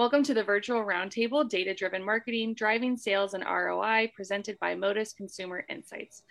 Welcome 0.00 0.22
to 0.22 0.32
the 0.32 0.42
virtual 0.42 0.82
roundtable, 0.82 1.46
Data 1.46 1.74
Driven 1.74 2.02
Marketing, 2.02 2.54
Driving 2.54 2.96
Sales 2.96 3.34
and 3.34 3.44
ROI, 3.44 4.10
presented 4.16 4.58
by 4.58 4.74
Modus 4.74 5.12
Consumer 5.12 5.66
Insights. 5.68 6.22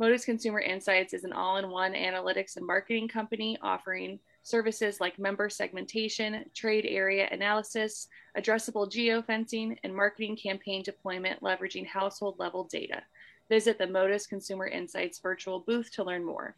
Modus 0.00 0.24
Consumer 0.24 0.58
Insights 0.58 1.14
is 1.14 1.22
an 1.22 1.32
all 1.32 1.58
in 1.58 1.70
one 1.70 1.92
analytics 1.92 2.56
and 2.56 2.66
marketing 2.66 3.06
company 3.06 3.56
offering 3.62 4.18
services 4.42 5.00
like 5.00 5.20
member 5.20 5.48
segmentation, 5.48 6.44
trade 6.52 6.84
area 6.84 7.28
analysis, 7.30 8.08
addressable 8.36 8.90
geofencing, 8.90 9.78
and 9.84 9.94
marketing 9.94 10.34
campaign 10.36 10.82
deployment 10.82 11.40
leveraging 11.42 11.86
household 11.86 12.34
level 12.40 12.64
data. 12.64 13.00
Visit 13.48 13.78
the 13.78 13.86
Modus 13.86 14.26
Consumer 14.26 14.66
Insights 14.66 15.20
virtual 15.20 15.60
booth 15.60 15.92
to 15.92 16.02
learn 16.02 16.24
more. 16.24 16.56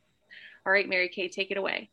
All 0.65 0.73
right, 0.73 0.88
Mary 0.88 1.10
Kay, 1.10 1.28
take 1.28 1.51
it 1.51 1.59
away. 1.59 1.91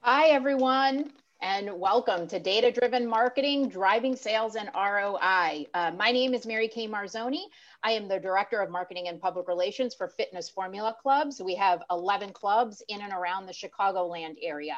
Hi, 0.00 0.26
everyone 0.30 1.12
and 1.40 1.70
welcome 1.78 2.26
to 2.28 2.38
Data 2.38 2.70
Driven 2.72 3.06
Marketing, 3.06 3.68
Driving 3.68 4.16
Sales 4.16 4.56
and 4.56 4.70
ROI. 4.74 5.66
Uh, 5.74 5.92
my 5.96 6.10
name 6.10 6.32
is 6.34 6.46
Mary 6.46 6.66
Kay 6.66 6.88
Marzoni. 6.88 7.42
I 7.82 7.92
am 7.92 8.08
the 8.08 8.18
Director 8.18 8.60
of 8.60 8.70
Marketing 8.70 9.08
and 9.08 9.20
Public 9.20 9.46
Relations 9.46 9.94
for 9.94 10.08
Fitness 10.08 10.48
Formula 10.48 10.96
Clubs. 11.00 11.40
We 11.42 11.54
have 11.56 11.82
11 11.90 12.32
clubs 12.32 12.82
in 12.88 13.02
and 13.02 13.12
around 13.12 13.46
the 13.46 13.52
Chicagoland 13.52 14.36
area. 14.42 14.76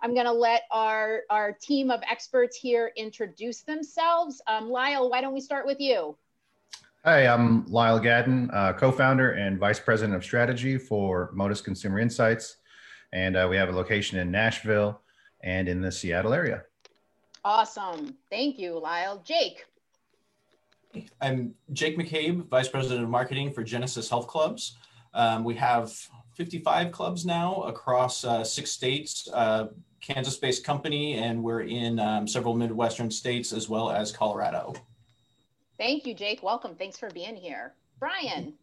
I'm 0.00 0.14
going 0.14 0.26
to 0.26 0.32
let 0.32 0.62
our, 0.70 1.22
our 1.30 1.52
team 1.52 1.90
of 1.90 2.00
experts 2.08 2.56
here 2.56 2.92
introduce 2.96 3.62
themselves. 3.62 4.40
Um, 4.46 4.70
Lyle, 4.70 5.10
why 5.10 5.20
don't 5.20 5.34
we 5.34 5.40
start 5.40 5.66
with 5.66 5.80
you? 5.80 6.16
Hi, 7.04 7.26
I'm 7.26 7.66
Lyle 7.66 7.98
Gadden, 7.98 8.50
uh, 8.52 8.72
co-founder 8.74 9.32
and 9.32 9.58
vice 9.58 9.80
president 9.80 10.16
of 10.16 10.22
strategy 10.22 10.78
for 10.78 11.30
Modus 11.32 11.60
Consumer 11.60 11.98
Insights. 11.98 12.56
And 13.12 13.36
uh, 13.36 13.46
we 13.50 13.56
have 13.56 13.68
a 13.68 13.72
location 13.72 14.18
in 14.18 14.30
Nashville, 14.30 15.00
and 15.42 15.68
in 15.68 15.80
the 15.80 15.92
Seattle 15.92 16.34
area. 16.34 16.64
Awesome. 17.44 18.16
Thank 18.30 18.58
you, 18.58 18.78
Lyle. 18.78 19.22
Jake. 19.24 19.64
I'm 21.20 21.54
Jake 21.72 21.98
McCabe, 21.98 22.48
Vice 22.48 22.68
President 22.68 23.04
of 23.04 23.10
Marketing 23.10 23.52
for 23.52 23.62
Genesis 23.62 24.08
Health 24.08 24.26
Clubs. 24.26 24.76
Um, 25.14 25.44
we 25.44 25.54
have 25.54 25.92
55 26.34 26.92
clubs 26.92 27.24
now 27.24 27.62
across 27.62 28.24
uh, 28.24 28.44
six 28.44 28.70
states, 28.70 29.28
uh, 29.32 29.68
Kansas 30.00 30.36
based 30.36 30.64
company, 30.64 31.14
and 31.14 31.42
we're 31.42 31.62
in 31.62 31.98
um, 31.98 32.26
several 32.26 32.54
Midwestern 32.54 33.10
states 33.10 33.52
as 33.52 33.68
well 33.68 33.90
as 33.90 34.12
Colorado. 34.12 34.74
Thank 35.76 36.06
you, 36.06 36.14
Jake. 36.14 36.42
Welcome. 36.42 36.74
Thanks 36.74 36.98
for 36.98 37.10
being 37.10 37.36
here. 37.36 37.74
Brian. 37.98 38.54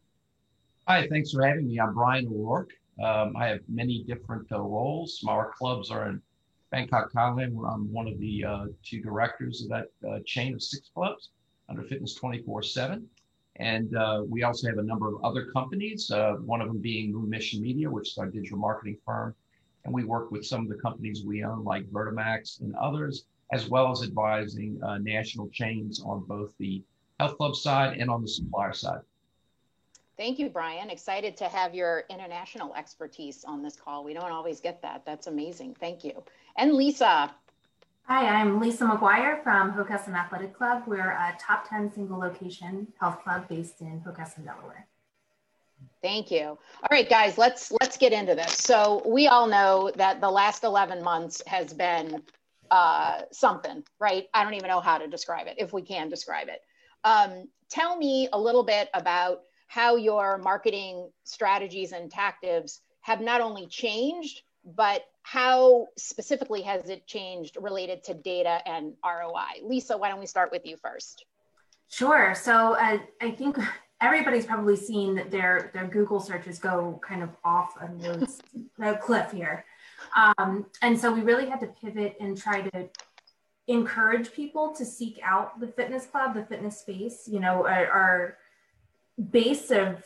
Hi, 0.88 1.08
thanks 1.08 1.32
for 1.32 1.46
having 1.46 1.68
me. 1.68 1.80
I'm 1.80 1.94
Brian 1.94 2.28
O'Rourke. 2.28 2.72
Um, 3.04 3.36
I 3.36 3.48
have 3.48 3.60
many 3.68 4.04
different 4.04 4.50
uh, 4.52 4.62
roles. 4.62 5.24
Our 5.28 5.52
clubs 5.52 5.92
are 5.92 6.10
in 6.10 6.22
Bangkok, 6.76 7.14
Thailand, 7.14 7.54
where 7.54 7.72
I'm 7.72 7.90
one 7.94 8.06
of 8.06 8.20
the 8.20 8.44
uh, 8.44 8.66
two 8.84 9.00
directors 9.00 9.62
of 9.62 9.70
that 9.70 9.88
uh, 10.06 10.20
chain 10.26 10.54
of 10.54 10.62
six 10.62 10.90
clubs 10.94 11.30
under 11.70 11.82
Fitness 11.84 12.16
24 12.16 12.64
7. 12.64 13.08
And 13.56 13.96
uh, 13.96 14.24
we 14.28 14.44
also 14.44 14.68
have 14.68 14.78
a 14.78 14.84
number 14.84 15.08
of 15.08 15.24
other 15.24 15.46
companies, 15.54 16.12
uh, 16.12 16.34
one 16.34 16.60
of 16.60 16.68
them 16.68 16.80
being 16.80 17.14
Moon 17.14 17.30
Mission 17.30 17.62
Media, 17.62 17.90
which 17.90 18.10
is 18.10 18.18
our 18.18 18.26
digital 18.26 18.58
marketing 18.58 18.98
firm. 19.06 19.34
And 19.86 19.94
we 19.94 20.04
work 20.04 20.32
with 20.32 20.46
some 20.46 20.64
of 20.64 20.68
the 20.68 20.76
companies 20.76 21.24
we 21.24 21.46
own, 21.46 21.64
like 21.64 21.90
Vertimax 21.92 22.60
and 22.60 22.76
others, 22.76 23.24
as 23.54 23.70
well 23.70 23.90
as 23.90 24.04
advising 24.04 24.78
uh, 24.84 24.98
national 24.98 25.48
chains 25.52 26.02
on 26.02 26.26
both 26.28 26.52
the 26.58 26.84
health 27.22 27.38
club 27.38 27.56
side 27.56 28.00
and 28.00 28.10
on 28.10 28.22
the 28.22 28.28
supplier 28.28 28.74
side. 28.74 29.00
Thank 30.18 30.40
you, 30.40 30.50
Brian. 30.50 30.90
Excited 30.90 31.36
to 31.38 31.50
have 31.50 31.76
your 31.76 32.06
international 32.10 32.74
expertise 32.76 33.44
on 33.44 33.62
this 33.62 33.76
call. 33.76 34.04
We 34.04 34.14
don't 34.14 34.32
always 34.32 34.62
get 34.62 34.82
that. 34.82 35.04
That's 35.06 35.28
amazing. 35.28 35.76
Thank 35.80 36.06
you. 36.06 36.24
And 36.56 36.74
Lisa. 36.74 37.34
Hi, 38.04 38.28
I'm 38.28 38.62
Lisa 38.62 38.86
McGuire 38.86 39.44
from 39.44 39.74
Hockessin 39.74 40.16
Athletic 40.16 40.56
Club. 40.56 40.84
We're 40.88 41.12
a 41.12 41.36
top 41.38 41.68
10 41.70 41.92
single 41.94 42.18
location 42.18 42.88
health 43.00 43.24
club 43.24 43.50
based 43.50 43.82
in 43.82 44.00
Hockessin, 44.02 44.46
Delaware. 44.46 44.88
Thank 46.02 46.32
you. 46.32 46.44
All 46.44 46.90
right, 46.92 47.10
guys, 47.10 47.38
let's 47.38 47.74
let's 47.82 47.98
get 47.98 48.14
into 48.14 48.36
this. 48.36 48.54
So 48.54 49.02
we 49.06 49.28
all 49.28 49.48
know 49.48 49.92
that 49.98 50.22
the 50.22 50.30
last 50.30 50.64
11 50.64 51.04
months 51.04 51.42
has 51.48 51.74
been 51.74 52.22
uh, 52.72 53.22
something, 53.32 53.84
right? 54.00 54.28
I 54.34 54.44
don't 54.44 54.54
even 54.54 54.70
know 54.70 54.80
how 54.80 54.98
to 54.98 55.08
describe 55.08 55.48
it, 55.48 55.56
if 55.58 55.74
we 55.74 55.82
can 55.82 56.08
describe 56.08 56.48
it. 56.48 56.62
Um, 57.04 57.50
tell 57.70 57.98
me 57.98 58.30
a 58.32 58.40
little 58.40 58.64
bit 58.64 58.90
about 58.94 59.42
how 59.76 59.98
your 59.98 60.38
marketing 60.38 61.10
strategies 61.26 61.92
and 61.92 62.10
tactics 62.10 62.80
have 63.02 63.20
not 63.20 63.42
only 63.42 63.68
changed, 63.68 64.42
but 64.64 65.04
how 65.22 65.86
specifically 65.98 66.62
has 66.62 66.90
it 66.90 67.06
changed 67.06 67.58
related 67.60 68.02
to 68.02 68.14
data 68.14 68.62
and 68.66 68.94
ROI? 69.04 69.68
Lisa, 69.68 69.98
why 69.98 70.08
don't 70.08 70.22
we 70.22 70.28
start 70.28 70.50
with 70.50 70.66
you 70.66 70.78
first? 70.78 71.26
Sure. 71.90 72.34
So 72.36 72.76
uh, 72.76 73.00
I 73.22 73.32
think 73.32 73.58
everybody's 74.00 74.46
probably 74.46 74.78
seen 74.78 75.28
their 75.30 75.72
their 75.74 75.88
Google 75.88 76.22
searches 76.22 76.58
go 76.58 76.98
kind 77.06 77.22
of 77.22 77.32
off 77.44 77.74
a 77.82 77.90
nose, 77.90 78.42
a 78.82 78.96
cliff 78.96 79.30
here, 79.34 79.66
um, 80.16 80.68
and 80.82 80.98
so 80.98 81.12
we 81.12 81.20
really 81.20 81.50
had 81.50 81.60
to 81.60 81.68
pivot 81.68 82.16
and 82.22 82.38
try 82.38 82.62
to 82.62 82.88
encourage 83.68 84.32
people 84.32 84.74
to 84.76 84.86
seek 84.86 85.20
out 85.22 85.60
the 85.60 85.68
fitness 85.68 86.06
club, 86.06 86.34
the 86.34 86.46
fitness 86.46 86.80
space. 86.80 87.28
You 87.28 87.42
know, 87.42 87.68
our, 87.68 87.88
our 87.88 88.38
base 89.32 89.72
of 89.72 90.04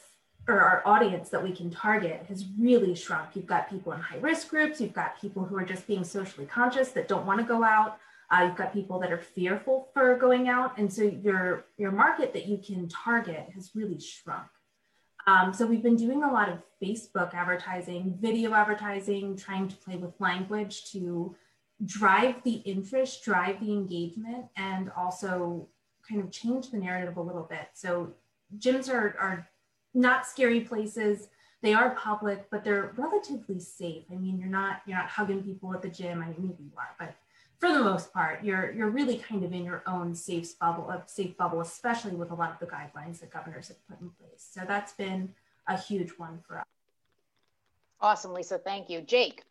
or 0.48 0.62
our 0.62 0.82
audience 0.86 1.30
that 1.30 1.44
we 1.44 1.52
can 1.52 1.70
target 1.70 2.26
has 2.28 2.46
really 2.60 2.96
shrunk. 2.96 3.36
You've 3.36 3.46
got 3.46 3.70
people 3.70 3.92
in 3.94 4.00
high 4.00 4.18
risk 4.18 4.50
groups, 4.50 4.82
you've 4.82 4.94
got 4.94 5.20
people 5.22 5.44
who 5.44 5.56
are 5.56 5.66
just 5.66 5.86
being 5.86 6.04
socially 6.04 6.48
conscious 6.48 6.90
that 6.92 7.08
don't 7.08 7.26
want 7.26 7.40
to 7.40 7.46
go 7.46 7.64
out. 7.64 7.98
Uh, 8.32 8.46
you've 8.46 8.56
got 8.56 8.74
people 8.74 9.00
that 9.00 9.12
are 9.12 9.20
fearful 9.20 9.90
for 9.94 10.16
going 10.18 10.50
out, 10.50 10.78
and 10.78 10.92
so 10.92 11.04
your 11.04 11.66
your 11.78 11.92
market 11.92 12.34
that 12.34 12.46
you 12.48 12.58
can 12.58 12.88
target 12.88 13.48
has 13.54 13.72
really 13.76 14.00
shrunk. 14.00 14.48
Um, 15.28 15.54
so 15.54 15.66
we've 15.66 15.84
been 15.84 15.96
doing 15.96 16.24
a 16.24 16.32
lot 16.32 16.50
of 16.50 16.60
Facebook 16.82 17.34
advertising, 17.34 18.18
video 18.20 18.54
advertising, 18.54 19.36
trying 19.36 19.68
to 19.68 19.76
play 19.76 19.96
with 19.96 20.20
language 20.20 20.92
to 20.92 21.36
drive 21.86 22.36
the 22.44 22.56
interest, 22.66 23.24
drive 23.24 23.60
the 23.60 23.72
engagement, 23.72 24.46
and 24.56 24.92
also 24.98 25.68
kind 26.08 26.22
of 26.22 26.32
change 26.32 26.72
the 26.72 26.78
narrative 26.78 27.18
a 27.18 27.22
little 27.22 27.44
bit. 27.44 27.70
So 27.74 28.14
gyms 28.58 28.90
are, 28.90 29.16
are 29.20 29.50
not 29.94 30.26
scary 30.26 30.62
places. 30.62 31.28
They 31.62 31.74
are 31.74 31.92
public, 31.92 32.50
but 32.50 32.64
they're 32.64 32.94
relatively 32.96 33.60
safe. 33.60 34.04
I 34.12 34.16
mean, 34.16 34.38
you're 34.38 34.48
not 34.48 34.82
you're 34.86 34.98
not 34.98 35.10
hugging 35.10 35.44
people 35.44 35.74
at 35.74 35.82
the 35.82 35.90
gym. 35.90 36.22
I 36.22 36.28
mean, 36.28 36.36
maybe 36.40 36.64
you 36.64 36.72
are, 36.78 36.96
but 36.98 37.16
for 37.60 37.74
the 37.74 37.84
most 37.84 38.14
part, 38.14 38.44
you're 38.44 38.72
you're 38.72 38.90
really 38.90 39.18
kind 39.18 39.44
of 39.44 39.52
in 39.52 39.66
your 39.66 39.84
own 39.86 40.16
safe 40.16 40.58
bubble, 40.58 40.90
a 40.90 41.04
safe 41.06 41.36
bubble, 41.36 41.60
especially 41.60 42.16
with 42.16 42.32
a 42.32 42.36
lot 42.36 42.52
of 42.52 42.60
the 42.60 42.74
guidelines 42.74 43.20
that 43.20 43.32
governors 43.32 43.68
have 43.68 43.88
put 43.88 44.00
in 44.00 44.10
place. 44.12 44.48
So 44.50 44.62
that's 44.66 44.94
been 44.94 45.34
a 45.68 45.78
huge 45.78 46.12
one 46.12 46.40
for 46.48 46.60
us. 46.60 46.66
Awesome, 48.00 48.34
Lisa. 48.34 48.58
Thank 48.58 48.90
you, 48.90 49.02
Jake. 49.02 49.44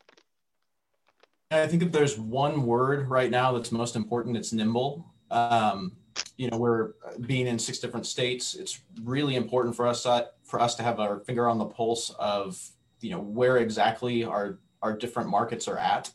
I 1.51 1.67
think 1.67 1.83
if 1.83 1.91
there's 1.91 2.17
one 2.17 2.63
word 2.63 3.09
right 3.09 3.29
now 3.29 3.51
that's 3.51 3.71
most 3.71 3.95
important, 3.95 4.37
it's 4.37 4.53
nimble. 4.53 5.05
Um, 5.31 5.93
you 6.37 6.49
know 6.49 6.57
we're 6.57 6.91
being 7.21 7.47
in 7.47 7.59
six 7.59 7.79
different 7.79 8.05
states 8.05 8.55
it's 8.55 8.79
really 9.03 9.35
important 9.35 9.75
for 9.75 9.85
us 9.85 10.05
uh, 10.05 10.25
for 10.43 10.59
us 10.59 10.75
to 10.75 10.83
have 10.83 10.99
our 10.99 11.19
finger 11.19 11.47
on 11.47 11.57
the 11.57 11.65
pulse 11.65 12.11
of 12.17 12.71
you 13.01 13.11
know 13.11 13.19
where 13.19 13.57
exactly 13.57 14.23
our 14.23 14.59
our 14.81 14.95
different 14.95 15.29
markets 15.29 15.67
are 15.67 15.77
at. 15.77 16.11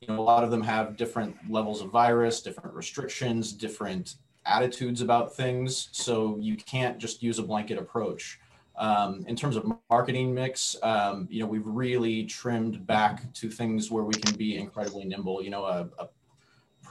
You 0.00 0.08
know 0.08 0.20
a 0.20 0.22
lot 0.22 0.44
of 0.44 0.50
them 0.50 0.62
have 0.62 0.96
different 0.96 1.36
levels 1.50 1.80
of 1.80 1.90
virus 1.90 2.42
different 2.42 2.74
restrictions 2.74 3.52
different 3.52 4.16
attitudes 4.44 5.00
about 5.00 5.36
things 5.36 5.88
so 5.92 6.36
you 6.40 6.56
can't 6.56 6.98
just 6.98 7.22
use 7.22 7.38
a 7.38 7.42
blanket 7.42 7.78
approach. 7.78 8.40
Um, 8.74 9.24
in 9.28 9.36
terms 9.36 9.56
of 9.56 9.70
marketing 9.90 10.32
mix 10.32 10.76
um, 10.82 11.28
you 11.30 11.40
know 11.40 11.46
we've 11.46 11.66
really 11.66 12.24
trimmed 12.24 12.86
back 12.86 13.32
to 13.34 13.50
things 13.50 13.90
where 13.90 14.04
we 14.04 14.14
can 14.14 14.34
be 14.36 14.56
incredibly 14.56 15.04
nimble. 15.04 15.42
You 15.42 15.50
know 15.50 15.64
a, 15.64 15.88
a 15.98 16.08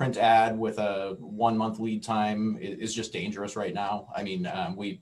print 0.01 0.17
ad 0.17 0.57
with 0.57 0.79
a 0.79 1.15
one 1.19 1.55
month 1.55 1.79
lead 1.79 2.01
time 2.01 2.57
is 2.59 2.91
just 2.91 3.13
dangerous 3.13 3.55
right 3.55 3.71
now. 3.71 4.07
I 4.15 4.23
mean, 4.23 4.47
um, 4.47 4.75
we 4.75 4.99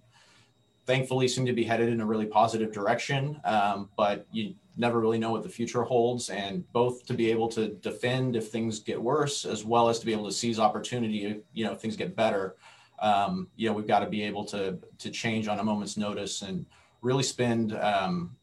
thankfully 0.86 1.26
seem 1.30 1.46
to 1.46 1.54
be 1.54 1.64
headed 1.64 1.88
in 1.88 2.02
a 2.02 2.06
really 2.06 2.26
positive 2.26 2.74
direction, 2.74 3.40
um, 3.46 3.90
but 3.96 4.28
you 4.34 4.56
never 4.76 5.00
really 5.00 5.18
know 5.18 5.32
what 5.32 5.42
the 5.42 5.48
future 5.48 5.84
holds. 5.84 6.30
And 6.30 6.70
both 6.74 7.06
to 7.06 7.14
be 7.14 7.32
able 7.32 7.48
to 7.48 7.70
defend 7.76 8.36
if 8.36 8.50
things 8.50 8.82
get 8.82 9.02
worse, 9.02 9.46
as 9.46 9.64
well 9.64 9.88
as 9.88 10.00
to 10.00 10.06
be 10.06 10.12
able 10.12 10.26
to 10.26 10.34
seize 10.34 10.60
opportunity, 10.60 11.24
if, 11.28 11.38
you 11.54 11.64
know, 11.64 11.76
things 11.76 11.96
get 11.96 12.14
better. 12.14 12.58
Um, 13.02 13.48
you 13.56 13.70
know, 13.70 13.74
we've 13.74 13.88
got 13.88 14.00
to 14.00 14.10
be 14.10 14.22
able 14.24 14.44
to 14.48 14.78
to 14.98 15.10
change 15.10 15.48
on 15.48 15.60
a 15.60 15.64
moment's 15.64 15.96
notice 15.96 16.42
and 16.42 16.66
really 17.02 17.24
spend 17.24 17.74
um, 17.78 18.36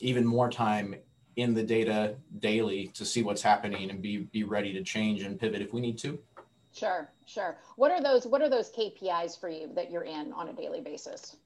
even 0.00 0.26
more 0.26 0.50
time 0.50 0.96
in 1.36 1.54
the 1.54 1.62
data 1.62 2.16
daily 2.38 2.88
to 2.88 3.04
see 3.04 3.22
what's 3.22 3.42
happening 3.42 3.90
and 3.90 4.02
be 4.02 4.18
be 4.18 4.42
ready 4.44 4.72
to 4.72 4.82
change 4.82 5.22
and 5.22 5.38
pivot 5.38 5.62
if 5.62 5.72
we 5.72 5.80
need 5.80 5.98
to. 5.98 6.18
Sure, 6.72 7.08
sure. 7.26 7.58
What 7.76 7.90
are 7.90 8.02
those 8.02 8.26
what 8.26 8.42
are 8.42 8.48
those 8.48 8.70
KPIs 8.70 9.38
for 9.38 9.48
you 9.48 9.70
that 9.74 9.90
you're 9.90 10.04
in 10.04 10.32
on 10.32 10.48
a 10.48 10.52
daily 10.52 10.80
basis? 10.80 11.36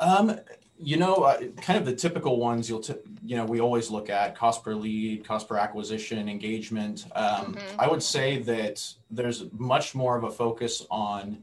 Um, 0.00 0.40
You 0.76 0.96
know, 0.96 1.14
uh, 1.14 1.38
kind 1.62 1.78
of 1.78 1.86
the 1.86 1.94
typical 1.94 2.40
ones 2.40 2.68
you'll, 2.68 2.80
t- 2.80 2.96
you 3.24 3.36
know, 3.36 3.44
we 3.44 3.60
always 3.60 3.90
look 3.90 4.10
at 4.10 4.34
cost 4.34 4.64
per 4.64 4.74
lead, 4.74 5.24
cost 5.24 5.48
per 5.48 5.56
acquisition, 5.56 6.28
engagement. 6.28 7.06
Um, 7.14 7.54
mm-hmm. 7.54 7.80
I 7.80 7.86
would 7.86 8.02
say 8.02 8.42
that 8.42 8.84
there's 9.08 9.44
much 9.52 9.94
more 9.94 10.16
of 10.16 10.24
a 10.24 10.32
focus 10.32 10.84
on 10.90 11.38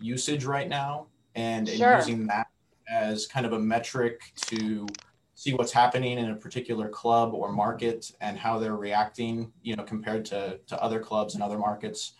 usage 0.00 0.44
right 0.44 0.68
now 0.68 1.06
and, 1.34 1.68
sure. 1.68 1.94
and 1.94 1.98
using 1.98 2.26
that 2.28 2.46
as 2.88 3.26
kind 3.26 3.44
of 3.44 3.54
a 3.54 3.58
metric 3.58 4.20
to 4.46 4.86
see 5.40 5.54
what's 5.54 5.72
happening 5.72 6.18
in 6.18 6.28
a 6.28 6.36
particular 6.36 6.86
club 6.86 7.32
or 7.32 7.50
market 7.50 8.12
and 8.20 8.36
how 8.36 8.58
they're 8.58 8.76
reacting, 8.76 9.50
you 9.62 9.74
know, 9.74 9.82
compared 9.82 10.22
to, 10.22 10.60
to 10.66 10.82
other 10.82 11.00
clubs 11.00 11.32
and 11.32 11.42
other 11.42 11.56
markets. 11.56 12.12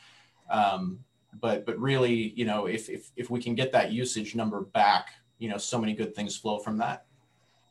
Um, 0.50 1.00
but 1.38 1.66
but 1.66 1.78
really, 1.78 2.32
you 2.34 2.46
know, 2.46 2.64
if, 2.64 2.88
if 2.88 3.10
if 3.16 3.28
we 3.28 3.38
can 3.38 3.54
get 3.54 3.72
that 3.72 3.92
usage 3.92 4.34
number 4.34 4.62
back, 4.62 5.10
you 5.38 5.50
know, 5.50 5.58
so 5.58 5.78
many 5.78 5.92
good 5.92 6.14
things 6.14 6.34
flow 6.34 6.60
from 6.60 6.78
that. 6.78 7.04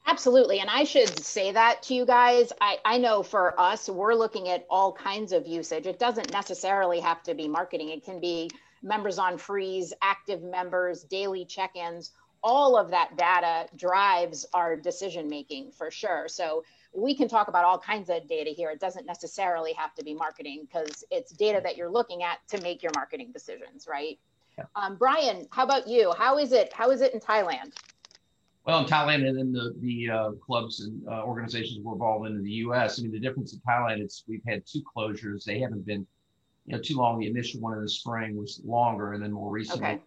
Absolutely. 0.06 0.60
And 0.60 0.70
I 0.70 0.84
should 0.84 1.18
say 1.20 1.52
that 1.52 1.82
to 1.84 1.96
you 1.96 2.06
guys. 2.06 2.54
I, 2.62 2.78
I 2.86 3.00
know 3.00 3.24
for 3.24 3.60
us, 3.60 3.90
we're 3.90 4.14
looking 4.14 4.50
at 4.50 4.68
all 4.70 4.94
kinds 4.94 5.32
of 5.32 5.48
usage. 5.48 5.88
It 5.88 5.98
doesn't 5.98 6.32
necessarily 6.32 7.00
have 7.00 7.24
to 7.24 7.34
be 7.34 7.48
marketing, 7.48 7.90
it 7.90 8.06
can 8.06 8.22
be 8.22 8.52
members 8.84 9.18
on 9.18 9.40
freeze, 9.40 9.94
active 10.04 10.44
members, 10.44 11.06
daily 11.06 11.44
check 11.44 11.76
ins. 11.76 12.12
All 12.44 12.78
of 12.78 12.90
that 12.92 13.18
data 13.18 13.68
drives 13.76 14.46
our 14.54 14.76
decision 14.76 15.30
making 15.30 15.72
for 15.72 15.92
sure. 15.92 16.28
So 16.28 16.64
we 16.94 17.14
can 17.14 17.28
talk 17.28 17.48
about 17.48 17.66
all 17.66 17.78
kinds 17.78 18.10
of 18.10 18.28
data 18.28 18.52
here. 18.52 18.72
It 18.72 18.80
doesn't 18.80 19.06
necessarily 19.06 19.74
have 19.74 19.94
to 19.96 20.04
be 20.04 20.14
marketing 20.14 20.68
because 20.68 21.04
it's 21.12 21.32
data 21.32 21.62
that 21.64 21.78
you're 21.78 21.90
looking 21.90 22.24
at 22.24 22.40
to 22.50 22.62
make 22.62 22.82
your 22.82 22.92
marketing 22.96 23.32
decisions, 23.32 23.88
right? 23.90 24.18
Yeah. 24.58 24.66
Um, 24.76 24.96
Brian, 24.98 25.48
how 25.52 25.64
about 25.64 25.88
you? 25.88 26.14
How 26.18 26.38
is 26.38 26.52
it? 26.52 26.74
How 26.74 26.92
is 26.92 27.02
it 27.02 27.14
in 27.14 27.20
Thailand? 27.20 27.74
Well, 28.66 28.80
in 28.80 28.86
Thailand 28.86 29.28
and 29.28 29.40
in 29.40 29.52
the 29.52 29.74
the 29.80 30.10
uh, 30.10 30.32
clubs 30.46 30.82
and 30.82 31.08
uh, 31.08 31.24
organizations 31.24 31.80
we're 31.84 31.94
involved 31.94 32.28
in 32.28 32.36
in 32.36 32.44
the 32.44 32.52
U.S. 32.52 33.00
I 33.00 33.04
mean, 33.04 33.12
the 33.12 33.20
difference 33.20 33.54
in 33.54 33.60
Thailand 33.60 34.04
is 34.04 34.24
we've 34.28 34.44
had 34.48 34.64
two 34.66 34.84
closures. 34.96 35.44
They 35.44 35.60
haven't 35.60 35.86
been, 35.86 36.06
you 36.66 36.76
know, 36.76 36.82
too 36.82 36.98
long. 36.98 37.20
The 37.20 37.28
initial 37.28 37.62
one 37.62 37.74
in 37.74 37.82
the 37.82 37.90
spring 37.90 38.36
was 38.36 38.62
longer, 38.66 39.14
and 39.14 39.24
then 39.24 39.32
more 39.32 39.50
recently, 39.50 39.88
okay. 39.88 40.02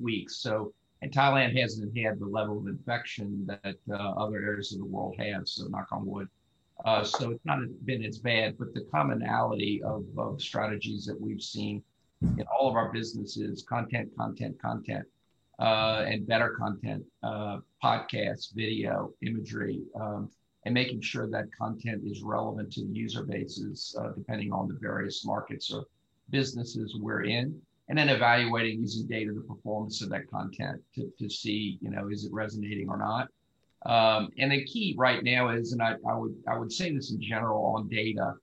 weeks. 0.00 0.36
So, 0.36 0.72
and 1.02 1.12
Thailand 1.12 1.58
hasn't 1.58 1.96
had 1.96 2.18
the 2.18 2.26
level 2.26 2.58
of 2.58 2.66
infection 2.66 3.46
that 3.46 3.76
uh, 3.90 3.94
other 3.94 4.38
areas 4.38 4.72
of 4.72 4.78
the 4.78 4.84
world 4.84 5.14
have. 5.18 5.46
So, 5.46 5.66
knock 5.68 5.88
on 5.92 6.06
wood. 6.06 6.28
Uh, 6.84 7.02
so 7.02 7.30
it's 7.30 7.44
not 7.44 7.58
been 7.84 8.04
as 8.04 8.18
bad, 8.18 8.56
but 8.58 8.72
the 8.72 8.86
commonality 8.92 9.82
of, 9.82 10.04
of 10.16 10.40
strategies 10.40 11.04
that 11.06 11.20
we've 11.20 11.42
seen 11.42 11.82
in 12.22 12.44
all 12.52 12.68
of 12.68 12.76
our 12.76 12.92
businesses 12.92 13.64
content, 13.68 14.10
content, 14.16 14.60
content, 14.60 15.04
uh, 15.58 16.04
and 16.06 16.26
better 16.26 16.50
content, 16.50 17.04
uh, 17.22 17.58
podcasts, 17.82 18.54
video, 18.54 19.10
imagery, 19.22 19.82
um, 20.00 20.30
and 20.64 20.74
making 20.74 21.00
sure 21.00 21.28
that 21.28 21.46
content 21.56 22.02
is 22.04 22.22
relevant 22.22 22.72
to 22.72 22.84
the 22.84 22.92
user 22.92 23.24
bases, 23.24 23.96
uh, 24.00 24.10
depending 24.16 24.52
on 24.52 24.68
the 24.68 24.74
various 24.80 25.24
markets 25.24 25.72
or 25.72 25.84
businesses 26.30 26.96
we're 27.00 27.24
in. 27.24 27.60
And 27.88 27.96
then 27.96 28.10
evaluating 28.10 28.80
using 28.80 29.06
data 29.06 29.32
the 29.32 29.40
performance 29.40 30.02
of 30.02 30.10
that 30.10 30.30
content 30.30 30.82
to, 30.94 31.10
to 31.18 31.30
see, 31.30 31.78
you 31.80 31.90
know, 31.90 32.08
is 32.10 32.24
it 32.24 32.32
resonating 32.32 32.88
or 32.88 32.98
not? 32.98 33.28
Um, 33.86 34.28
and 34.38 34.52
the 34.52 34.64
key 34.64 34.94
right 34.98 35.22
now 35.22 35.50
is, 35.50 35.72
and 35.72 35.80
I, 35.80 35.94
I, 36.06 36.14
would 36.14 36.34
I 36.46 36.58
would 36.58 36.72
say 36.72 36.92
this 36.92 37.12
in 37.12 37.20
general 37.20 37.64
on 37.64 37.88
data, 37.88 38.34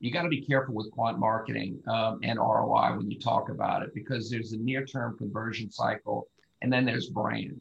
you 0.00 0.10
got 0.10 0.22
to 0.22 0.28
be 0.28 0.44
careful 0.44 0.74
with 0.74 0.90
quant 0.90 1.18
marketing 1.18 1.78
um, 1.86 2.20
and 2.22 2.38
ROI 2.38 2.96
when 2.96 3.10
you 3.10 3.18
talk 3.18 3.50
about 3.50 3.82
it 3.82 3.94
because 3.94 4.30
there's 4.30 4.52
a 4.52 4.58
near 4.58 4.84
term 4.84 5.16
conversion 5.16 5.70
cycle 5.70 6.28
and 6.62 6.72
then 6.72 6.84
there's 6.84 7.08
brand. 7.08 7.60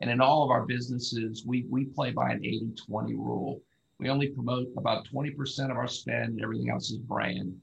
And 0.00 0.10
in 0.10 0.20
all 0.20 0.42
of 0.42 0.50
our 0.50 0.64
businesses, 0.64 1.44
we, 1.46 1.66
we 1.68 1.84
play 1.84 2.10
by 2.10 2.30
an 2.30 2.44
80 2.44 2.72
20 2.86 3.14
rule. 3.14 3.60
We 3.98 4.08
only 4.08 4.28
promote 4.28 4.68
about 4.76 5.06
20% 5.12 5.70
of 5.70 5.76
our 5.76 5.88
spend, 5.88 6.40
everything 6.42 6.70
else 6.70 6.90
is 6.90 6.98
brand. 6.98 7.54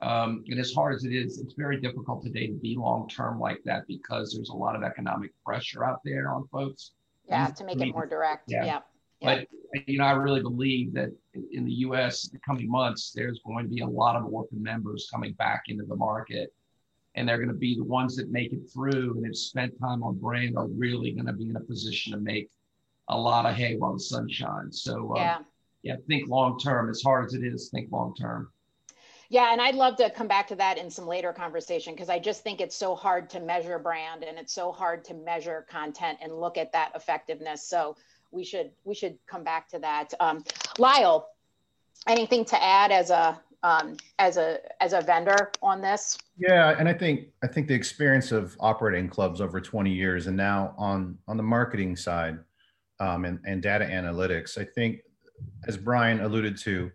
Um, 0.00 0.44
and 0.46 0.60
as 0.60 0.72
hard 0.72 0.94
as 0.94 1.04
it 1.04 1.12
is, 1.12 1.40
it's 1.40 1.54
very 1.54 1.80
difficult 1.80 2.22
today 2.22 2.46
to 2.46 2.54
be 2.54 2.76
long 2.76 3.08
term 3.08 3.40
like 3.40 3.60
that 3.64 3.86
because 3.88 4.32
there's 4.32 4.50
a 4.50 4.56
lot 4.56 4.76
of 4.76 4.82
economic 4.82 5.32
pressure 5.44 5.84
out 5.84 6.00
there 6.04 6.32
on 6.32 6.46
folks. 6.48 6.92
Yeah, 7.28 7.48
to 7.48 7.64
make 7.64 7.80
it 7.80 7.92
more 7.92 8.06
direct. 8.06 8.44
Yeah. 8.46 8.64
yeah. 8.64 8.80
But 9.20 9.48
you 9.86 9.98
know, 9.98 10.04
I 10.04 10.12
really 10.12 10.40
believe 10.40 10.94
that 10.94 11.10
in 11.52 11.64
the 11.64 11.72
U.S. 11.72 12.26
in 12.26 12.30
the 12.32 12.40
coming 12.40 12.70
months, 12.70 13.12
there's 13.14 13.40
going 13.44 13.64
to 13.64 13.68
be 13.68 13.80
a 13.80 13.86
lot 13.86 14.16
of 14.16 14.24
orphan 14.32 14.62
members 14.62 15.08
coming 15.12 15.32
back 15.32 15.64
into 15.66 15.84
the 15.84 15.96
market, 15.96 16.54
and 17.16 17.28
they're 17.28 17.36
going 17.36 17.48
to 17.48 17.54
be 17.54 17.74
the 17.74 17.84
ones 17.84 18.14
that 18.16 18.30
make 18.30 18.52
it 18.52 18.70
through 18.72 19.16
and 19.16 19.26
have 19.26 19.36
spent 19.36 19.78
time 19.80 20.04
on 20.04 20.14
brand 20.14 20.56
are 20.56 20.68
really 20.68 21.10
going 21.10 21.26
to 21.26 21.32
be 21.32 21.50
in 21.50 21.56
a 21.56 21.60
position 21.60 22.12
to 22.12 22.18
make 22.18 22.48
a 23.08 23.18
lot 23.18 23.46
of 23.46 23.56
hay 23.56 23.74
while 23.76 23.94
the 23.94 24.00
sun 24.00 24.28
shines. 24.28 24.82
So 24.82 25.16
uh, 25.16 25.20
yeah, 25.20 25.38
yeah, 25.82 25.96
think 26.06 26.28
long 26.28 26.58
term. 26.58 26.88
As 26.88 27.02
hard 27.02 27.26
as 27.26 27.34
it 27.34 27.42
is, 27.42 27.70
think 27.70 27.90
long 27.90 28.14
term. 28.14 28.52
Yeah, 29.30 29.52
and 29.52 29.60
I'd 29.60 29.74
love 29.74 29.96
to 29.96 30.08
come 30.08 30.26
back 30.26 30.48
to 30.48 30.56
that 30.56 30.78
in 30.78 30.90
some 30.90 31.06
later 31.06 31.32
conversation 31.34 31.94
because 31.94 32.08
I 32.08 32.18
just 32.18 32.42
think 32.42 32.60
it's 32.60 32.74
so 32.74 32.94
hard 32.94 33.28
to 33.30 33.40
measure 33.40 33.78
brand 33.78 34.24
and 34.24 34.38
it's 34.38 34.54
so 34.54 34.72
hard 34.72 35.04
to 35.04 35.14
measure 35.14 35.66
content 35.68 36.18
and 36.22 36.32
look 36.32 36.56
at 36.56 36.72
that 36.72 36.92
effectiveness. 36.94 37.62
So 37.62 37.96
we 38.30 38.42
should 38.42 38.70
we 38.84 38.94
should 38.94 39.18
come 39.26 39.44
back 39.44 39.68
to 39.70 39.78
that. 39.80 40.14
Um, 40.18 40.44
Lyle, 40.78 41.28
anything 42.06 42.44
to 42.46 42.62
add 42.62 42.90
as 42.90 43.10
a 43.10 43.38
um, 43.62 43.96
as 44.18 44.38
a 44.38 44.60
as 44.82 44.94
a 44.94 45.02
vendor 45.02 45.50
on 45.62 45.82
this? 45.82 46.16
Yeah, 46.38 46.74
and 46.78 46.88
I 46.88 46.94
think 46.94 47.28
I 47.42 47.48
think 47.48 47.68
the 47.68 47.74
experience 47.74 48.32
of 48.32 48.56
operating 48.60 49.08
clubs 49.10 49.42
over 49.42 49.60
20 49.60 49.92
years, 49.92 50.26
and 50.26 50.36
now 50.36 50.74
on 50.78 51.18
on 51.26 51.36
the 51.36 51.42
marketing 51.42 51.96
side 51.96 52.38
um, 52.98 53.26
and 53.26 53.40
and 53.44 53.62
data 53.62 53.84
analytics, 53.84 54.56
I 54.56 54.64
think 54.64 55.00
as 55.66 55.76
Brian 55.76 56.20
alluded 56.20 56.56
to, 56.58 56.90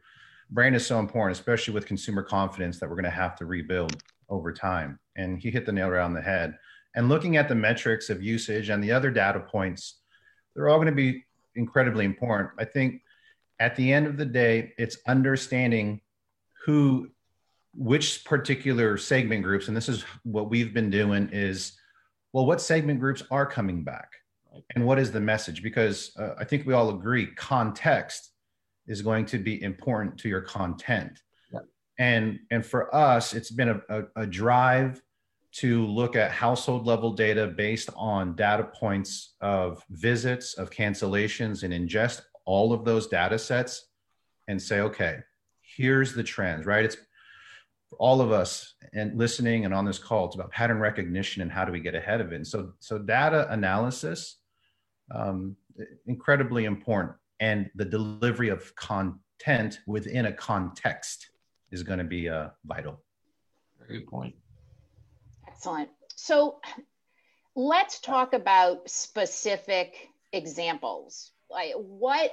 brand 0.53 0.75
is 0.75 0.85
so 0.85 0.99
important, 0.99 1.37
especially 1.37 1.73
with 1.73 1.85
consumer 1.85 2.23
confidence 2.23 2.79
that 2.79 2.89
we're 2.89 2.95
going 2.95 3.03
to 3.03 3.09
have 3.09 3.35
to 3.37 3.45
rebuild 3.45 4.01
over 4.29 4.53
time. 4.53 4.99
And 5.15 5.39
he 5.39 5.51
hit 5.51 5.65
the 5.65 5.71
nail 5.71 5.89
right 5.89 6.01
on 6.01 6.13
the 6.13 6.21
head. 6.21 6.57
And 6.95 7.09
looking 7.09 7.37
at 7.37 7.49
the 7.49 7.55
metrics 7.55 8.09
of 8.09 8.21
usage 8.21 8.69
and 8.69 8.83
the 8.83 8.91
other 8.91 9.09
data 9.11 9.39
points 9.39 9.99
they're 10.55 10.69
all 10.69 10.77
going 10.77 10.87
to 10.87 10.93
be 10.93 11.25
incredibly 11.55 12.05
important. 12.05 12.51
I 12.59 12.65
think 12.65 13.01
at 13.59 13.75
the 13.75 13.91
end 13.91 14.07
of 14.07 14.17
the 14.17 14.25
day, 14.25 14.73
it's 14.77 14.97
understanding 15.07 16.01
who, 16.65 17.09
which 17.75 18.23
particular 18.25 18.97
segment 18.97 19.43
groups, 19.43 19.67
and 19.67 19.75
this 19.75 19.89
is 19.89 20.03
what 20.23 20.49
we've 20.49 20.73
been 20.73 20.89
doing 20.89 21.29
is, 21.31 21.73
well, 22.33 22.45
what 22.45 22.61
segment 22.61 22.99
groups 22.99 23.23
are 23.31 23.45
coming 23.45 23.83
back? 23.83 24.11
And 24.75 24.85
what 24.85 24.99
is 24.99 25.11
the 25.11 25.19
message? 25.19 25.63
Because 25.63 26.15
uh, 26.17 26.35
I 26.37 26.43
think 26.43 26.67
we 26.67 26.73
all 26.73 26.89
agree 26.89 27.27
context 27.27 28.32
is 28.87 29.01
going 29.01 29.25
to 29.25 29.37
be 29.37 29.61
important 29.61 30.17
to 30.19 30.29
your 30.29 30.41
content. 30.41 31.21
Yeah. 31.51 31.59
And, 31.99 32.39
and 32.51 32.65
for 32.65 32.93
us, 32.93 33.33
it's 33.33 33.51
been 33.51 33.69
a, 33.69 33.81
a, 33.89 34.03
a 34.17 34.27
drive 34.27 35.01
to 35.53 35.85
look 35.85 36.15
at 36.15 36.31
household 36.31 36.87
level 36.87 37.13
data 37.13 37.47
based 37.47 37.89
on 37.95 38.35
data 38.35 38.63
points 38.63 39.35
of 39.41 39.83
visits, 39.89 40.55
of 40.55 40.71
cancellations, 40.71 41.63
and 41.63 41.71
ingest 41.73 42.21
all 42.45 42.73
of 42.73 42.83
those 42.83 43.07
data 43.07 43.37
sets 43.37 43.89
and 44.47 44.61
say, 44.61 44.79
okay, 44.79 45.19
here's 45.61 46.13
the 46.13 46.23
trends, 46.23 46.65
right? 46.65 46.83
It's 46.83 46.97
for 47.89 47.97
all 47.97 48.19
of 48.19 48.31
us 48.31 48.73
and 48.93 49.17
listening 49.17 49.65
and 49.65 49.73
on 49.73 49.85
this 49.85 49.99
call, 49.99 50.25
it's 50.25 50.35
about 50.35 50.51
pattern 50.51 50.79
recognition 50.79 51.41
and 51.43 51.51
how 51.51 51.65
do 51.65 51.71
we 51.71 51.79
get 51.79 51.93
ahead 51.93 52.19
of 52.19 52.31
it. 52.31 52.35
And 52.37 52.47
so, 52.47 52.73
so 52.79 52.97
data 52.97 53.47
analysis, 53.51 54.37
um, 55.11 55.55
incredibly 56.07 56.65
important. 56.65 57.15
And 57.43 57.69
the 57.75 57.83
delivery 57.83 58.47
of 58.47 58.73
content 58.75 59.81
within 59.85 60.27
a 60.27 60.31
context 60.31 61.29
is 61.71 61.83
going 61.83 61.99
to 61.99 62.05
be 62.05 62.29
uh, 62.29 62.51
vital. 62.63 63.01
Very 63.77 63.99
good 63.99 64.07
point. 64.07 64.33
Excellent. 65.45 65.89
So 66.15 66.61
let's 67.53 67.99
talk 67.99 68.33
about 68.33 68.89
specific 68.89 70.07
examples. 70.31 71.31
Like 71.51 71.73
what 71.75 72.31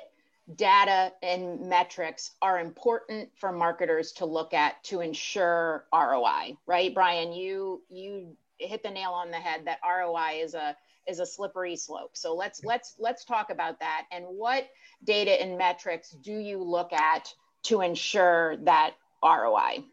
data 0.55 1.13
and 1.25 1.69
metrics 1.69 2.31
are 2.41 2.61
important 2.61 3.31
for 3.35 3.51
marketers 3.51 4.13
to 4.13 4.27
look 4.27 4.55
at 4.55 4.81
to 4.85 5.01
ensure 5.01 5.87
ROI, 5.93 6.57
right? 6.67 6.95
Brian, 6.95 7.33
you 7.33 7.83
you 7.89 8.37
hit 8.59 8.85
the 8.85 8.91
nail 8.91 9.11
on 9.11 9.33
the 9.33 9.39
head 9.39 9.63
that 9.65 9.81
ROI 9.85 10.41
is 10.41 10.55
a 10.55 10.77
is 11.07 11.21
a 11.21 11.27
slippery 11.27 11.77
slope. 11.77 12.11
So 12.15 12.35
let's 12.35 12.65
let's 12.65 12.95
let's 12.99 13.25
talk 13.25 13.51
about 13.51 13.81
that 13.81 14.07
and 14.13 14.25
what 14.25 14.69
data 15.05 15.41
and 15.41 15.57
metrics 15.57 16.11
do 16.11 16.33
you 16.33 16.63
look 16.63 16.93
at 16.93 17.33
to 17.65 17.81
ensure 17.83 18.57
that 18.59 18.95
ROI? 19.23 19.85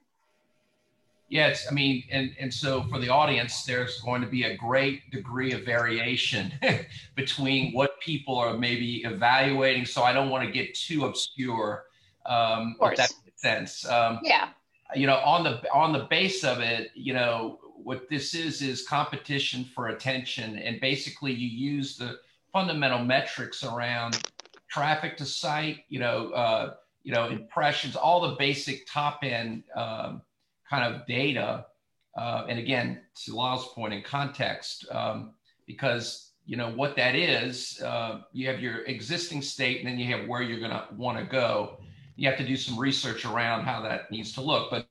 Yes, 1.29 1.67
I 1.69 1.73
mean, 1.73 2.03
and 2.09 2.33
and 2.39 2.53
so 2.53 2.83
for 2.83 2.99
the 2.99 3.09
audience, 3.09 3.65
there's 3.65 3.99
going 3.99 4.21
to 4.21 4.27
be 4.27 4.43
a 4.43 4.55
great 4.55 5.11
degree 5.11 5.51
of 5.51 5.65
variation 5.65 6.53
between 7.15 7.73
what 7.73 7.99
people 7.99 8.37
are 8.37 8.57
maybe 8.57 9.03
evaluating. 9.03 9.85
So 9.85 10.03
I 10.03 10.13
don't 10.13 10.29
want 10.29 10.45
to 10.45 10.51
get 10.51 10.73
too 10.73 11.05
obscure. 11.05 11.85
Um, 12.25 12.77
if 12.81 12.97
that 12.97 13.11
makes 13.25 13.41
sense. 13.41 13.85
Um, 13.85 14.19
yeah. 14.23 14.49
You 14.95 15.05
know, 15.05 15.17
on 15.17 15.43
the 15.43 15.69
on 15.73 15.91
the 15.91 16.07
base 16.09 16.45
of 16.45 16.59
it, 16.59 16.91
you 16.95 17.13
know, 17.13 17.59
what 17.87 18.09
this 18.09 18.35
is 18.35 18.61
is 18.61 18.85
competition 18.85 19.63
for 19.63 19.87
attention, 19.87 20.57
and 20.57 20.81
basically 20.81 21.31
you 21.31 21.47
use 21.47 21.95
the 21.95 22.19
fundamental 22.51 23.01
metrics 23.01 23.63
around 23.63 24.21
traffic 24.69 25.15
to 25.15 25.25
site, 25.25 25.85
you 25.87 25.97
know, 25.97 26.31
uh, 26.31 26.73
you 27.03 27.13
know, 27.13 27.29
impressions, 27.29 27.95
all 27.95 28.19
the 28.19 28.35
basic 28.35 28.85
top 28.91 29.19
end 29.23 29.63
um, 29.73 30.21
kind 30.69 30.83
of 30.83 31.07
data. 31.07 31.65
Uh, 32.17 32.45
and 32.49 32.59
again, 32.59 32.99
to 33.23 33.33
Lyle's 33.33 33.69
point 33.69 33.93
in 33.93 34.01
context, 34.01 34.85
um, 34.91 35.31
because 35.65 36.31
you 36.45 36.57
know 36.57 36.69
what 36.71 36.97
that 36.97 37.15
is, 37.15 37.81
uh, 37.81 38.19
you 38.33 38.49
have 38.49 38.59
your 38.59 38.83
existing 38.83 39.41
state, 39.41 39.79
and 39.79 39.87
then 39.87 39.97
you 39.97 40.13
have 40.13 40.27
where 40.27 40.41
you're 40.41 40.59
going 40.59 40.71
to 40.71 40.87
want 40.97 41.17
to 41.17 41.23
go. 41.23 41.77
You 42.17 42.27
have 42.27 42.37
to 42.37 42.45
do 42.45 42.57
some 42.57 42.77
research 42.77 43.23
around 43.23 43.63
how 43.63 43.81
that 43.83 44.11
needs 44.11 44.33
to 44.33 44.41
look. 44.41 44.71
But 44.71 44.89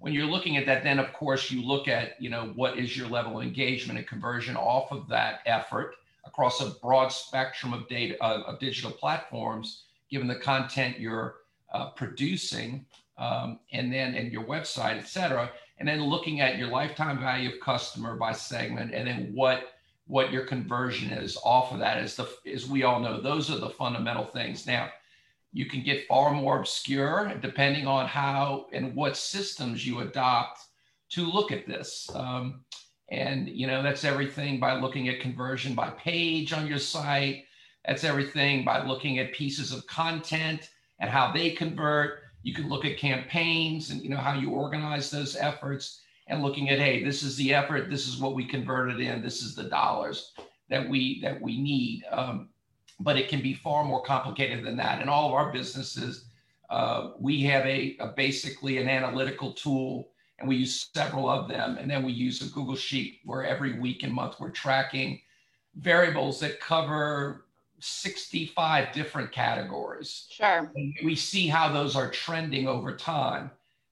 when 0.00 0.12
you're 0.12 0.26
looking 0.26 0.56
at 0.56 0.66
that, 0.66 0.82
then 0.84 0.98
of 0.98 1.12
course 1.12 1.50
you 1.50 1.62
look 1.62 1.88
at 1.88 2.20
you 2.20 2.30
know 2.30 2.52
what 2.54 2.78
is 2.78 2.96
your 2.96 3.08
level 3.08 3.38
of 3.38 3.44
engagement 3.44 3.98
and 3.98 4.08
conversion 4.08 4.56
off 4.56 4.92
of 4.92 5.08
that 5.08 5.40
effort 5.46 5.94
across 6.24 6.60
a 6.60 6.70
broad 6.80 7.08
spectrum 7.08 7.72
of 7.72 7.88
data 7.88 8.16
uh, 8.22 8.42
of 8.46 8.58
digital 8.58 8.90
platforms, 8.90 9.84
given 10.10 10.28
the 10.28 10.36
content 10.36 11.00
you're 11.00 11.36
uh, 11.72 11.90
producing, 11.90 12.84
um, 13.16 13.58
and 13.72 13.92
then 13.92 14.14
and 14.14 14.32
your 14.32 14.44
website, 14.44 14.98
et 14.98 15.08
cetera, 15.08 15.50
and 15.78 15.88
then 15.88 16.02
looking 16.02 16.40
at 16.40 16.58
your 16.58 16.68
lifetime 16.68 17.18
value 17.18 17.50
of 17.50 17.60
customer 17.60 18.16
by 18.16 18.32
segment, 18.32 18.94
and 18.94 19.06
then 19.06 19.30
what 19.34 19.74
what 20.06 20.32
your 20.32 20.44
conversion 20.44 21.10
is 21.10 21.36
off 21.44 21.72
of 21.72 21.78
that. 21.80 21.98
As 21.98 22.16
the 22.16 22.28
as 22.52 22.68
we 22.68 22.84
all 22.84 23.00
know, 23.00 23.20
those 23.20 23.50
are 23.50 23.58
the 23.58 23.70
fundamental 23.70 24.24
things. 24.24 24.66
Now, 24.66 24.90
you 25.58 25.66
can 25.66 25.82
get 25.82 26.06
far 26.06 26.30
more 26.32 26.60
obscure 26.60 27.34
depending 27.42 27.84
on 27.84 28.06
how 28.06 28.66
and 28.72 28.94
what 28.94 29.16
systems 29.16 29.84
you 29.84 29.98
adopt 29.98 30.60
to 31.10 31.26
look 31.26 31.50
at 31.50 31.66
this. 31.66 32.08
Um, 32.14 32.60
and 33.10 33.48
you 33.48 33.66
know 33.66 33.82
that's 33.82 34.04
everything 34.04 34.60
by 34.60 34.78
looking 34.78 35.08
at 35.08 35.18
conversion 35.18 35.74
by 35.74 35.90
page 35.90 36.52
on 36.52 36.68
your 36.68 36.78
site. 36.78 37.46
That's 37.84 38.04
everything 38.04 38.64
by 38.64 38.86
looking 38.86 39.18
at 39.18 39.32
pieces 39.32 39.72
of 39.72 39.84
content 39.88 40.70
and 41.00 41.10
how 41.10 41.32
they 41.32 41.50
convert. 41.50 42.20
You 42.44 42.54
can 42.54 42.68
look 42.68 42.84
at 42.84 42.96
campaigns 42.96 43.90
and 43.90 44.00
you 44.00 44.10
know 44.10 44.16
how 44.16 44.34
you 44.34 44.50
organize 44.50 45.10
those 45.10 45.34
efforts 45.34 46.02
and 46.28 46.40
looking 46.40 46.70
at 46.70 46.78
hey, 46.78 47.02
this 47.02 47.24
is 47.24 47.34
the 47.34 47.52
effort, 47.52 47.90
this 47.90 48.06
is 48.06 48.20
what 48.20 48.36
we 48.36 48.44
converted 48.44 49.00
in, 49.00 49.22
this 49.22 49.42
is 49.42 49.56
the 49.56 49.64
dollars 49.64 50.34
that 50.70 50.88
we 50.88 51.20
that 51.22 51.42
we 51.42 51.60
need. 51.60 52.04
Um, 52.12 52.50
but 53.00 53.16
it 53.16 53.28
can 53.28 53.40
be 53.40 53.54
far 53.54 53.84
more 53.84 54.02
complicated 54.02 54.64
than 54.64 54.76
that. 54.76 55.00
In 55.00 55.08
all 55.08 55.28
of 55.28 55.34
our 55.34 55.52
businesses, 55.52 56.24
uh, 56.70 57.10
we 57.18 57.42
have 57.42 57.64
a, 57.64 57.96
a, 58.00 58.08
basically 58.08 58.78
an 58.78 58.88
analytical 58.88 59.52
tool, 59.52 60.10
and 60.38 60.48
we 60.48 60.56
use 60.56 60.90
several 60.94 61.28
of 61.28 61.48
them. 61.48 61.78
And 61.78 61.90
then 61.90 62.02
we 62.02 62.12
use 62.12 62.42
a 62.42 62.52
Google 62.52 62.76
Sheet 62.76 63.20
where 63.24 63.44
every 63.44 63.78
week 63.78 64.02
and 64.02 64.12
month 64.12 64.36
we're 64.38 64.50
tracking 64.50 65.20
variables 65.76 66.40
that 66.40 66.60
cover 66.60 67.46
65 67.80 68.92
different 68.92 69.32
categories. 69.32 70.26
Sure. 70.30 70.70
And 70.74 70.94
we 71.04 71.14
see 71.14 71.46
how 71.46 71.72
those 71.72 71.96
are 71.96 72.10
trending 72.10 72.66
over 72.66 72.96
time. 72.96 73.50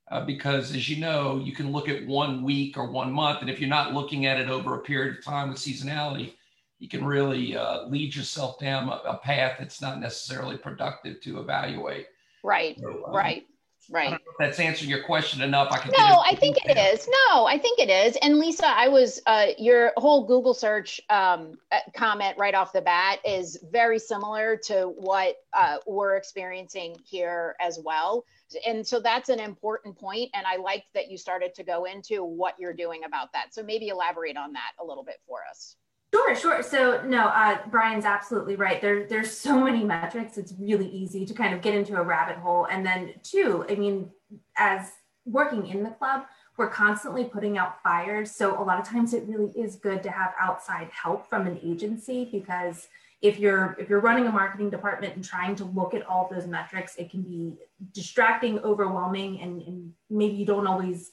Uh, 0.08 0.24
because 0.24 0.74
as 0.74 0.88
you 0.88 0.98
know, 0.98 1.40
you 1.44 1.52
can 1.52 1.72
look 1.72 1.88
at 1.88 2.06
one 2.06 2.44
week 2.44 2.78
or 2.78 2.88
one 2.88 3.12
month, 3.12 3.40
and 3.40 3.50
if 3.50 3.58
you're 3.58 3.68
not 3.68 3.92
looking 3.92 4.24
at 4.26 4.38
it 4.38 4.48
over 4.48 4.76
a 4.76 4.82
period 4.82 5.18
of 5.18 5.24
time 5.24 5.48
with 5.48 5.58
seasonality, 5.58 6.34
you 6.78 6.88
can 6.88 7.04
really 7.04 7.56
uh, 7.56 7.86
lead 7.86 8.14
yourself 8.14 8.58
down 8.58 8.88
a, 8.88 9.10
a, 9.10 9.18
path 9.18 9.56
that's 9.58 9.80
not 9.80 10.00
necessarily 10.00 10.56
productive 10.56 11.20
to 11.22 11.40
evaluate. 11.40 12.06
Right, 12.44 12.78
so, 12.78 13.04
um, 13.06 13.14
right, 13.14 13.46
right. 13.90 14.20
that's 14.38 14.60
answering 14.60 14.90
your 14.90 15.02
question 15.04 15.40
enough. 15.40 15.72
I 15.72 15.78
can. 15.78 15.92
No, 15.96 16.22
I 16.24 16.34
think 16.34 16.58
it 16.64 16.76
is. 16.76 17.08
No, 17.08 17.46
I 17.46 17.58
think 17.58 17.78
it 17.78 17.88
is. 17.88 18.16
And 18.20 18.38
Lisa, 18.38 18.66
I 18.66 18.88
was 18.88 19.20
uh, 19.26 19.46
your 19.58 19.92
whole 19.96 20.26
Google 20.26 20.54
search 20.54 21.00
um, 21.08 21.58
uh, 21.72 21.78
comment 21.94 22.36
right 22.36 22.54
off 22.54 22.72
the 22.72 22.82
bat 22.82 23.20
is 23.24 23.58
very 23.72 23.98
similar 23.98 24.56
to 24.64 24.92
what 24.96 25.36
uh, 25.54 25.78
we're 25.86 26.16
experiencing 26.16 26.96
here 27.04 27.56
as 27.60 27.80
well. 27.82 28.24
And 28.66 28.86
so 28.86 29.00
that's 29.00 29.28
an 29.28 29.40
important 29.40 29.98
point, 29.98 30.30
and 30.34 30.46
I 30.46 30.56
liked 30.56 30.92
that 30.94 31.10
you 31.10 31.16
started 31.16 31.54
to 31.54 31.64
go 31.64 31.86
into 31.86 32.22
what 32.22 32.54
you're 32.60 32.74
doing 32.74 33.02
about 33.04 33.32
that. 33.32 33.52
So 33.52 33.62
maybe 33.62 33.88
elaborate 33.88 34.36
on 34.36 34.52
that 34.52 34.72
a 34.78 34.84
little 34.84 35.02
bit 35.02 35.16
for 35.26 35.38
us. 35.50 35.74
Sure, 36.14 36.34
sure. 36.34 36.62
So 36.62 37.02
no, 37.04 37.26
uh, 37.26 37.58
Brian's 37.68 38.04
absolutely 38.04 38.56
right. 38.56 38.80
There, 38.80 39.06
there's 39.06 39.36
so 39.36 39.60
many 39.62 39.84
metrics. 39.84 40.38
It's 40.38 40.54
really 40.58 40.88
easy 40.88 41.26
to 41.26 41.34
kind 41.34 41.54
of 41.54 41.60
get 41.62 41.74
into 41.74 41.96
a 41.96 42.02
rabbit 42.02 42.36
hole. 42.36 42.66
And 42.70 42.84
then 42.86 43.14
two, 43.22 43.64
I 43.68 43.74
mean, 43.74 44.10
as 44.56 44.90
working 45.24 45.66
in 45.66 45.82
the 45.82 45.90
club, 45.90 46.24
we're 46.56 46.70
constantly 46.70 47.24
putting 47.24 47.58
out 47.58 47.82
fires. 47.82 48.30
So 48.30 48.60
a 48.60 48.64
lot 48.64 48.80
of 48.80 48.88
times 48.88 49.12
it 49.12 49.24
really 49.26 49.50
is 49.50 49.76
good 49.76 50.02
to 50.04 50.10
have 50.10 50.32
outside 50.40 50.88
help 50.90 51.28
from 51.28 51.46
an 51.46 51.60
agency 51.62 52.28
because 52.30 52.88
if 53.22 53.38
you're 53.38 53.76
if 53.78 53.88
you're 53.88 54.00
running 54.00 54.26
a 54.26 54.32
marketing 54.32 54.70
department 54.70 55.14
and 55.16 55.24
trying 55.24 55.54
to 55.56 55.64
look 55.64 55.94
at 55.94 56.06
all 56.06 56.28
those 56.30 56.46
metrics, 56.46 56.96
it 56.96 57.10
can 57.10 57.22
be 57.22 57.56
distracting, 57.92 58.58
overwhelming, 58.60 59.40
and, 59.40 59.62
and 59.62 59.92
maybe 60.10 60.34
you 60.34 60.46
don't 60.46 60.66
always 60.66 61.12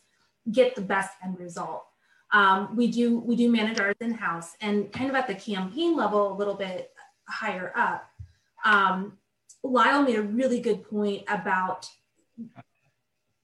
get 0.52 0.76
the 0.76 0.82
best 0.82 1.12
end 1.24 1.40
result. 1.40 1.86
Um, 2.34 2.76
we 2.76 2.88
do 2.88 3.20
we 3.20 3.36
do 3.36 3.50
manage 3.52 3.80
ours 3.80 3.96
in 4.02 4.14
house, 4.14 4.56
and 4.60 4.92
kind 4.92 5.10
of 5.10 5.16
at 5.16 5.28
the 5.28 5.36
campaign 5.36 5.96
level, 5.96 6.34
a 6.34 6.36
little 6.36 6.56
bit 6.56 6.92
higher 7.30 7.72
up. 7.76 8.10
Um, 8.66 9.18
Lyle 9.64 10.04
made 10.04 10.18
a 10.18 10.22
really 10.22 10.60
good 10.60 10.84
point 10.84 11.24
about 11.28 11.90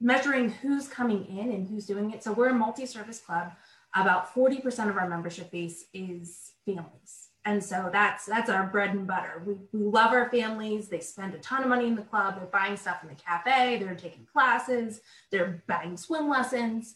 measuring 0.01 0.50
who's 0.50 0.88
coming 0.88 1.25
in 1.25 1.51
and 1.51 1.67
who's 1.67 1.86
doing 1.86 2.12
it. 2.12 2.24
So 2.24 2.31
we're 2.31 2.50
a 2.50 2.53
multi-service 2.53 3.19
club. 3.19 3.51
About 3.96 4.34
40% 4.34 4.89
of 4.89 4.98
our 4.98 5.10
membership 5.10 5.51
base 5.51 5.86
is 5.93 6.51
families. 6.65 7.29
And 7.46 7.63
so 7.63 7.89
that's 7.91 8.25
that's 8.25 8.50
our 8.50 8.67
bread 8.67 8.91
and 8.91 9.08
butter. 9.08 9.41
We, 9.46 9.55
we 9.74 9.86
love 9.86 10.12
our 10.13 10.29
families. 10.29 10.89
They 10.89 11.00
spend 11.00 11.34
a 11.34 11.39
ton 11.39 11.63
of 11.63 11.69
money 11.69 11.88
in 11.88 11.96
the 11.96 12.01
club. 12.01 12.36
They're 12.36 12.46
buying 12.46 12.77
stuff 12.77 13.01
in 13.01 13.10
the 13.10 13.15
cafe. 13.15 13.79
They're 13.79 13.96
taking 13.96 14.25
classes. 14.25 15.01
They're 15.31 15.63
buying 15.67 15.98
swim 15.98 16.29
lessons. 16.29 16.96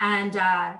And 0.00 0.36
uh, 0.36 0.76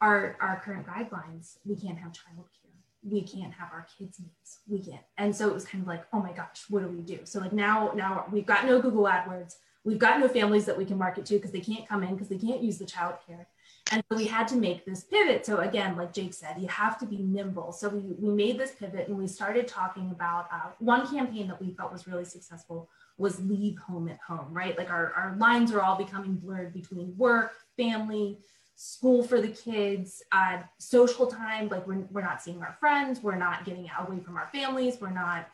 our 0.00 0.36
our 0.40 0.60
current 0.64 0.86
guidelines, 0.86 1.56
we 1.64 1.76
can't 1.76 1.98
have 1.98 2.12
childcare. 2.12 2.68
We 3.02 3.22
can't 3.22 3.52
have 3.54 3.68
our 3.72 3.86
kids' 3.96 4.20
needs. 4.20 4.58
We 4.66 4.80
can't. 4.80 5.04
And 5.16 5.34
so 5.34 5.48
it 5.48 5.54
was 5.54 5.64
kind 5.64 5.82
of 5.82 5.88
like, 5.88 6.04
oh 6.12 6.20
my 6.20 6.32
gosh, 6.32 6.64
what 6.68 6.82
do 6.82 6.88
we 6.88 7.00
do? 7.00 7.20
So 7.24 7.40
like 7.40 7.52
now, 7.52 7.92
now 7.94 8.26
we've 8.30 8.46
got 8.46 8.66
no 8.66 8.80
Google 8.80 9.04
AdWords. 9.04 9.54
We've 9.84 9.98
got 9.98 10.18
no 10.20 10.28
families 10.28 10.64
that 10.66 10.76
we 10.76 10.84
can 10.84 10.98
market 10.98 11.24
to 11.26 11.34
because 11.34 11.52
they 11.52 11.60
can't 11.60 11.88
come 11.88 12.02
in 12.02 12.12
because 12.12 12.28
they 12.28 12.36
can't 12.36 12.62
use 12.62 12.78
the 12.78 12.84
childcare. 12.84 13.46
And 13.90 14.02
so 14.10 14.18
we 14.18 14.26
had 14.26 14.48
to 14.48 14.56
make 14.56 14.84
this 14.84 15.04
pivot. 15.04 15.46
So 15.46 15.58
again, 15.58 15.96
like 15.96 16.12
Jake 16.12 16.34
said, 16.34 16.56
you 16.58 16.68
have 16.68 16.98
to 16.98 17.06
be 17.06 17.18
nimble. 17.18 17.72
So 17.72 17.88
we, 17.88 18.00
we 18.18 18.34
made 18.34 18.58
this 18.58 18.72
pivot 18.72 19.08
and 19.08 19.16
we 19.16 19.26
started 19.26 19.66
talking 19.66 20.10
about 20.10 20.48
uh, 20.52 20.70
one 20.78 21.06
campaign 21.06 21.48
that 21.48 21.60
we 21.60 21.72
felt 21.72 21.92
was 21.92 22.06
really 22.06 22.24
successful 22.24 22.90
was 23.16 23.40
leave 23.40 23.78
home 23.78 24.08
at 24.08 24.18
home, 24.26 24.52
right? 24.52 24.76
Like 24.76 24.90
our, 24.90 25.12
our 25.14 25.36
lines 25.38 25.72
are 25.72 25.80
all 25.80 25.96
becoming 25.96 26.34
blurred 26.34 26.74
between 26.74 27.16
work, 27.16 27.52
family, 27.76 28.38
school 28.80 29.24
for 29.24 29.40
the 29.40 29.48
kids, 29.48 30.22
uh, 30.30 30.58
social 30.78 31.26
time, 31.26 31.68
like 31.68 31.84
we're, 31.84 32.06
we're 32.12 32.22
not 32.22 32.40
seeing 32.40 32.62
our 32.62 32.76
friends, 32.78 33.20
we're 33.20 33.34
not 33.34 33.64
getting 33.64 33.90
away 33.98 34.20
from 34.20 34.36
our 34.36 34.46
families, 34.52 34.98
we're 35.00 35.10
not, 35.10 35.48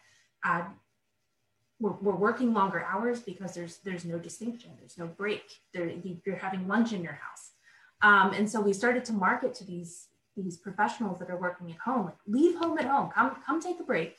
uh, 0.45 0.63
we're, 1.81 1.95
we're 2.03 2.15
working 2.15 2.53
longer 2.53 2.85
hours 2.85 3.21
because 3.21 3.55
there's 3.55 3.79
there's 3.79 4.05
no 4.05 4.19
distinction, 4.19 4.73
there's 4.79 4.99
no 4.99 5.07
break, 5.07 5.43
there, 5.73 5.91
you're 6.27 6.37
having 6.37 6.69
lunch 6.69 6.93
in 6.93 7.03
your 7.03 7.15
house. 7.15 7.53
Um, 8.03 8.35
and 8.35 8.49
so 8.49 8.61
we 8.61 8.75
started 8.75 9.07
to 9.07 9.15
market 9.15 9.55
to 9.55 9.65
these 9.65 10.09
these 10.37 10.59
professionals 10.59 11.19
that 11.21 11.31
are 11.31 11.41
working 11.41 11.71
at 11.71 11.79
home, 11.79 12.05
like 12.05 12.19
leave 12.27 12.57
home 12.57 12.77
at 12.79 12.85
home, 12.85 13.09
come 13.09 13.37
come 13.47 13.59
take 13.59 13.81
a 13.81 13.85
break, 13.85 14.19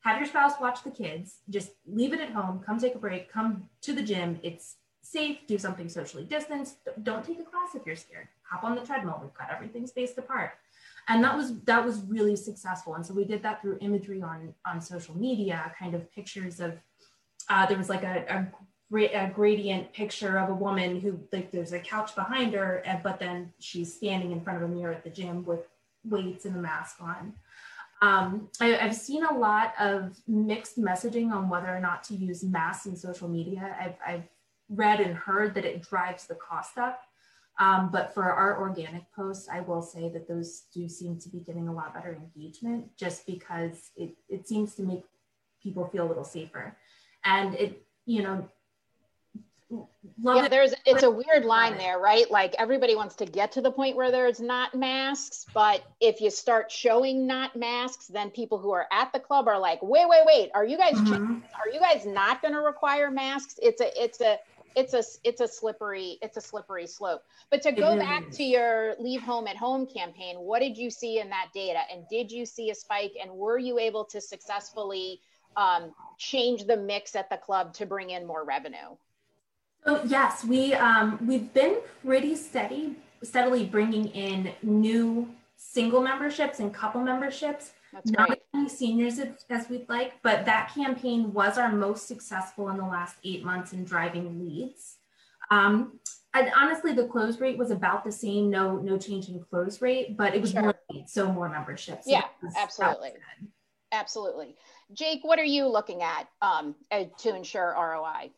have 0.00 0.16
your 0.16 0.26
spouse 0.26 0.54
watch 0.58 0.82
the 0.82 0.90
kids, 0.90 1.40
just 1.50 1.72
leave 1.86 2.14
it 2.14 2.20
at 2.20 2.30
home, 2.30 2.62
come 2.64 2.78
take 2.78 2.94
a 2.94 2.98
break, 2.98 3.30
come 3.30 3.68
to 3.82 3.92
the 3.92 4.02
gym. 4.02 4.40
It's 4.42 4.76
safe, 5.02 5.40
do 5.46 5.58
something 5.58 5.90
socially 5.90 6.24
distanced. 6.24 6.76
Don't 7.02 7.22
take 7.22 7.38
a 7.38 7.44
class 7.44 7.74
if 7.74 7.84
you're 7.84 7.96
scared. 7.96 8.28
Hop 8.50 8.64
on 8.64 8.74
the 8.74 8.82
treadmill. 8.82 9.18
We've 9.22 9.34
got 9.34 9.50
everything 9.50 9.86
spaced 9.86 10.18
apart. 10.18 10.52
And 11.08 11.22
that 11.22 11.36
was 11.36 11.60
that 11.62 11.84
was 11.84 12.00
really 12.02 12.36
successful. 12.36 12.94
And 12.94 13.06
so 13.06 13.14
we 13.14 13.24
did 13.24 13.42
that 13.42 13.62
through 13.62 13.78
imagery 13.80 14.22
on 14.22 14.54
on 14.66 14.80
social 14.80 15.16
media, 15.16 15.72
kind 15.78 15.94
of 15.94 16.10
pictures 16.12 16.58
of 16.60 16.78
uh, 17.48 17.66
there 17.66 17.78
was 17.78 17.88
like 17.88 18.02
a, 18.02 18.48
a, 18.92 19.04
a 19.04 19.30
gradient 19.30 19.92
picture 19.92 20.38
of 20.38 20.50
a 20.50 20.54
woman 20.54 21.00
who 21.00 21.20
like 21.32 21.50
there's 21.50 21.72
a 21.72 21.78
couch 21.78 22.14
behind 22.14 22.54
her, 22.54 22.82
and, 22.84 23.02
but 23.02 23.20
then 23.20 23.52
she's 23.60 23.94
standing 23.94 24.32
in 24.32 24.40
front 24.40 24.62
of 24.62 24.68
a 24.68 24.72
mirror 24.72 24.92
at 24.92 25.04
the 25.04 25.10
gym 25.10 25.44
with 25.44 25.60
weights 26.04 26.44
and 26.44 26.56
a 26.56 26.58
mask 26.58 26.96
on. 27.00 27.34
Um, 28.02 28.48
I, 28.60 28.66
have 28.68 28.94
seen 28.94 29.24
a 29.24 29.32
lot 29.32 29.72
of 29.80 30.20
mixed 30.26 30.78
messaging 30.78 31.32
on 31.32 31.48
whether 31.48 31.74
or 31.74 31.80
not 31.80 32.04
to 32.04 32.14
use 32.14 32.42
masks 32.42 32.86
in 32.86 32.94
social 32.94 33.26
media. 33.26 33.74
I've, 33.80 33.94
I've 34.06 34.28
read 34.68 35.00
and 35.00 35.14
heard 35.16 35.54
that 35.54 35.64
it 35.64 35.82
drives 35.82 36.26
the 36.26 36.34
cost 36.34 36.76
up. 36.76 37.00
Um, 37.58 37.90
but 37.90 38.12
for 38.12 38.24
our 38.24 38.60
organic 38.60 39.10
posts, 39.14 39.48
I 39.50 39.60
will 39.60 39.82
say 39.82 40.10
that 40.10 40.28
those 40.28 40.64
do 40.74 40.88
seem 40.88 41.18
to 41.20 41.28
be 41.28 41.40
getting 41.40 41.68
a 41.68 41.72
lot 41.72 41.94
better 41.94 42.14
engagement 42.14 42.96
just 42.96 43.26
because 43.26 43.90
it, 43.96 44.14
it 44.28 44.46
seems 44.46 44.74
to 44.74 44.82
make 44.82 45.04
people 45.62 45.86
feel 45.86 46.06
a 46.06 46.08
little 46.08 46.24
safer. 46.24 46.76
And 47.24 47.54
it, 47.54 47.82
you 48.04 48.22
know, 48.22 48.48
Love 50.22 50.36
yeah, 50.36 50.48
there's 50.48 50.74
it's 50.84 51.02
a 51.02 51.10
weird 51.10 51.44
line 51.44 51.76
there, 51.76 51.98
right? 51.98 52.30
Like 52.30 52.54
everybody 52.56 52.94
wants 52.94 53.16
to 53.16 53.26
get 53.26 53.50
to 53.52 53.60
the 53.60 53.70
point 53.70 53.96
where 53.96 54.12
there's 54.12 54.40
not 54.40 54.74
masks, 54.76 55.44
but 55.52 55.82
if 56.00 56.20
you 56.20 56.30
start 56.30 56.70
showing 56.70 57.26
not 57.26 57.56
masks, 57.56 58.06
then 58.06 58.30
people 58.30 58.58
who 58.58 58.70
are 58.70 58.86
at 58.92 59.12
the 59.12 59.18
club 59.18 59.48
are 59.48 59.58
like, 59.58 59.80
"Wait, 59.82 60.08
wait, 60.08 60.22
wait. 60.24 60.50
Are 60.54 60.64
you 60.64 60.78
guys 60.78 60.94
mm-hmm. 60.94 61.40
are 61.60 61.68
you 61.72 61.80
guys 61.80 62.06
not 62.06 62.42
going 62.42 62.54
to 62.54 62.60
require 62.60 63.10
masks?" 63.10 63.58
It's 63.60 63.80
a 63.80 64.02
it's 64.02 64.20
a 64.20 64.38
it's 64.76 64.92
a 64.92 65.02
it's 65.24 65.40
a 65.40 65.48
slippery 65.48 66.18
it's 66.22 66.36
a 66.36 66.40
slippery 66.40 66.86
slope. 66.86 67.22
But 67.50 67.62
to 67.62 67.72
go 67.72 67.96
back 67.96 68.30
to 68.32 68.44
your 68.44 68.94
leave 69.00 69.22
home 69.22 69.48
at 69.48 69.56
home 69.56 69.86
campaign, 69.86 70.36
what 70.36 70.60
did 70.60 70.76
you 70.76 70.90
see 70.90 71.18
in 71.18 71.30
that 71.30 71.48
data? 71.54 71.80
And 71.92 72.04
did 72.08 72.30
you 72.30 72.44
see 72.44 72.70
a 72.70 72.74
spike 72.74 73.14
and 73.20 73.30
were 73.32 73.58
you 73.58 73.78
able 73.78 74.04
to 74.04 74.20
successfully 74.20 75.20
um, 75.56 75.94
change 76.18 76.64
the 76.66 76.76
mix 76.76 77.16
at 77.16 77.30
the 77.30 77.38
club 77.38 77.72
to 77.74 77.86
bring 77.86 78.10
in 78.10 78.26
more 78.26 78.44
revenue? 78.44 78.96
So 79.84 80.02
yes, 80.04 80.44
we 80.44 80.74
um, 80.74 81.18
we've 81.26 81.52
been 81.54 81.78
pretty 82.04 82.36
steady, 82.36 82.96
steadily 83.22 83.64
bringing 83.64 84.08
in 84.08 84.52
new 84.62 85.34
single 85.56 86.02
memberships 86.02 86.60
and 86.60 86.72
couple 86.72 87.00
memberships. 87.00 87.72
That's 87.96 88.10
Not 88.10 88.30
as 88.30 88.36
many 88.52 88.68
seniors 88.68 89.18
as, 89.18 89.28
as 89.48 89.70
we'd 89.70 89.88
like, 89.88 90.20
but 90.22 90.44
that 90.44 90.70
campaign 90.74 91.32
was 91.32 91.56
our 91.56 91.72
most 91.72 92.06
successful 92.06 92.68
in 92.68 92.76
the 92.76 92.84
last 92.84 93.16
eight 93.24 93.42
months 93.42 93.72
in 93.72 93.84
driving 93.84 94.38
leads. 94.38 94.96
Um, 95.50 95.98
and 96.34 96.52
honestly, 96.54 96.92
the 96.92 97.06
close 97.06 97.40
rate 97.40 97.56
was 97.56 97.70
about 97.70 98.04
the 98.04 98.12
same. 98.12 98.50
No, 98.50 98.76
no 98.76 98.98
change 98.98 99.30
in 99.30 99.42
close 99.48 99.80
rate, 99.80 100.14
but 100.14 100.34
it 100.34 100.42
was 100.42 100.50
sure. 100.50 100.60
more 100.60 100.74
leads, 100.90 101.10
so 101.14 101.32
more 101.32 101.48
memberships. 101.48 102.04
So 102.04 102.10
yeah, 102.10 102.24
absolutely, 102.58 103.14
absolutely. 103.92 104.56
Jake, 104.92 105.20
what 105.22 105.38
are 105.38 105.44
you 105.44 105.66
looking 105.66 106.02
at 106.02 106.28
um, 106.42 106.74
to 106.90 107.34
ensure 107.34 107.74
ROI? 107.74 108.30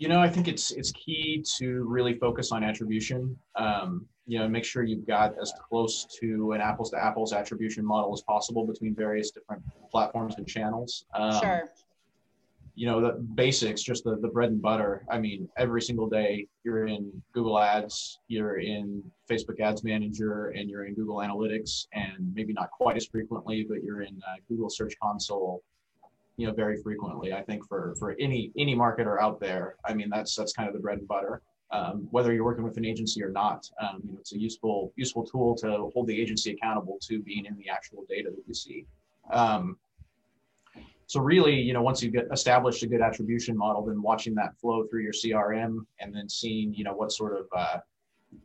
You 0.00 0.08
know, 0.08 0.18
I 0.18 0.30
think 0.30 0.48
it's 0.48 0.70
it's 0.70 0.92
key 0.92 1.44
to 1.58 1.84
really 1.86 2.14
focus 2.14 2.52
on 2.52 2.64
attribution. 2.64 3.38
Um, 3.56 4.06
you 4.26 4.38
know, 4.38 4.48
make 4.48 4.64
sure 4.64 4.82
you've 4.82 5.06
got 5.06 5.34
as 5.38 5.52
close 5.68 6.06
to 6.20 6.52
an 6.52 6.62
apples 6.62 6.90
to 6.92 7.04
apples 7.04 7.34
attribution 7.34 7.84
model 7.84 8.10
as 8.14 8.22
possible 8.22 8.66
between 8.66 8.94
various 8.94 9.30
different 9.30 9.62
platforms 9.90 10.36
and 10.38 10.48
channels. 10.48 11.04
Um, 11.14 11.38
sure. 11.38 11.68
You 12.76 12.86
know, 12.86 13.02
the 13.02 13.12
basics, 13.34 13.82
just 13.82 14.04
the, 14.04 14.16
the 14.16 14.28
bread 14.28 14.48
and 14.48 14.62
butter. 14.62 15.04
I 15.10 15.18
mean, 15.18 15.50
every 15.58 15.82
single 15.82 16.08
day 16.08 16.46
you're 16.64 16.86
in 16.86 17.22
Google 17.34 17.58
Ads, 17.58 18.20
you're 18.26 18.58
in 18.58 19.02
Facebook 19.30 19.60
Ads 19.60 19.84
Manager, 19.84 20.46
and 20.56 20.70
you're 20.70 20.86
in 20.86 20.94
Google 20.94 21.16
Analytics, 21.16 21.88
and 21.92 22.32
maybe 22.34 22.54
not 22.54 22.70
quite 22.70 22.96
as 22.96 23.04
frequently, 23.04 23.66
but 23.68 23.84
you're 23.84 24.00
in 24.00 24.18
uh, 24.26 24.36
Google 24.48 24.70
Search 24.70 24.94
Console 25.02 25.62
you 26.40 26.46
know 26.46 26.54
very 26.54 26.82
frequently. 26.82 27.34
I 27.34 27.42
think 27.42 27.68
for 27.68 27.94
for 27.98 28.16
any 28.18 28.50
any 28.56 28.74
marketer 28.74 29.20
out 29.20 29.40
there 29.40 29.76
i 29.84 29.92
mean 29.92 30.08
that's 30.08 30.34
that's 30.34 30.54
kind 30.54 30.68
of 30.68 30.74
the 30.74 30.80
bread 30.80 30.98
and 30.98 31.06
butter. 31.06 31.42
Um, 31.72 32.08
whether 32.10 32.32
you're 32.32 32.44
working 32.44 32.64
with 32.64 32.78
an 32.78 32.84
agency 32.84 33.22
or 33.22 33.30
not 33.30 33.68
um, 33.80 34.00
you 34.02 34.12
know 34.12 34.18
it's 34.18 34.32
a 34.32 34.38
useful 34.38 34.92
useful 34.96 35.24
tool 35.24 35.54
to 35.56 35.90
hold 35.92 36.06
the 36.06 36.18
agency 36.18 36.50
accountable 36.52 36.98
to 37.02 37.20
being 37.20 37.44
in 37.44 37.56
the 37.58 37.68
actual 37.68 38.06
data 38.08 38.30
that 38.30 38.42
you 38.46 38.54
see. 38.54 38.86
Um, 39.30 39.76
so 41.06 41.20
really 41.20 41.54
you 41.54 41.74
know 41.74 41.82
once 41.82 42.02
you 42.02 42.10
get 42.10 42.26
established 42.32 42.82
a 42.82 42.86
good 42.86 43.02
attribution 43.02 43.54
model 43.54 43.84
then 43.84 44.00
watching 44.00 44.34
that 44.36 44.58
flow 44.58 44.86
through 44.86 45.02
your 45.02 45.12
crm 45.12 45.84
and 46.00 46.14
then 46.14 46.28
seeing 46.28 46.72
you 46.72 46.84
know 46.84 46.94
what 46.94 47.12
sort 47.12 47.38
of 47.38 47.46
uh, 47.54 47.78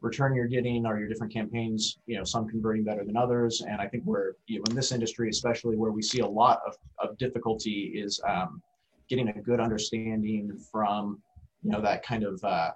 return 0.01 0.35
you're 0.35 0.47
getting 0.47 0.85
are 0.85 0.97
your 0.97 1.07
different 1.07 1.31
campaigns 1.31 1.97
you 2.05 2.17
know 2.17 2.23
some 2.23 2.47
converting 2.47 2.83
better 2.83 3.03
than 3.03 3.17
others. 3.17 3.61
And 3.61 3.79
i 3.81 3.87
think 3.87 4.03
we're 4.05 4.33
you 4.47 4.59
know 4.59 4.65
in 4.69 4.75
this 4.75 4.91
industry 4.91 5.29
especially 5.29 5.75
where 5.75 5.91
we 5.91 6.01
see 6.01 6.19
a 6.19 6.27
lot 6.27 6.61
of, 6.65 6.75
of 6.99 7.17
difficulty 7.17 7.93
is 7.95 8.19
um, 8.27 8.61
getting 9.09 9.29
a 9.29 9.33
good 9.33 9.59
understanding 9.59 10.57
from 10.71 11.21
you 11.63 11.71
know 11.71 11.81
that 11.81 12.03
kind 12.03 12.23
of 12.23 12.43
uh, 12.43 12.71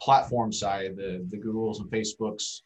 platform 0.00 0.52
side 0.52 0.96
the 0.96 1.24
the 1.30 1.36
googles 1.36 1.80
and 1.80 1.90
facebooks 1.90 2.62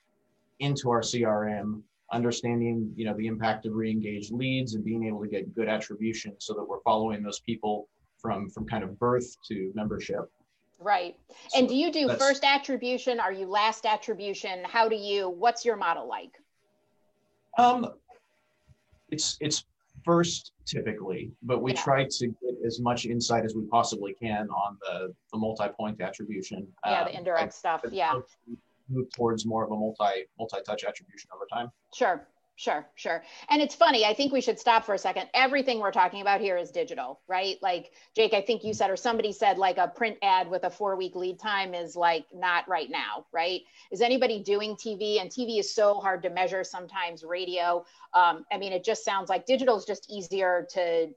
into 0.60 0.90
our 0.90 1.00
crm 1.00 1.82
understanding 2.12 2.92
you 2.96 3.04
know 3.04 3.14
the 3.16 3.26
impact 3.26 3.66
of 3.66 3.74
re-engaged 3.74 4.32
leads 4.32 4.74
and 4.74 4.84
being 4.84 5.04
able 5.06 5.20
to 5.20 5.28
get 5.28 5.54
good 5.54 5.68
attribution 5.68 6.34
so 6.38 6.54
that 6.54 6.62
we're 6.62 6.80
following 6.82 7.22
those 7.22 7.40
people 7.40 7.88
from 8.18 8.48
from 8.50 8.66
kind 8.66 8.84
of 8.84 8.98
birth 8.98 9.36
to 9.46 9.72
membership 9.74 10.30
Right. 10.84 11.16
So 11.48 11.58
and 11.58 11.68
do 11.68 11.74
you 11.74 11.90
do 11.90 12.10
first 12.16 12.44
attribution? 12.44 13.18
Are 13.18 13.32
you 13.32 13.46
last 13.46 13.86
attribution? 13.86 14.62
How 14.64 14.86
do 14.86 14.96
you, 14.96 15.30
what's 15.30 15.64
your 15.64 15.76
model 15.76 16.06
like? 16.06 16.38
Um, 17.56 17.88
it's, 19.10 19.38
it's 19.40 19.64
first 20.04 20.52
typically, 20.66 21.32
but 21.42 21.62
we 21.62 21.72
yeah. 21.72 21.82
try 21.82 22.04
to 22.04 22.26
get 22.26 22.54
as 22.66 22.80
much 22.80 23.06
insight 23.06 23.46
as 23.46 23.54
we 23.54 23.62
possibly 23.64 24.12
can 24.12 24.46
on 24.50 24.76
the, 24.82 25.14
the 25.32 25.38
multi-point 25.38 26.02
attribution. 26.02 26.68
Yeah, 26.84 27.00
um, 27.00 27.06
the 27.06 27.16
indirect 27.16 27.54
stuff. 27.54 27.82
Yeah. 27.90 28.20
Move 28.90 29.10
towards 29.16 29.46
more 29.46 29.64
of 29.64 29.70
a 29.70 29.74
multi, 29.74 30.26
multi-touch 30.38 30.84
attribution 30.84 31.30
over 31.34 31.46
time. 31.50 31.70
Sure. 31.94 32.26
Sure, 32.56 32.86
sure. 32.94 33.24
And 33.50 33.60
it's 33.60 33.74
funny. 33.74 34.04
I 34.04 34.14
think 34.14 34.32
we 34.32 34.40
should 34.40 34.60
stop 34.60 34.84
for 34.84 34.94
a 34.94 34.98
second. 34.98 35.28
Everything 35.34 35.80
we're 35.80 35.90
talking 35.90 36.20
about 36.20 36.40
here 36.40 36.56
is 36.56 36.70
digital, 36.70 37.20
right? 37.26 37.56
Like 37.62 37.90
Jake, 38.14 38.32
I 38.32 38.42
think 38.42 38.62
you 38.62 38.72
said, 38.72 38.90
or 38.90 38.96
somebody 38.96 39.32
said, 39.32 39.58
like 39.58 39.76
a 39.76 39.88
print 39.88 40.18
ad 40.22 40.48
with 40.48 40.62
a 40.62 40.70
four 40.70 40.94
week 40.94 41.16
lead 41.16 41.40
time 41.40 41.74
is 41.74 41.96
like 41.96 42.26
not 42.32 42.68
right 42.68 42.88
now, 42.88 43.26
right? 43.32 43.62
Is 43.90 44.00
anybody 44.00 44.40
doing 44.40 44.76
TV? 44.76 45.20
And 45.20 45.32
TV 45.32 45.58
is 45.58 45.74
so 45.74 45.94
hard 45.94 46.22
to 46.22 46.30
measure 46.30 46.62
sometimes, 46.62 47.24
radio. 47.24 47.84
Um, 48.14 48.44
I 48.52 48.58
mean, 48.58 48.72
it 48.72 48.84
just 48.84 49.04
sounds 49.04 49.28
like 49.28 49.46
digital 49.46 49.76
is 49.76 49.84
just 49.84 50.08
easier 50.08 50.64
to 50.74 51.08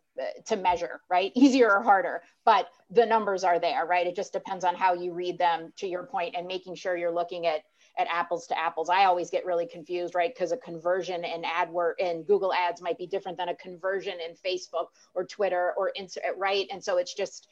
to 0.46 0.56
measure, 0.56 1.02
right? 1.10 1.32
Easier 1.36 1.72
or 1.72 1.84
harder, 1.84 2.24
but 2.46 2.68
the 2.90 3.06
numbers 3.06 3.44
are 3.44 3.60
there, 3.60 3.86
right? 3.86 4.08
It 4.08 4.16
just 4.16 4.34
depends 4.34 4.64
on 4.66 4.76
how 4.76 4.94
you 4.94 5.14
read 5.14 5.38
them 5.38 5.72
to 5.78 5.88
your 5.88 6.04
point 6.04 6.36
and 6.36 6.48
making 6.48 6.76
sure 6.76 6.98
you're 6.98 7.14
looking 7.14 7.46
at 7.46 7.62
at 7.98 8.08
apples 8.10 8.48
to 8.48 8.60
apples. 8.60 8.90
I 8.90 9.06
always 9.06 9.30
get 9.30 9.46
really 9.46 9.68
confused, 9.68 10.16
right? 10.16 10.34
Because 10.34 10.52
a 10.52 10.58
conversion 10.58 11.24
in 11.26 11.44
AdWord 11.44 11.94
in 12.00 12.24
Google 12.24 12.54
Ads 12.54 12.82
might 12.82 12.98
be 12.98 13.08
different 13.08 13.38
than 13.38 13.50
a 13.50 13.56
conversion 13.56 14.14
in 14.26 14.36
Facebook 14.36 14.88
or 15.16 15.26
Twitter 15.26 15.74
or 15.78 15.92
Instagram, 16.00 16.38
right? 16.38 16.68
And 16.72 16.84
so 16.84 16.98
it's 16.98 17.14
just 17.14 17.48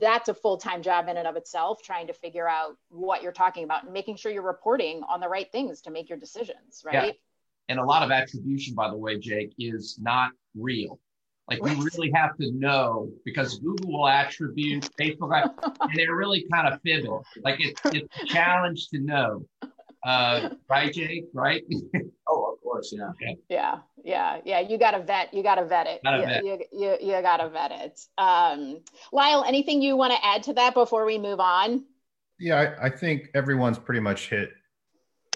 that's 0.00 0.28
a 0.28 0.34
full-time 0.34 0.82
job 0.82 1.08
in 1.08 1.16
and 1.16 1.26
of 1.26 1.36
itself 1.36 1.82
trying 1.82 2.06
to 2.06 2.12
figure 2.12 2.48
out 2.48 2.76
what 2.88 3.22
you're 3.22 3.32
talking 3.32 3.64
about 3.64 3.84
and 3.84 3.92
making 3.92 4.16
sure 4.16 4.30
you're 4.30 4.42
reporting 4.42 5.02
on 5.08 5.20
the 5.20 5.28
right 5.28 5.50
things 5.52 5.80
to 5.80 5.90
make 5.90 6.08
your 6.08 6.18
decisions 6.18 6.82
right 6.84 6.94
yeah. 7.06 7.12
and 7.70 7.78
a 7.78 7.84
lot 7.84 8.02
of 8.02 8.10
attribution 8.10 8.74
by 8.74 8.90
the 8.90 8.96
way 8.96 9.18
jake 9.18 9.54
is 9.58 9.98
not 10.00 10.32
real 10.54 11.00
like 11.48 11.62
we 11.62 11.74
really 11.74 12.10
have 12.14 12.36
to 12.38 12.50
know 12.52 13.10
because 13.24 13.58
Google 13.58 13.92
will 13.92 14.08
attribute 14.08 14.88
Facebook, 14.98 15.52
and 15.80 15.90
they're 15.94 16.16
really 16.16 16.46
kind 16.50 16.72
of 16.72 16.80
fibbing. 16.82 17.20
Like 17.42 17.56
it's 17.60 17.80
it's 17.86 18.08
a 18.22 18.26
challenge 18.26 18.88
to 18.88 18.98
know, 19.00 19.46
uh, 20.04 20.50
right, 20.68 20.92
Jake? 20.92 21.26
Right? 21.34 21.62
oh, 22.28 22.52
of 22.52 22.62
course, 22.62 22.94
yeah. 22.96 23.10
Okay. 23.10 23.36
Yeah, 23.48 23.78
yeah, 24.02 24.40
yeah. 24.44 24.60
You 24.60 24.78
got 24.78 24.92
to 24.92 25.02
vet. 25.02 25.34
You 25.34 25.42
got 25.42 25.56
to 25.56 25.66
vet 25.66 25.86
it. 25.86 26.00
Gotta 26.02 26.18
you, 26.18 26.24
vet. 26.24 26.44
You, 26.44 26.58
you, 26.72 26.96
you 27.00 27.22
got 27.22 27.38
to 27.38 27.50
vet 27.50 27.72
it. 27.72 28.00
Um, 28.16 28.80
Lyle, 29.12 29.44
anything 29.46 29.82
you 29.82 29.96
want 29.96 30.14
to 30.14 30.24
add 30.24 30.44
to 30.44 30.54
that 30.54 30.72
before 30.72 31.04
we 31.04 31.18
move 31.18 31.40
on? 31.40 31.84
Yeah, 32.38 32.74
I, 32.80 32.86
I 32.86 32.90
think 32.90 33.30
everyone's 33.34 33.78
pretty 33.78 34.00
much 34.00 34.30
hit 34.30 34.50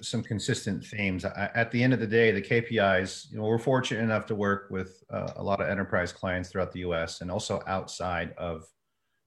some 0.03 0.23
consistent 0.23 0.85
themes. 0.85 1.25
At 1.25 1.71
the 1.71 1.83
end 1.83 1.93
of 1.93 2.01
the 2.01 2.07
day, 2.07 2.31
the 2.31 2.43
KPIs, 2.43 3.31
you 3.31 3.39
know, 3.39 3.45
we're 3.45 3.59
fortunate 3.59 4.03
enough 4.03 4.27
to 4.27 4.35
work 4.35 4.69
with 4.71 5.03
uh, 5.11 5.33
a 5.37 5.43
lot 5.43 5.61
of 5.61 5.69
enterprise 5.69 6.13
clients 6.13 6.51
throughout 6.51 6.73
the 6.73 6.81
US 6.81 7.21
and 7.21 7.31
also 7.31 7.63
outside 7.67 8.35
of 8.39 8.65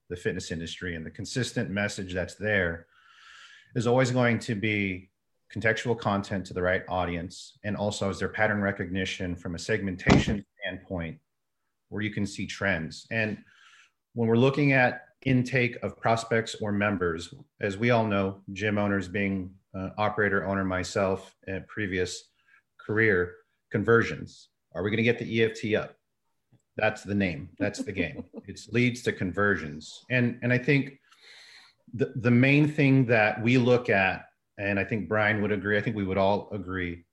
the 0.10 0.16
fitness 0.16 0.52
industry. 0.52 0.96
And 0.96 1.06
the 1.06 1.12
consistent 1.12 1.70
message 1.70 2.14
that's 2.14 2.36
there 2.36 2.88
is 3.76 3.88
always 3.88 4.12
going 4.12 4.40
to 4.40 4.56
be 4.56 5.10
contextual 5.54 5.98
content 5.98 6.46
to 6.46 6.54
the 6.54 6.62
right 6.62 6.84
audience. 6.88 7.58
And 7.64 7.76
also, 7.76 8.10
is 8.10 8.20
there 8.20 8.30
pattern 8.30 8.62
recognition 8.62 9.36
from 9.36 9.56
a 9.56 9.60
segmentation 9.60 10.46
standpoint 10.62 11.20
where 11.90 12.02
you 12.02 12.12
can 12.12 12.26
see 12.26 12.46
trends? 12.46 13.08
And 13.12 13.38
when 14.14 14.28
we're 14.28 14.38
looking 14.38 14.74
at 14.74 15.06
intake 15.26 15.78
of 15.84 16.00
prospects 16.00 16.56
or 16.62 16.72
members, 16.72 17.34
as 17.60 17.78
we 17.78 17.92
all 17.92 18.06
know, 18.06 18.42
gym 18.54 18.78
owners 18.78 19.08
being 19.08 19.52
uh, 19.76 19.90
operator 19.98 20.46
owner 20.46 20.64
myself 20.64 21.36
in 21.48 21.64
previous 21.68 22.30
career 22.80 23.36
conversions. 23.72 24.50
Are 24.74 24.84
we 24.84 24.90
going 24.90 24.98
to 24.98 25.04
get 25.04 25.20
the 25.20 25.44
eft 25.44 25.64
up? 25.76 25.96
That's 26.78 27.04
the 27.04 27.16
name. 27.16 27.50
That's 27.60 27.80
the 27.80 27.92
game. 27.92 28.24
It 28.48 28.60
leads 28.72 29.02
to 29.04 29.14
conversions. 29.14 30.04
And 30.10 30.40
and 30.42 30.52
i 30.52 30.58
think 30.58 31.00
the, 31.94 32.12
the 32.16 32.32
main 32.32 32.68
thing 32.68 33.06
that 33.06 33.42
we 33.42 33.58
look 33.58 33.90
at 33.90 34.26
and 34.58 34.80
i 34.80 34.84
think 34.84 35.08
brian 35.08 35.42
would 35.42 35.52
agree 35.52 35.78
i 35.78 35.82
think 35.82 35.96
we 35.96 36.04
would 36.04 36.18
all 36.18 36.50
agree 36.52 37.06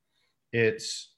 it's 0.52 1.12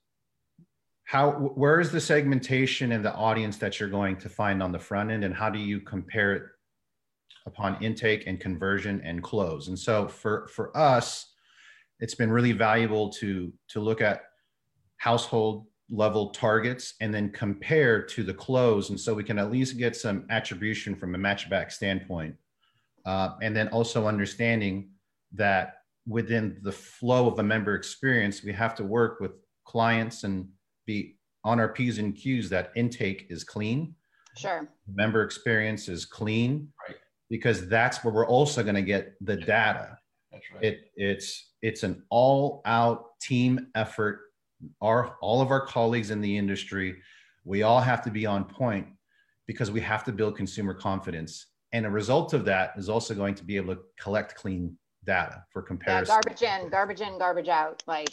how 1.05 1.33
where 1.33 1.81
is 1.81 1.91
the 1.91 2.01
segmentation 2.01 2.93
and 2.93 3.05
the 3.05 3.13
audience 3.15 3.57
that 3.59 3.81
you're 3.81 3.89
going 3.89 4.17
to 4.17 4.29
find 4.29 4.63
on 4.63 4.73
the 4.73 4.79
front 4.79 5.11
end 5.11 5.25
and 5.25 5.35
how 5.35 5.51
do 5.51 5.59
you 5.59 5.81
compare 5.81 6.35
it 6.35 6.43
upon 7.47 7.83
intake 7.83 8.27
and 8.27 8.39
conversion 8.39 9.01
and 9.05 9.23
close? 9.23 9.67
And 9.67 9.79
so 9.79 10.09
for 10.09 10.49
for 10.49 10.77
us 10.77 11.30
it's 12.01 12.15
been 12.15 12.31
really 12.31 12.53
valuable 12.53 13.11
to 13.11 13.53
to 13.69 13.81
look 13.81 14.01
at 14.01 14.23
household 14.97 15.67
level 15.91 16.31
targets 16.31 16.95
and 17.01 17.13
then 17.13 17.31
compare 17.31 18.03
to 18.03 18.23
the 18.23 18.35
close. 18.35 18.91
And 18.91 19.01
so 19.01 19.13
we 19.13 19.25
can 19.25 19.39
at 19.39 19.51
least 19.51 19.77
get 19.77 19.97
some 19.97 20.25
attribution 20.31 20.95
from 20.95 21.15
a 21.15 21.19
matchback 21.19 21.73
standpoint. 21.73 22.37
Uh, 23.05 23.31
and 23.43 23.57
then 23.57 23.69
also 23.69 24.07
understanding 24.07 24.91
that 25.35 25.79
within 26.07 26.59
the 26.63 26.73
flow 26.73 27.27
of 27.27 27.37
the 27.37 27.43
member 27.43 27.75
experience, 27.75 28.43
we 28.43 28.53
have 28.53 28.75
to 28.77 28.85
work 28.85 29.21
with 29.21 29.33
clients 29.65 30.25
and 30.25 30.49
be 30.87 31.17
on 31.45 31.59
our 31.59 31.69
P's 31.69 31.99
and 31.99 32.15
Q's 32.15 32.49
that 32.51 32.71
intake 32.77 33.27
is 33.31 33.43
clean. 33.43 33.95
Sure. 34.37 34.69
Member 34.93 35.23
experience 35.23 35.89
is 35.89 36.05
clean. 36.05 36.69
Right. 36.89 36.97
Because 37.31 37.69
that's 37.69 38.05
where 38.05 38.13
we're 38.13 38.27
also 38.27 38.63
going 38.63 38.75
to 38.75 38.83
get 38.83 39.15
the 39.21 39.37
data. 39.37 39.97
That's 40.33 40.45
right. 40.53 40.65
It 40.65 40.91
it's 40.97 41.53
it's 41.63 41.83
an 41.83 42.03
all 42.11 42.63
out 42.65 43.19
team 43.21 43.69
effort. 43.75 44.21
Our 44.81 45.17
all 45.21 45.41
of 45.41 45.51
our 45.51 45.65
colleagues 45.65 46.11
in 46.11 46.21
the 46.21 46.37
industry, 46.37 46.97
we 47.45 47.63
all 47.63 47.81
have 47.81 48.03
to 48.03 48.11
be 48.11 48.27
on 48.27 48.45
point 48.45 48.87
because 49.47 49.71
we 49.71 49.81
have 49.81 50.05
to 50.05 50.13
build 50.13 50.37
consumer 50.37 50.75
confidence. 50.75 51.47
And 51.73 51.87
a 51.87 51.91
result 51.91 52.35
of 52.35 52.45
that 52.47 52.73
is 52.77 52.89
also 52.89 53.15
going 53.15 53.35
to 53.37 53.45
be 53.45 53.57
able 53.57 53.75
to 53.75 53.81
collect 53.99 54.35
clean 54.35 54.77
data 55.05 55.45
for 55.53 55.63
Yeah, 55.63 55.67
comparison. 55.69 56.13
garbage 56.15 56.43
in, 56.43 56.69
garbage 56.69 57.01
in, 57.01 57.19
garbage 57.19 57.49
out. 57.49 57.83
Like, 57.87 58.09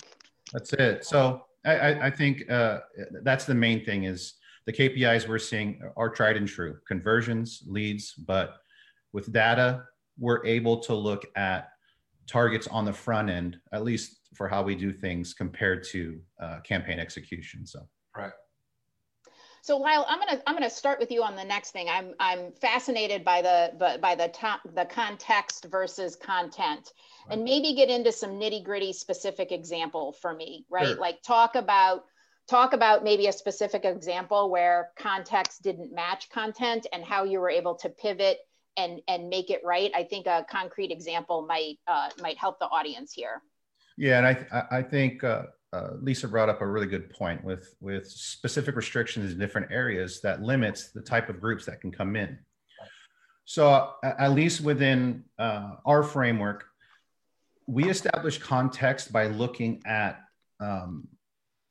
That's 0.54 0.74
it. 0.74 1.06
So 1.06 1.44
I, 1.66 1.76
I, 1.76 2.06
I 2.08 2.10
think 2.12 2.50
uh, 2.50 2.80
that's 3.24 3.46
the 3.46 3.56
main 3.56 3.84
thing 3.84 4.04
is 4.04 4.36
the 4.66 4.74
KPIs 4.74 5.28
we're 5.28 5.40
seeing 5.40 5.82
are 5.96 6.10
tried 6.10 6.38
and 6.38 6.48
true 6.48 6.78
conversions, 6.88 7.64
leads, 7.68 8.14
but 8.14 8.58
with 9.12 9.32
data, 9.32 9.84
we're 10.20 10.46
able 10.46 10.78
to 10.82 10.94
look 10.94 11.26
at 11.36 11.70
targets 12.28 12.68
on 12.68 12.86
the 12.86 12.94
front 12.94 13.30
end, 13.30 13.60
at 13.72 13.84
least 13.84 14.20
for 14.36 14.48
how 14.48 14.62
we 14.62 14.76
do 14.76 14.92
things 14.92 15.34
compared 15.34 15.84
to 15.92 16.20
uh, 16.40 16.60
campaign 16.60 17.00
execution. 17.00 17.66
So 17.66 17.88
right. 18.16 18.32
so 19.62 19.78
Lyle, 19.78 20.06
I'm 20.08 20.20
gonna 20.20 20.42
I'm 20.46 20.56
gonna 20.56 20.70
start 20.70 21.00
with 21.00 21.12
you 21.12 21.24
on 21.24 21.36
the 21.36 21.44
next 21.44 21.72
thing. 21.72 21.88
I'm 21.90 22.14
I'm 22.20 22.52
fascinated 22.52 23.24
by 23.24 23.42
the 23.42 23.72
by, 23.80 23.98
by 23.98 24.16
the 24.16 24.28
top 24.28 24.62
the 24.76 24.86
context 24.86 25.66
versus 25.72 26.16
content, 26.16 26.92
and 27.30 27.44
maybe 27.44 27.74
get 27.74 27.90
into 27.90 28.12
some 28.12 28.32
nitty 28.32 28.64
gritty 28.64 28.94
specific 28.94 29.52
example 29.52 30.12
for 30.12 30.34
me, 30.34 30.66
right? 30.70 30.88
Sure. 30.88 30.98
Like 30.98 31.24
talk 31.24 31.56
about 31.56 32.04
talk 32.48 32.74
about 32.74 33.04
maybe 33.04 33.28
a 33.28 33.34
specific 33.34 33.86
example 33.86 34.50
where 34.50 34.92
context 34.98 35.64
didn't 35.64 35.94
match 35.94 36.30
content 36.30 36.88
and 36.94 37.04
how 37.04 37.24
you 37.24 37.40
were 37.40 37.50
able 37.50 37.76
to 37.76 37.90
pivot 37.90 38.40
and 38.78 39.02
and 39.08 39.28
make 39.28 39.50
it 39.50 39.62
right. 39.66 39.92
I 39.96 40.04
think 40.04 40.28
a 40.28 40.46
concrete 40.50 40.92
example 40.92 41.46
might 41.46 41.80
uh, 41.88 42.10
might 42.20 42.38
help 42.38 42.60
the 42.60 42.68
audience 42.68 43.12
here. 43.12 43.42
yeah, 43.98 44.18
and 44.20 44.28
I 44.28 44.46
I- 44.58 44.78
I 44.80 44.84
think 44.84 45.24
uh, 45.24 45.44
uh, 45.74 45.90
Lisa 46.02 46.28
brought 46.28 46.50
up 46.50 46.62
a 46.62 46.68
really 46.68 46.88
good 46.88 47.10
point 47.10 47.44
with 47.44 47.76
with 47.82 48.08
specific 48.10 48.76
restrictions 48.76 49.34
in 49.34 49.40
different 49.40 49.72
areas 49.72 50.22
that 50.22 50.42
limits 50.42 50.92
the 50.92 51.02
type 51.02 51.28
of 51.30 51.42
groups 51.42 51.66
that 51.66 51.82
can 51.82 51.92
come 51.92 52.16
in. 52.16 52.38
So 53.46 53.68
uh, 53.70 54.14
at 54.20 54.32
least 54.32 54.62
within 54.62 55.24
uh, 55.40 55.72
our 55.86 56.04
framework, 56.04 56.66
we 57.66 57.90
establish 57.90 58.38
context 58.38 59.12
by 59.12 59.28
looking 59.28 59.82
at 59.86 60.22
um, 60.60 61.08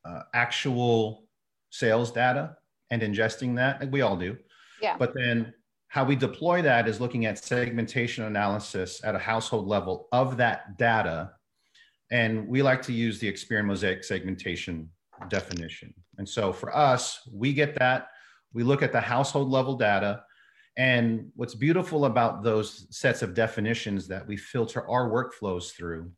uh, 0.04 0.22
actual 0.34 1.24
sales 1.70 2.10
data 2.12 2.56
and 2.90 3.02
ingesting 3.02 3.56
that. 3.56 3.80
like 3.80 3.92
We 3.92 4.00
all 4.00 4.16
do. 4.16 4.36
Yeah. 4.80 4.96
But 4.98 5.12
then 5.14 5.52
how 5.88 6.04
we 6.04 6.16
deploy 6.16 6.62
that 6.62 6.88
is 6.88 7.00
looking 7.00 7.26
at 7.26 7.42
segmentation 7.42 8.24
analysis 8.24 9.00
at 9.04 9.14
a 9.14 9.18
household 9.18 9.66
level 9.66 10.08
of 10.12 10.36
that 10.36 10.78
data. 10.78 11.32
And 12.10 12.46
we 12.48 12.62
like 12.62 12.82
to 12.82 12.92
use 12.92 13.18
the 13.18 13.32
Experian 13.32 13.66
Mosaic 13.66 14.04
segmentation 14.04 14.90
definition. 15.28 15.94
And 16.18 16.28
so 16.28 16.52
for 16.52 16.74
us, 16.76 17.20
we 17.32 17.52
get 17.52 17.78
that. 17.78 18.08
We 18.52 18.62
look 18.62 18.82
at 18.82 18.92
the 18.92 19.00
household 19.00 19.50
level 19.50 19.76
data. 19.76 20.22
And 20.76 21.30
what's 21.36 21.54
beautiful 21.54 22.04
about 22.04 22.42
those 22.42 22.86
sets 22.90 23.22
of 23.22 23.34
definitions 23.34 24.06
that 24.08 24.26
we 24.26 24.36
filter 24.36 24.88
our 24.88 25.10
workflows 25.10 25.72
through 25.72 26.10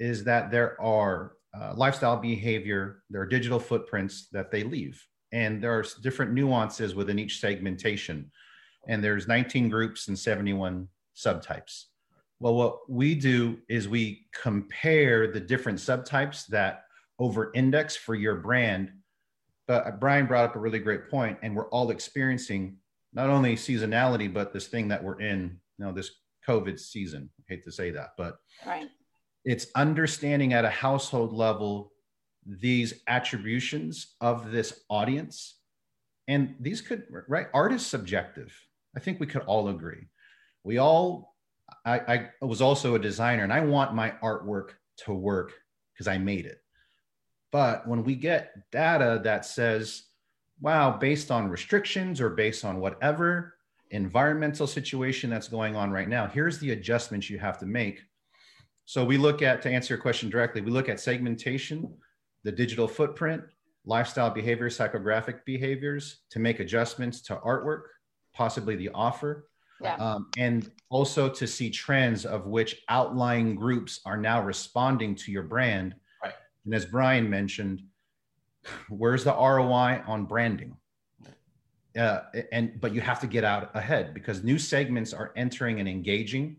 is 0.00 0.24
that 0.24 0.50
there 0.50 0.80
are 0.80 1.34
uh, 1.54 1.74
lifestyle 1.76 2.16
behavior, 2.16 3.02
there 3.10 3.20
are 3.20 3.26
digital 3.26 3.60
footprints 3.60 4.28
that 4.32 4.50
they 4.50 4.64
leave. 4.64 5.04
And 5.32 5.62
there 5.62 5.78
are 5.78 5.84
different 6.02 6.32
nuances 6.32 6.94
within 6.94 7.18
each 7.18 7.40
segmentation. 7.40 8.30
And 8.88 9.02
there's 9.02 9.28
19 9.28 9.68
groups 9.68 10.08
and 10.08 10.18
71 10.18 10.88
subtypes. 11.16 11.84
Well, 12.40 12.54
what 12.54 12.90
we 12.90 13.14
do 13.14 13.58
is 13.68 13.88
we 13.88 14.26
compare 14.32 15.30
the 15.30 15.40
different 15.40 15.78
subtypes 15.78 16.46
that 16.48 16.84
over 17.18 17.52
index 17.54 17.94
for 17.94 18.14
your 18.14 18.36
brand. 18.36 18.90
But 19.68 19.86
uh, 19.86 19.90
Brian 19.92 20.26
brought 20.26 20.46
up 20.46 20.56
a 20.56 20.58
really 20.58 20.80
great 20.80 21.08
point, 21.08 21.38
and 21.42 21.54
we're 21.54 21.68
all 21.68 21.90
experiencing 21.90 22.78
not 23.12 23.30
only 23.30 23.54
seasonality, 23.54 24.32
but 24.32 24.52
this 24.52 24.66
thing 24.66 24.88
that 24.88 25.02
we're 25.04 25.20
in, 25.20 25.60
you 25.78 25.84
know, 25.84 25.92
this 25.92 26.10
COVID 26.48 26.80
season. 26.80 27.30
I 27.38 27.42
hate 27.54 27.64
to 27.64 27.72
say 27.72 27.90
that, 27.92 28.10
but 28.18 28.38
Right. 28.66 28.88
it's 29.44 29.66
understanding 29.76 30.52
at 30.52 30.64
a 30.64 30.70
household 30.70 31.32
level 31.32 31.92
these 32.44 33.02
attributions 33.06 34.16
of 34.20 34.50
this 34.50 34.80
audience 34.90 35.60
and 36.28 36.56
these 36.60 36.80
could 36.80 37.04
right 37.28 37.46
art 37.54 37.72
is 37.72 37.84
subjective 37.86 38.52
i 38.96 39.00
think 39.00 39.20
we 39.20 39.26
could 39.26 39.42
all 39.42 39.68
agree. 39.68 40.06
We 40.64 40.78
all 40.78 41.34
i, 41.84 41.98
I 42.40 42.44
was 42.44 42.62
also 42.62 42.94
a 42.94 42.98
designer 42.98 43.44
and 43.44 43.52
i 43.52 43.60
want 43.60 43.94
my 43.94 44.12
artwork 44.22 44.70
to 44.98 45.12
work 45.12 45.52
because 45.92 46.08
i 46.08 46.18
made 46.18 46.46
it. 46.46 46.58
But 47.50 47.86
when 47.86 48.02
we 48.04 48.14
get 48.14 48.52
data 48.70 49.20
that 49.24 49.44
says 49.44 50.04
wow 50.60 50.96
based 50.96 51.30
on 51.30 51.48
restrictions 51.48 52.20
or 52.20 52.30
based 52.30 52.64
on 52.64 52.80
whatever 52.80 53.54
environmental 53.90 54.66
situation 54.66 55.28
that's 55.28 55.48
going 55.48 55.76
on 55.76 55.90
right 55.90 56.08
now 56.08 56.26
here's 56.26 56.58
the 56.58 56.72
adjustments 56.72 57.28
you 57.28 57.38
have 57.38 57.58
to 57.58 57.66
make. 57.66 58.00
So 58.84 59.04
we 59.04 59.16
look 59.16 59.42
at, 59.42 59.62
to 59.62 59.70
answer 59.70 59.94
your 59.94 60.02
question 60.02 60.28
directly, 60.28 60.60
we 60.60 60.70
look 60.70 60.88
at 60.88 61.00
segmentation, 61.00 61.94
the 62.44 62.52
digital 62.52 62.88
footprint, 62.88 63.42
lifestyle 63.84 64.30
behavior, 64.30 64.68
psychographic 64.68 65.44
behaviors 65.44 66.20
to 66.30 66.38
make 66.38 66.60
adjustments 66.60 67.20
to 67.22 67.36
artwork, 67.36 67.82
possibly 68.34 68.76
the 68.76 68.90
offer, 68.90 69.48
Yeah. 69.80 69.96
um, 69.96 70.28
and 70.36 70.70
also 70.90 71.28
to 71.28 71.46
see 71.46 71.70
trends 71.70 72.24
of 72.24 72.46
which 72.46 72.82
outlying 72.88 73.54
groups 73.54 74.00
are 74.04 74.16
now 74.16 74.42
responding 74.42 75.14
to 75.16 75.32
your 75.32 75.42
brand. 75.42 75.94
Right. 76.22 76.34
And 76.64 76.74
as 76.74 76.86
Brian 76.86 77.28
mentioned, 77.28 77.82
where's 78.88 79.24
the 79.24 79.32
ROI 79.32 80.02
on 80.06 80.26
branding? 80.26 80.76
Uh, 81.96 82.22
and 82.52 82.80
but 82.80 82.94
you 82.94 83.02
have 83.02 83.20
to 83.20 83.26
get 83.26 83.44
out 83.44 83.70
ahead 83.76 84.14
because 84.14 84.42
new 84.42 84.58
segments 84.58 85.12
are 85.12 85.30
entering 85.36 85.78
and 85.78 85.86
engaging 85.86 86.56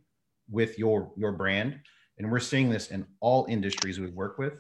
with 0.48 0.78
your 0.78 1.12
your 1.16 1.32
brand 1.32 1.80
and 2.18 2.32
we're 2.32 2.40
seeing 2.40 2.70
this 2.70 2.92
in 2.92 3.06
all 3.20 3.46
industries 3.50 4.00
we 4.00 4.08
work 4.08 4.38
with. 4.38 4.54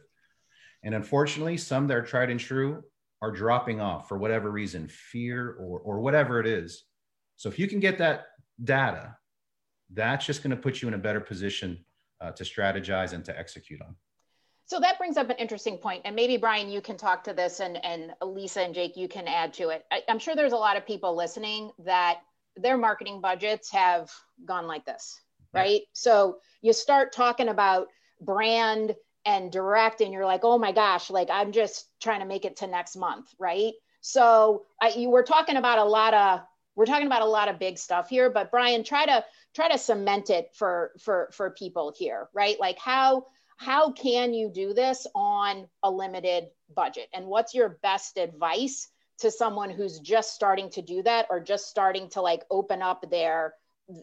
And 0.83 0.95
unfortunately, 0.95 1.57
some 1.57 1.87
that 1.87 1.97
are 1.97 2.01
tried 2.01 2.29
and 2.29 2.39
true 2.39 2.83
are 3.21 3.31
dropping 3.31 3.79
off 3.79 4.09
for 4.09 4.17
whatever 4.17 4.49
reason, 4.51 4.87
fear 4.87 5.55
or, 5.59 5.79
or 5.79 5.99
whatever 5.99 6.39
it 6.39 6.47
is. 6.47 6.83
So 7.35 7.49
if 7.49 7.59
you 7.59 7.67
can 7.67 7.79
get 7.79 7.97
that 7.97 8.27
data, 8.63 9.15
that's 9.93 10.25
just 10.25 10.43
going 10.43 10.55
to 10.55 10.61
put 10.61 10.81
you 10.81 10.87
in 10.87 10.93
a 10.93 10.97
better 10.97 11.19
position 11.19 11.83
uh, 12.21 12.31
to 12.31 12.43
strategize 12.43 13.13
and 13.13 13.23
to 13.25 13.37
execute 13.37 13.81
on. 13.81 13.95
So 14.65 14.79
that 14.79 14.97
brings 14.97 15.17
up 15.17 15.29
an 15.29 15.35
interesting 15.37 15.77
point, 15.77 16.03
and 16.05 16.15
maybe 16.15 16.37
Brian, 16.37 16.69
you 16.69 16.79
can 16.79 16.95
talk 16.95 17.25
to 17.25 17.33
this, 17.33 17.59
and 17.59 17.83
and 17.85 18.13
Lisa 18.21 18.61
and 18.61 18.73
Jake, 18.73 18.95
you 18.95 19.09
can 19.09 19.27
add 19.27 19.53
to 19.55 19.69
it. 19.69 19.83
I, 19.91 20.01
I'm 20.07 20.19
sure 20.19 20.35
there's 20.35 20.53
a 20.53 20.57
lot 20.57 20.77
of 20.77 20.87
people 20.87 21.15
listening 21.15 21.71
that 21.79 22.21
their 22.55 22.77
marketing 22.77 23.19
budgets 23.19 23.69
have 23.71 24.09
gone 24.45 24.65
like 24.65 24.85
this, 24.85 25.19
right? 25.53 25.81
So 25.91 26.37
you 26.61 26.71
start 26.71 27.11
talking 27.11 27.49
about 27.49 27.87
brand 28.21 28.95
and 29.25 29.51
direct, 29.51 29.99
and 29.99 30.13
you're 30.13 30.25
like, 30.25 30.41
oh 30.43 30.57
my 30.57 30.71
gosh, 30.71 31.09
like 31.09 31.29
I'm 31.29 31.51
just 31.51 31.85
trying 32.01 32.21
to 32.21 32.25
make 32.25 32.45
it 32.45 32.55
to 32.57 32.67
next 32.67 32.95
month, 32.95 33.27
right? 33.37 33.73
So 33.99 34.63
I, 34.81 34.89
you 34.89 35.09
were 35.09 35.23
talking 35.23 35.57
about 35.57 35.79
a 35.79 35.83
lot 35.83 36.13
of 36.13 36.41
we're 36.75 36.85
talking 36.85 37.07
about 37.07 37.21
a 37.21 37.25
lot 37.25 37.49
of 37.49 37.59
big 37.59 37.77
stuff 37.77 38.09
here, 38.09 38.29
but 38.29 38.51
Brian, 38.51 38.83
try 38.83 39.05
to 39.05 39.23
try 39.53 39.69
to 39.69 39.77
cement 39.77 40.29
it 40.29 40.49
for 40.53 40.91
for 40.99 41.29
for 41.33 41.51
people 41.51 41.93
here, 41.97 42.29
right? 42.33 42.59
Like 42.59 42.79
how 42.79 43.27
how 43.57 43.91
can 43.91 44.33
you 44.33 44.49
do 44.49 44.73
this 44.73 45.05
on 45.15 45.67
a 45.83 45.91
limited 45.91 46.45
budget 46.75 47.07
and 47.13 47.27
what's 47.27 47.53
your 47.53 47.77
best 47.83 48.17
advice 48.17 48.87
to 49.19 49.29
someone 49.31 49.69
who's 49.69 49.99
just 49.99 50.33
starting 50.33 50.69
to 50.71 50.81
do 50.81 51.03
that 51.03 51.27
or 51.29 51.39
just 51.39 51.67
starting 51.67 52.09
to 52.09 52.21
like 52.21 52.43
open 52.49 52.81
up 52.81 53.09
their 53.09 53.53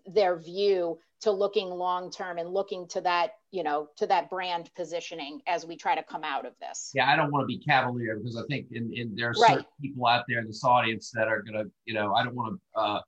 their 0.06 0.36
view 0.36 0.98
to 1.20 1.30
looking 1.30 1.68
long 1.68 2.10
term 2.10 2.38
and 2.38 2.48
looking 2.50 2.86
to 2.88 3.00
that 3.00 3.32
you 3.50 3.62
know 3.62 3.88
to 3.96 4.06
that 4.06 4.30
brand 4.30 4.70
positioning 4.76 5.40
as 5.46 5.66
we 5.66 5.76
try 5.76 5.94
to 5.94 6.02
come 6.02 6.24
out 6.24 6.46
of 6.46 6.52
this 6.60 6.90
Yeah, 6.94 7.10
I 7.10 7.16
don't 7.16 7.30
want 7.30 7.42
to 7.42 7.46
be 7.46 7.58
cavalier 7.58 8.16
because 8.16 8.36
I 8.36 8.42
think 8.48 8.66
in, 8.72 8.92
in 8.94 9.14
there 9.14 9.30
are 9.30 9.34
Right. 9.34 9.56
certain 9.56 9.66
people 9.80 10.06
out 10.06 10.24
there 10.28 10.38
in 10.38 10.46
this 10.46 10.64
audience 10.64 11.10
that 11.14 11.28
are 11.28 11.42
gonna, 11.42 11.64
you 11.84 11.94
know, 11.94 12.14
I 12.14 12.22
don't 12.24 12.34
want 12.34 12.60
to, 12.74 12.80
uh, 12.80 13.00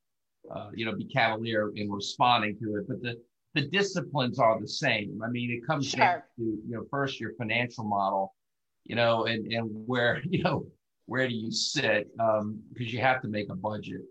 uh, 0.52 0.70
you 0.74 0.84
know, 0.84 0.94
be 0.94 1.04
cavalier 1.04 1.70
in 1.76 1.90
responding 1.90 2.58
to 2.58 2.76
it, 2.76 2.88
but 2.88 3.00
the 3.02 3.20
the 3.54 3.68
disciplines 3.68 4.38
are 4.38 4.58
the 4.60 4.68
same. 4.68 5.20
I 5.22 5.28
mean, 5.28 5.50
it 5.50 5.66
comes 5.66 5.92
down 5.92 6.22
to 6.38 6.42
you 6.42 6.62
know 6.68 6.84
first 6.90 7.20
your 7.20 7.32
financial 7.34 7.84
model, 7.84 8.34
you 8.84 8.96
know, 8.96 9.26
and 9.26 9.52
and 9.52 9.68
where 9.86 10.20
you 10.28 10.42
know 10.42 10.66
where 11.06 11.28
do 11.28 11.34
you 11.34 11.50
sit 11.50 12.08
um 12.20 12.60
because 12.72 12.92
you 12.92 13.00
have 13.00 13.20
to 13.20 13.28
make 13.28 13.50
a 13.50 13.54
budget 13.54 14.02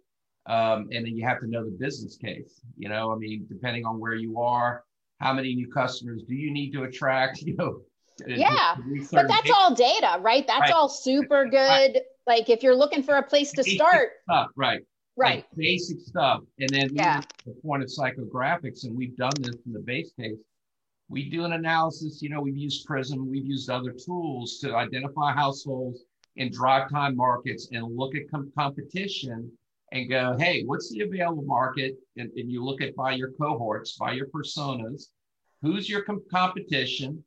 um, 0.47 0.89
and 0.91 1.05
then 1.05 1.15
you 1.15 1.25
have 1.25 1.39
to 1.39 1.47
know 1.47 1.63
the 1.63 1.71
business 1.71 2.17
case 2.17 2.59
you 2.77 2.89
know 2.89 3.11
i 3.13 3.15
mean 3.15 3.45
depending 3.49 3.85
on 3.85 3.97
where 3.99 4.13
you 4.15 4.41
are 4.41 4.83
how 5.21 5.33
many 5.33 5.53
new 5.55 5.67
customers 5.71 6.23
do 6.27 6.35
you 6.35 6.51
need 6.51 6.71
to 6.71 6.83
attract 6.83 7.41
you 7.45 7.55
know? 7.55 7.81
Yeah 8.27 8.75
but 9.11 9.27
that's 9.27 9.49
all 9.49 9.73
data 9.73 10.19
right? 10.21 10.45
That's 10.45 10.61
right. 10.61 10.71
all 10.71 10.89
super 10.89 11.45
good. 11.45 11.57
Right. 11.57 12.01
like 12.27 12.49
if 12.49 12.61
you're 12.61 12.75
looking 12.75 13.03
for 13.03 13.15
a 13.15 13.23
place 13.23 13.51
to 13.53 13.63
start 13.63 14.11
stuff, 14.23 14.47
right. 14.55 14.81
Right. 15.17 15.37
like 15.37 15.45
basic 15.55 15.99
stuff. 15.99 16.41
And 16.59 16.69
then 16.69 16.89
yeah. 16.93 17.21
the 17.45 17.53
point 17.63 17.83
of 17.83 17.89
psychographics 17.89 18.83
and 18.83 18.95
we've 18.95 19.15
done 19.17 19.33
this 19.39 19.55
in 19.65 19.73
the 19.73 19.79
base 19.79 20.11
case. 20.19 20.37
We 21.09 21.29
do 21.29 21.45
an 21.45 21.53
analysis 21.53 22.21
you 22.21 22.29
know 22.29 22.41
we've 22.41 22.57
used 22.57 22.87
PRIZM 22.87 23.25
we've 23.27 23.45
used 23.45 23.69
other 23.69 23.91
tools 23.91 24.59
to 24.59 24.75
identify 24.75 25.33
households 25.33 26.01
in 26.35 26.51
drive 26.51 26.89
time 26.89 27.15
markets 27.15 27.69
and 27.71 27.95
look 27.95 28.15
at 28.15 28.29
com- 28.29 28.51
competition 28.57 29.51
and 29.91 30.09
go, 30.09 30.35
hey, 30.37 30.63
what's 30.65 30.89
the 30.89 31.01
available 31.01 31.43
market? 31.43 31.95
And, 32.17 32.31
and, 32.35 32.51
you 32.51 32.63
look 32.63 32.81
at 32.81 32.95
by 32.95 33.13
your 33.13 33.31
cohorts, 33.31 33.97
by 33.97 34.13
your 34.13 34.27
personas, 34.27 35.07
who's 35.61 35.89
your 35.89 36.03
com- 36.03 36.23
competition? 36.31 37.23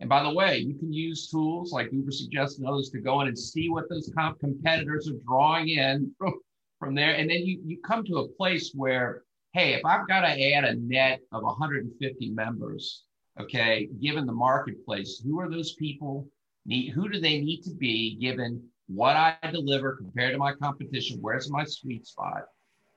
And 0.00 0.08
by 0.08 0.22
the 0.22 0.32
way, 0.32 0.58
you 0.58 0.74
can 0.74 0.92
use 0.92 1.28
tools 1.28 1.72
like 1.72 1.90
Ubersuggests 1.90 2.58
and 2.58 2.66
others 2.66 2.90
to 2.90 3.00
go 3.00 3.20
in 3.20 3.28
and 3.28 3.38
see 3.38 3.68
what 3.68 3.88
those 3.88 4.10
comp- 4.14 4.40
competitors 4.40 5.08
are 5.08 5.18
drawing 5.26 5.68
in 5.68 6.14
from, 6.18 6.34
from 6.78 6.94
there. 6.94 7.14
And 7.14 7.28
then 7.28 7.44
you, 7.44 7.60
you 7.64 7.78
come 7.86 8.04
to 8.04 8.18
a 8.18 8.28
place 8.28 8.72
where, 8.74 9.22
hey, 9.52 9.74
if 9.74 9.84
I've 9.84 10.08
got 10.08 10.20
to 10.20 10.52
add 10.54 10.64
a 10.64 10.74
net 10.74 11.20
of 11.32 11.42
150 11.42 12.30
members, 12.30 13.04
okay, 13.40 13.88
given 14.00 14.26
the 14.26 14.32
marketplace, 14.32 15.22
who 15.24 15.40
are 15.40 15.50
those 15.50 15.74
people? 15.74 16.28
need 16.66 16.90
who 16.90 17.08
do 17.08 17.20
they 17.20 17.40
need 17.40 17.62
to 17.62 17.74
be 17.74 18.16
given 18.16 18.62
what 18.88 19.16
I 19.16 19.36
deliver 19.50 19.96
compared 19.96 20.32
to 20.32 20.38
my 20.38 20.52
competition? 20.52 21.18
Where's 21.20 21.50
my 21.50 21.64
sweet 21.64 22.06
spot? 22.06 22.44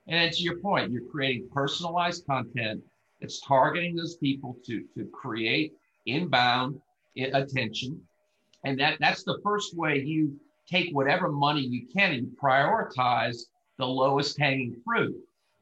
And 0.07 0.31
to 0.31 0.43
your 0.43 0.59
point, 0.59 0.91
you're 0.91 1.09
creating 1.11 1.49
personalized 1.53 2.25
content 2.25 2.81
It's 3.21 3.41
targeting 3.41 3.95
those 3.95 4.15
people 4.17 4.57
to, 4.65 4.83
to 4.95 5.05
create 5.13 5.73
inbound 6.05 6.79
attention. 7.17 8.01
And 8.63 8.79
that, 8.79 8.97
that's 8.99 9.23
the 9.23 9.39
first 9.43 9.75
way 9.75 9.99
you 9.99 10.39
take 10.67 10.95
whatever 10.95 11.31
money 11.31 11.61
you 11.61 11.87
can 11.93 12.13
and 12.13 12.27
you 12.27 12.37
prioritize 12.41 13.37
the 13.77 13.85
lowest 13.85 14.39
hanging 14.39 14.75
fruit. 14.85 15.15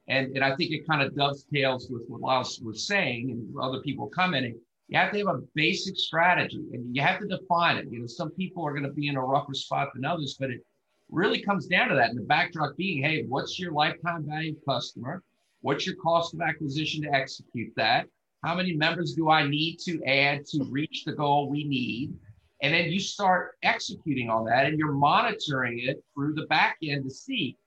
And, 0.08 0.36
and 0.36 0.44
I 0.44 0.56
think 0.56 0.72
it 0.72 0.88
kind 0.88 1.02
of 1.02 1.16
dovetails 1.16 1.90
with 1.90 2.04
what 2.08 2.22
Lyle 2.22 2.48
was 2.64 2.88
saying 2.88 3.32
and 3.32 3.56
other 3.62 3.82
people 3.82 4.08
commenting 4.08 4.60
you 4.88 4.98
have 4.98 5.12
to 5.12 5.18
have 5.18 5.28
a 5.28 5.42
basic 5.54 5.98
strategy 5.98 6.64
and 6.74 6.96
you 6.96 7.02
have 7.02 7.20
to 7.20 7.28
define 7.28 7.78
it. 7.78 7.88
You 7.92 8.00
know, 8.00 8.08
some 8.08 8.32
people 8.32 8.66
are 8.66 8.72
going 8.72 8.84
to 8.84 8.92
be 8.92 9.08
in 9.08 9.18
a 9.18 9.22
rougher 9.22 9.54
spot 9.54 9.90
than 9.94 10.06
others, 10.06 10.38
but 10.40 10.50
it 10.50 10.66
really 11.10 11.42
comes 11.42 11.68
down 11.68 11.90
to 11.90 11.96
that. 11.96 12.10
And 12.10 12.18
the 12.18 12.24
backdrop 12.24 12.78
being, 12.78 13.04
hey, 13.04 13.26
what's 13.28 13.60
your 13.60 13.74
lifetime 13.74 14.26
value 14.28 14.56
customer? 14.68 15.24
What's 15.62 15.86
your 15.86 15.96
cost 15.96 16.34
of 16.34 16.42
acquisition 16.42 17.04
to 17.04 17.14
execute 17.14 17.74
that? 17.76 18.08
How 18.44 18.56
many 18.56 18.74
members 18.74 19.14
do 19.14 19.30
I 19.30 19.46
need 19.48 19.80
to 19.80 20.02
add 20.06 20.46
to 20.48 20.64
reach 20.70 21.04
the 21.06 21.14
goal 21.14 21.50
we 21.50 21.66
need? 21.66 22.14
And 22.62 22.74
then 22.74 22.90
you 22.90 23.00
start 23.00 23.56
executing 23.64 24.30
on 24.30 24.46
that 24.46 24.66
and 24.66 24.80
you're 24.80 24.94
monitoring 24.94 25.80
it 25.80 26.04
through 26.14 26.34
the 26.36 26.46
back 26.46 26.78
end 26.82 27.04
to 27.04 27.10
see 27.10 27.58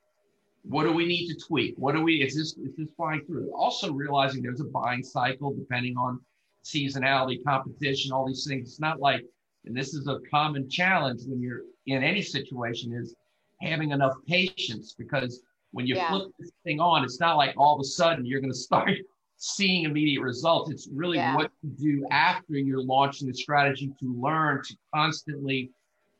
what 0.63 0.83
do 0.83 0.91
we 0.91 1.05
need 1.05 1.27
to 1.27 1.45
tweak? 1.45 1.75
What 1.77 1.95
do 1.95 2.01
we, 2.01 2.21
is 2.21 2.35
this, 2.35 2.57
is 2.57 2.75
this 2.77 2.89
flying 2.95 3.21
through? 3.25 3.51
Also 3.55 3.91
realizing 3.91 4.43
there's 4.43 4.61
a 4.61 4.65
buying 4.65 5.03
cycle 5.03 5.53
depending 5.53 5.97
on 5.97 6.19
seasonality, 6.63 7.43
competition, 7.43 8.11
all 8.11 8.25
these 8.25 8.45
things. 8.47 8.69
It's 8.69 8.79
not 8.79 8.99
like, 8.99 9.23
and 9.65 9.75
this 9.75 9.93
is 9.93 10.07
a 10.07 10.19
common 10.29 10.69
challenge 10.69 11.21
when 11.25 11.41
you're 11.41 11.61
in 11.87 12.03
any 12.03 12.21
situation 12.21 12.93
is 12.93 13.15
having 13.61 13.91
enough 13.91 14.13
patience 14.27 14.95
because 14.97 15.41
when 15.71 15.87
you 15.87 15.95
yeah. 15.95 16.09
flip 16.09 16.31
this 16.39 16.51
thing 16.63 16.79
on, 16.79 17.03
it's 17.03 17.19
not 17.19 17.37
like 17.37 17.53
all 17.57 17.75
of 17.75 17.79
a 17.79 17.85
sudden 17.85 18.25
you're 18.25 18.41
going 18.41 18.53
to 18.53 18.57
start 18.57 18.91
seeing 19.37 19.85
immediate 19.85 20.21
results. 20.21 20.69
It's 20.71 20.87
really 20.93 21.17
yeah. 21.17 21.35
what 21.35 21.51
you 21.63 21.69
do 21.69 22.07
after 22.11 22.53
you're 22.53 22.83
launching 22.83 23.27
the 23.27 23.33
strategy 23.33 23.91
to 23.99 24.21
learn 24.21 24.61
to 24.63 24.75
constantly 24.93 25.71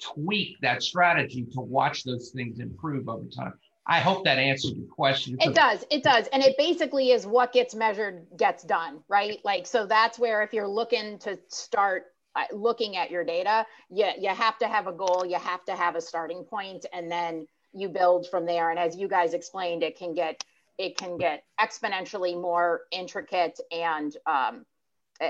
tweak 0.01 0.57
that 0.61 0.81
strategy 0.81 1.45
to 1.53 1.61
watch 1.61 2.03
those 2.03 2.31
things 2.33 2.59
improve 2.59 3.07
over 3.07 3.27
time. 3.27 3.53
I 3.87 3.99
hope 3.99 4.25
that 4.25 4.37
answered 4.37 4.77
your 4.77 4.87
question. 4.87 5.37
It 5.39 5.55
does. 5.55 5.83
It 5.89 6.03
does. 6.03 6.27
And 6.27 6.43
it 6.43 6.55
basically 6.57 7.11
is 7.11 7.25
what 7.25 7.51
gets 7.51 7.73
measured 7.73 8.27
gets 8.37 8.63
done, 8.63 8.99
right? 9.07 9.39
Like, 9.43 9.65
so 9.65 9.85
that's 9.85 10.19
where 10.19 10.43
if 10.43 10.53
you're 10.53 10.67
looking 10.67 11.17
to 11.19 11.39
start 11.47 12.05
uh, 12.35 12.43
looking 12.53 12.95
at 12.95 13.11
your 13.11 13.23
data, 13.23 13.65
you, 13.89 14.07
you 14.19 14.29
have 14.29 14.57
to 14.59 14.67
have 14.67 14.87
a 14.87 14.93
goal, 14.93 15.25
you 15.27 15.37
have 15.37 15.65
to 15.65 15.75
have 15.75 15.95
a 15.95 16.01
starting 16.01 16.43
point, 16.43 16.85
and 16.93 17.11
then 17.11 17.47
you 17.73 17.89
build 17.89 18.27
from 18.29 18.45
there. 18.45 18.69
And 18.69 18.79
as 18.79 18.95
you 18.95 19.07
guys 19.07 19.33
explained, 19.33 19.83
it 19.83 19.97
can 19.97 20.13
get 20.13 20.43
it 20.77 20.97
can 20.97 21.17
get 21.17 21.43
exponentially 21.59 22.39
more 22.39 22.81
intricate 22.91 23.59
and 23.71 24.15
um, 24.25 24.65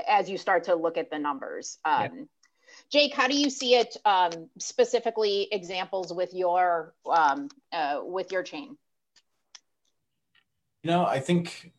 as 0.07 0.29
you 0.29 0.37
start 0.37 0.65
to 0.65 0.75
look 0.75 0.97
at 0.97 1.09
the 1.09 1.19
numbers. 1.19 1.77
Um, 1.83 2.01
yeah. 2.01 2.23
Jake, 2.91 3.13
how 3.13 3.27
do 3.27 3.37
you 3.37 3.49
see 3.49 3.75
it 3.75 3.95
um, 4.03 4.49
specifically 4.59 5.47
examples 5.51 6.13
with 6.13 6.33
your 6.33 6.93
um, 7.09 7.47
uh, 7.71 8.01
with 8.03 8.31
your 8.31 8.43
chain? 8.43 8.77
You 10.83 10.91
know, 10.91 11.05
I 11.05 11.19
think 11.19 11.71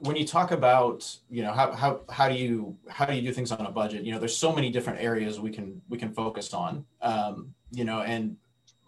when 0.00 0.16
you 0.16 0.26
talk 0.26 0.50
about 0.50 1.16
you 1.30 1.42
know 1.42 1.52
how, 1.52 1.72
how 1.72 2.00
how 2.10 2.28
do 2.28 2.34
you 2.34 2.76
how 2.88 3.06
do 3.06 3.14
you 3.14 3.22
do 3.22 3.32
things 3.32 3.50
on 3.50 3.64
a 3.64 3.70
budget 3.70 4.04
you 4.04 4.12
know 4.12 4.18
there's 4.18 4.36
so 4.36 4.52
many 4.52 4.70
different 4.70 5.00
areas 5.00 5.40
we 5.40 5.50
can 5.50 5.80
we 5.88 5.98
can 5.98 6.12
focus 6.12 6.52
on 6.54 6.84
um, 7.02 7.54
you 7.72 7.84
know 7.84 8.02
and 8.02 8.36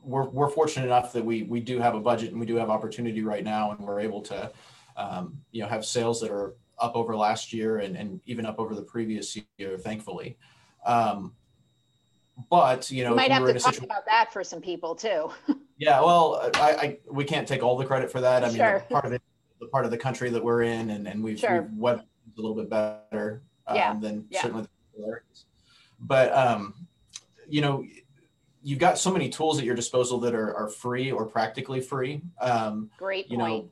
we're, 0.03 0.29
we're 0.29 0.51
fortunate 0.51 0.87
enough 0.87 1.13
that 1.13 1.25
we 1.25 1.43
we 1.45 1.61
do 1.61 1.81
have 1.81 1.95
a 1.95 2.01
budget 2.01 2.31
and 2.31 2.39
we 2.39 2.47
do 2.47 2.57
have 2.57 2.71
opportunity 2.71 3.23
right 3.23 3.45
now 3.45 3.73
and 3.73 3.81
we're 3.81 4.01
able 4.01 4.21
to 4.21 4.51
um, 4.97 5.39
you 5.53 5.63
know 5.63 5.69
have 5.69 5.85
sales 5.85 6.21
that 6.21 6.31
are 6.31 6.55
up 6.79 6.95
over 6.95 7.17
last 7.17 7.53
year 7.53 7.79
and, 7.79 7.97
and 7.97 8.21
even 8.27 8.47
up 8.47 8.61
over 8.61 8.75
the 8.75 8.83
previous 8.83 9.37
year 9.59 9.79
thankfully 9.79 10.37
um, 10.89 11.35
but 12.51 12.91
you 12.91 13.05
know, 13.05 13.11
you 13.11 13.17
might 13.17 13.31
have 13.31 13.47
to 13.47 13.53
talk 13.53 13.75
situation- 13.75 13.85
about 13.85 14.07
that 14.07 14.33
for 14.33 14.43
some 14.43 14.61
people 14.61 14.95
too. 14.95 15.31
yeah, 15.79 16.01
well, 16.01 16.51
I, 16.55 16.71
I, 16.71 16.99
we 17.11 17.25
can't 17.25 17.47
take 17.47 17.63
all 17.63 17.77
the 17.77 17.85
credit 17.85 18.11
for 18.11 18.21
that. 18.21 18.45
I 18.45 18.55
sure. 18.55 18.79
mean, 18.79 18.83
part 18.91 19.05
of 19.05 19.13
it, 19.13 19.23
the 19.61 19.67
part 19.67 19.85
of 19.85 19.91
the 19.91 19.99
country 19.99 20.31
that 20.31 20.43
we're 20.43 20.63
in, 20.63 20.91
and 20.91 21.07
and 21.07 21.23
we've, 21.23 21.39
sure. 21.39 21.63
we've 21.63 21.79
weathered 21.79 22.05
a 22.37 22.41
little 22.41 22.57
bit 22.57 22.71
better 22.71 23.43
um, 23.67 23.77
yeah. 23.77 23.95
than 23.99 24.27
yeah. 24.31 24.43
certainly 24.43 24.67
the 24.97 25.05
areas. 25.05 25.45
But 26.01 26.35
um, 26.35 26.75
you 27.49 27.61
know, 27.61 27.85
you've 28.63 28.79
got 28.79 28.99
so 28.99 29.11
many 29.11 29.29
tools 29.29 29.59
at 29.59 29.65
your 29.65 29.75
disposal 29.75 30.19
that 30.21 30.35
are, 30.35 30.55
are 30.55 30.69
free 30.69 31.11
or 31.11 31.27
practically 31.27 31.81
free. 31.81 32.23
Um, 32.41 32.91
Great 32.99 33.31
you 33.31 33.39
point. 33.39 33.71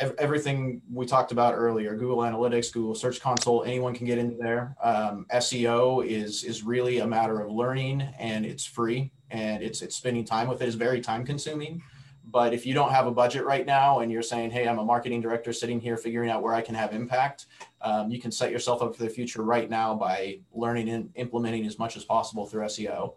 Know, 0.00 0.12
everything 0.18 0.82
we 0.92 1.06
talked 1.06 1.30
about 1.30 1.54
earlier 1.54 1.94
google 1.94 2.18
analytics 2.18 2.72
google 2.72 2.94
search 2.94 3.20
console 3.20 3.62
anyone 3.62 3.94
can 3.94 4.06
get 4.06 4.18
into 4.18 4.36
there. 4.36 4.76
Um, 4.82 5.26
seo 5.34 6.04
is 6.04 6.42
is 6.42 6.62
really 6.62 6.98
a 6.98 7.06
matter 7.06 7.40
of 7.40 7.50
learning 7.50 8.02
and 8.18 8.44
it's 8.44 8.64
free 8.64 9.12
and 9.30 9.62
it's 9.62 9.82
it's 9.82 9.96
spending 9.96 10.24
time 10.24 10.48
with 10.48 10.62
it. 10.62 10.68
Is 10.68 10.74
very 10.74 11.00
time 11.00 11.24
consuming 11.24 11.82
but 12.26 12.54
if 12.54 12.64
you 12.64 12.74
don't 12.74 12.90
have 12.90 13.06
a 13.06 13.10
budget 13.10 13.44
right 13.44 13.66
now 13.66 14.00
and 14.00 14.10
you're 14.10 14.22
saying 14.22 14.50
hey 14.50 14.66
i'm 14.66 14.78
a 14.78 14.84
marketing 14.84 15.20
director 15.20 15.52
sitting 15.52 15.80
here 15.80 15.96
figuring 15.96 16.30
out 16.30 16.42
where 16.42 16.54
i 16.54 16.60
can 16.60 16.74
have 16.74 16.92
impact 16.92 17.46
um, 17.82 18.10
you 18.10 18.20
can 18.20 18.32
set 18.32 18.50
yourself 18.50 18.82
up 18.82 18.96
for 18.96 19.02
the 19.02 19.10
future 19.10 19.42
right 19.42 19.68
now 19.70 19.94
by 19.94 20.38
learning 20.52 20.88
and 20.88 21.10
implementing 21.14 21.66
as 21.66 21.78
much 21.78 21.96
as 21.96 22.04
possible 22.04 22.46
through 22.46 22.64
seo 22.64 23.14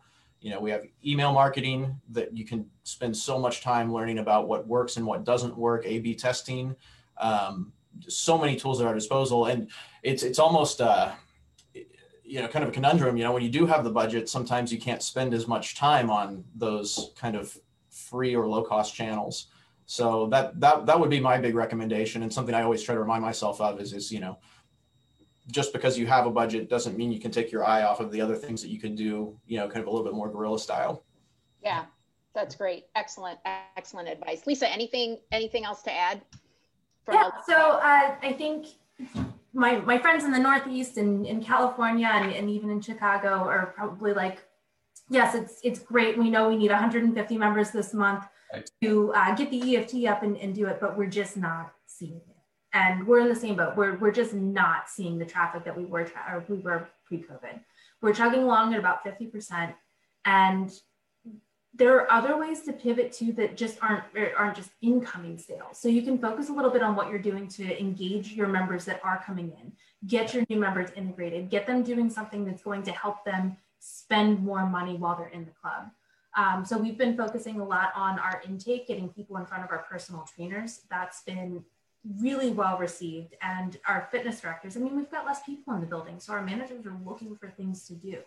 you 0.47 0.53
know 0.53 0.62
we 0.62 0.71
have 0.71 0.86
email 1.05 1.33
marketing 1.33 1.99
that 2.10 2.36
you 2.36 2.45
can 2.45 2.65
spend 2.83 3.15
so 3.15 3.38
much 3.38 3.62
time 3.62 3.91
learning 3.91 4.19
about 4.19 4.47
what 4.47 4.65
works 4.65 4.95
and 4.95 5.05
what 5.05 5.25
doesn't 5.25 5.57
work 5.57 5.81
a 5.86 5.99
b 5.99 6.15
testing 6.15 6.73
um, 7.17 7.73
so 8.07 8.38
many 8.38 8.55
tools 8.55 8.79
at 8.79 8.88
our 8.88 8.93
disposal. 8.93 9.47
And 9.47 9.69
it's 10.03 10.23
it's 10.23 10.39
almost 10.39 10.79
uh, 10.79 11.12
you 12.23 12.41
know 12.41 12.47
kind 12.47 12.63
of 12.63 12.69
a 12.69 12.71
conundrum. 12.71 13.17
You 13.17 13.23
know 13.23 13.33
when 13.33 13.43
you 13.43 13.49
do 13.49 13.65
have 13.65 13.83
the 13.83 13.89
budget 13.89 14.29
sometimes 14.29 14.71
you 14.71 14.79
can't 14.79 15.01
spend 15.01 15.33
as 15.33 15.47
much 15.47 15.75
time 15.75 16.10
on 16.10 16.43
those 16.55 17.12
kind 17.17 17.36
of 17.36 17.57
free 17.89 18.33
or 18.33 18.47
low 18.47 18.63
cost 18.63 18.95
channels. 18.95 19.47
So 19.86 20.27
that 20.27 20.60
that 20.60 20.86
that 20.86 20.99
would 20.99 21.10
be 21.10 21.19
my 21.19 21.38
big 21.38 21.55
recommendation 21.55 22.23
and 22.23 22.31
something 22.31 22.53
i 22.53 22.62
always 22.62 22.83
try 22.83 22.93
to 22.93 22.99
remind 22.99 23.21
myself 23.21 23.62
of 23.62 23.79
is 23.79 23.93
is 23.93 24.12
you 24.12 24.19
know 24.19 24.38
just 25.51 25.71
because 25.71 25.97
you 25.97 26.07
have 26.07 26.25
a 26.25 26.29
budget 26.29 26.69
doesn't 26.69 26.97
mean 26.97 27.12
you 27.12 27.19
can 27.19 27.31
take 27.31 27.51
your 27.51 27.65
eye 27.65 27.83
off 27.83 27.99
of 27.99 28.12
the 28.12 28.19
other 28.19 28.36
things 28.36 28.62
that 28.62 28.69
you 28.69 28.79
can 28.79 28.95
do, 28.95 29.38
you 29.45 29.57
know, 29.57 29.67
kind 29.67 29.79
of 29.79 29.88
a 29.88 29.89
little 29.89 30.03
bit 30.03 30.13
more 30.13 30.29
guerrilla 30.29 30.60
style. 30.60 31.03
Yeah, 31.63 31.86
that's 32.36 32.55
great. 32.55 32.86
Excellent, 32.95 33.39
excellent 33.77 34.10
advice. 34.10 34.45
Lisa, 34.45 34.69
anything 34.69 35.19
anything 35.31 35.65
else 35.65 35.81
to 35.83 35.91
add? 35.91 36.21
Yeah, 37.12 37.29
so 37.45 37.53
uh, 37.53 38.15
I 38.21 38.36
think 38.38 38.67
my 39.53 39.77
my 39.79 39.97
friends 39.97 40.25
in 40.25 40.31
the 40.31 40.39
Northeast 40.39 40.97
and 40.97 41.25
in 41.25 41.41
California 41.41 42.10
and, 42.12 42.31
and 42.33 42.49
even 42.49 42.69
in 42.69 42.81
Chicago 42.81 43.29
are 43.29 43.73
probably 43.75 44.13
like, 44.13 44.43
yes, 45.10 45.33
it's 45.33 45.60
it's 45.63 45.79
great. 45.79 46.17
We 46.17 46.29
know 46.29 46.49
we 46.49 46.57
need 46.57 46.71
150 46.71 47.38
members 47.38 47.71
this 47.71 47.93
month 47.93 48.25
to 48.81 49.13
uh, 49.13 49.36
get 49.36 49.49
the 49.49 49.77
EFT 49.77 50.05
up 50.05 50.23
and, 50.23 50.38
and 50.38 50.53
do 50.53 50.67
it, 50.67 50.79
but 50.81 50.97
we're 50.97 51.10
just 51.10 51.38
not 51.38 51.73
seeing 51.86 52.17
it 52.17 52.37
and 52.73 53.08
we're 53.08 53.19
in 53.19 53.30
the 53.30 53.36
same 53.36 53.56
boat. 53.56 53.75
We're, 53.75 53.97
we're 53.97 54.12
just 54.12 54.34
not 54.34 54.89
seeing 54.89 55.17
the 55.17 55.25
traffic 55.25 55.63
that 55.65 55.77
we 55.77 55.86
were 55.86 56.03
tra- 56.03 56.25
or 56.32 56.43
we 56.47 56.58
were 56.58 56.88
pre-COVID. 57.06 57.60
We're 58.01 58.13
chugging 58.13 58.43
along 58.43 58.73
at 58.73 58.80
about 58.80 59.03
50%. 59.06 59.73
And 60.25 60.71
there 61.73 61.95
are 61.95 62.12
other 62.12 62.38
ways 62.38 62.62
to 62.63 62.73
pivot 62.73 63.12
to 63.13 63.32
that 63.34 63.56
just 63.56 63.77
aren't 63.82 64.03
aren't 64.38 64.56
just 64.56 64.71
incoming 64.82 65.38
sales. 65.38 65.77
So 65.77 65.88
you 65.88 66.01
can 66.01 66.17
focus 66.17 66.49
a 66.49 66.53
little 66.53 66.71
bit 66.71 66.82
on 66.82 66.95
what 66.95 67.10
you're 67.10 67.19
doing 67.19 67.47
to 67.49 67.80
engage 67.80 68.34
your 68.34 68.47
members 68.47 68.84
that 68.86 68.99
are 69.03 69.21
coming 69.23 69.53
in, 69.62 69.71
get 70.08 70.34
your 70.34 70.43
new 70.49 70.60
members 70.60 70.89
integrated, 70.95 71.49
get 71.49 71.67
them 71.67 71.84
doing 71.84 72.10
something 72.10 72.45
that's 72.45 72.63
going 72.63 72.84
to 72.84 72.91
help 72.91 73.23
them 73.25 73.58
spend 73.80 74.43
more 74.43 74.65
money 74.65 74.95
while 74.95 75.15
they're 75.15 75.27
in 75.27 75.45
the 75.45 75.51
club. 75.62 75.89
Um, 76.36 76.65
so 76.65 76.77
we've 76.77 76.97
been 76.97 77.15
focusing 77.15 77.60
a 77.60 77.65
lot 77.65 77.91
on 77.95 78.19
our 78.19 78.41
intake, 78.45 78.88
getting 78.88 79.10
people 79.10 79.38
in 79.38 79.45
front 79.45 79.63
of 79.63 79.71
our 79.71 79.86
personal 79.89 80.27
trainers. 80.36 80.82
That's 80.89 81.23
been 81.23 81.63
really 82.19 82.51
well 82.51 82.77
received. 82.77 83.35
And 83.41 83.77
our 83.87 84.07
fitness 84.11 84.41
directors, 84.41 84.77
I 84.77 84.79
mean, 84.79 84.95
we've 84.95 85.11
got 85.11 85.25
less 85.25 85.43
people 85.43 85.73
in 85.73 85.81
the 85.81 85.87
building, 85.87 86.19
so 86.19 86.33
our 86.33 86.41
managers 86.41 86.85
are 86.85 86.97
looking 87.05 87.35
for 87.35 87.49
things 87.49 87.87
to 87.87 87.93
do. 87.93 88.19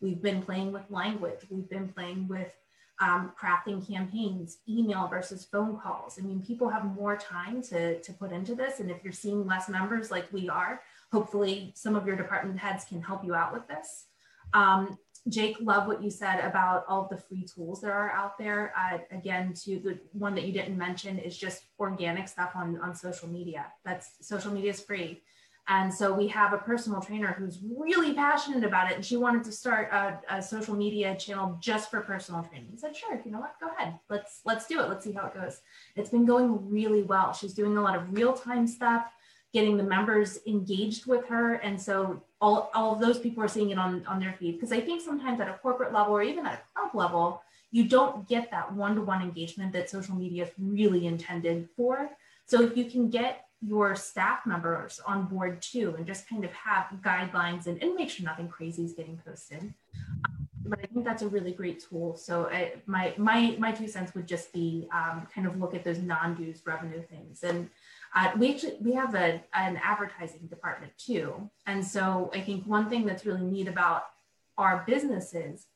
We've 0.00 0.20
been 0.20 0.42
playing 0.42 0.72
with 0.72 0.90
language. 0.90 1.40
We've 1.50 1.68
been 1.68 1.88
playing 1.88 2.28
with 2.28 2.52
um, 3.00 3.32
crafting 3.40 3.86
campaigns, 3.86 4.58
email 4.68 5.06
versus 5.06 5.44
phone 5.44 5.78
calls. 5.78 6.18
I 6.18 6.22
mean, 6.22 6.42
people 6.42 6.68
have 6.68 6.84
more 6.84 7.16
time 7.16 7.62
to, 7.62 8.00
to 8.00 8.12
put 8.12 8.32
into 8.32 8.54
this. 8.54 8.80
And 8.80 8.90
if 8.90 9.04
you're 9.04 9.12
seeing 9.12 9.46
less 9.46 9.68
members 9.68 10.10
like 10.10 10.32
we 10.32 10.48
are, 10.48 10.82
hopefully 11.12 11.72
some 11.76 11.94
of 11.94 12.06
your 12.06 12.16
department 12.16 12.58
heads 12.58 12.84
can 12.84 13.00
help 13.00 13.24
you 13.24 13.34
out 13.34 13.52
with 13.52 13.66
this. 13.68 14.06
Um, 14.52 14.98
Jake, 15.28 15.56
love 15.60 15.86
what 15.86 16.02
you 16.02 16.10
said 16.10 16.40
about 16.40 16.84
all 16.88 17.08
the 17.10 17.16
free 17.16 17.44
tools 17.44 17.80
that 17.80 17.90
are 17.90 18.10
out 18.10 18.38
there. 18.38 18.72
Uh, 18.78 18.98
again, 19.10 19.52
to 19.64 19.78
the 19.78 19.98
one 20.12 20.34
that 20.34 20.44
you 20.44 20.52
didn't 20.52 20.76
mention 20.76 21.18
is 21.18 21.36
just 21.36 21.64
organic 21.78 22.28
stuff 22.28 22.52
on, 22.54 22.78
on 22.80 22.94
social 22.94 23.28
media. 23.28 23.66
That's 23.84 24.16
social 24.20 24.52
media 24.52 24.70
is 24.70 24.80
free. 24.80 25.22
And 25.70 25.92
so 25.92 26.14
we 26.14 26.26
have 26.28 26.54
a 26.54 26.58
personal 26.58 27.00
trainer 27.02 27.34
who's 27.38 27.58
really 27.62 28.14
passionate 28.14 28.64
about 28.64 28.90
it. 28.90 28.96
And 28.96 29.04
she 29.04 29.18
wanted 29.18 29.44
to 29.44 29.52
start 29.52 29.90
a, 29.92 30.18
a, 30.30 30.42
social 30.42 30.74
media 30.74 31.14
channel 31.14 31.58
just 31.60 31.90
for 31.90 32.00
personal 32.00 32.42
training. 32.42 32.70
I 32.72 32.76
said, 32.78 32.96
sure, 32.96 33.20
you 33.22 33.30
know 33.30 33.40
what, 33.40 33.60
go 33.60 33.68
ahead. 33.76 33.98
Let's 34.08 34.40
let's 34.46 34.66
do 34.66 34.80
it. 34.80 34.88
Let's 34.88 35.04
see 35.04 35.12
how 35.12 35.26
it 35.26 35.34
goes. 35.34 35.60
It's 35.94 36.08
been 36.08 36.24
going 36.24 36.70
really 36.70 37.02
well. 37.02 37.34
She's 37.34 37.52
doing 37.52 37.76
a 37.76 37.82
lot 37.82 37.96
of 37.96 38.10
real-time 38.14 38.66
stuff, 38.66 39.12
getting 39.52 39.76
the 39.76 39.82
members 39.82 40.38
engaged 40.46 41.06
with 41.06 41.26
her. 41.26 41.54
And 41.54 41.80
so 41.80 42.22
all, 42.40 42.70
all 42.74 42.94
of 42.94 43.00
those 43.00 43.18
people 43.18 43.42
are 43.42 43.48
seeing 43.48 43.70
it 43.70 43.78
on, 43.78 44.04
on 44.06 44.20
their 44.20 44.34
feed. 44.38 44.52
Because 44.52 44.72
I 44.72 44.80
think 44.80 45.00
sometimes 45.00 45.40
at 45.40 45.48
a 45.48 45.54
corporate 45.54 45.92
level 45.92 46.14
or 46.14 46.22
even 46.22 46.46
at 46.46 46.54
a 46.54 46.80
club 46.80 46.94
level, 46.94 47.42
you 47.70 47.84
don't 47.84 48.28
get 48.28 48.50
that 48.50 48.72
one-to-one 48.72 49.22
engagement 49.22 49.72
that 49.72 49.90
social 49.90 50.14
media 50.14 50.44
is 50.44 50.50
really 50.58 51.06
intended 51.06 51.68
for. 51.76 52.10
So 52.46 52.62
if 52.62 52.76
you 52.76 52.84
can 52.84 53.10
get 53.10 53.48
your 53.60 53.96
staff 53.96 54.46
members 54.46 55.00
on 55.06 55.26
board 55.26 55.60
too 55.60 55.94
and 55.96 56.06
just 56.06 56.28
kind 56.28 56.44
of 56.44 56.52
have 56.52 56.86
guidelines 57.02 57.66
and, 57.66 57.82
and 57.82 57.94
make 57.94 58.08
sure 58.08 58.24
nothing 58.24 58.48
crazy 58.48 58.84
is 58.84 58.92
getting 58.92 59.20
posted 59.26 59.74
um, 60.24 60.48
but 60.64 60.78
i 60.78 60.86
think 60.86 61.04
that's 61.04 61.22
a 61.22 61.28
really 61.28 61.50
great 61.50 61.84
tool 61.88 62.16
so 62.16 62.46
I, 62.46 62.74
my 62.86 63.12
my 63.16 63.56
my 63.58 63.72
two 63.72 63.88
cents 63.88 64.14
would 64.14 64.28
just 64.28 64.52
be 64.52 64.86
um, 64.92 65.26
kind 65.34 65.44
of 65.44 65.58
look 65.58 65.74
at 65.74 65.82
those 65.82 65.98
non-dues 65.98 66.62
revenue 66.64 67.02
things 67.02 67.42
and 67.42 67.68
uh, 68.14 68.30
we 68.38 68.54
actually 68.54 68.76
we 68.80 68.92
have 68.92 69.14
a, 69.14 69.42
an 69.54 69.78
advertising 69.82 70.46
department 70.46 70.92
too. 70.98 71.50
And 71.66 71.84
so 71.84 72.30
i 72.34 72.40
think 72.40 72.64
one 72.66 72.88
thing 72.88 73.04
that's 73.06 73.26
really 73.26 73.42
neat 73.42 73.68
about 73.68 74.04
our 74.56 74.84
businesses 74.86 75.66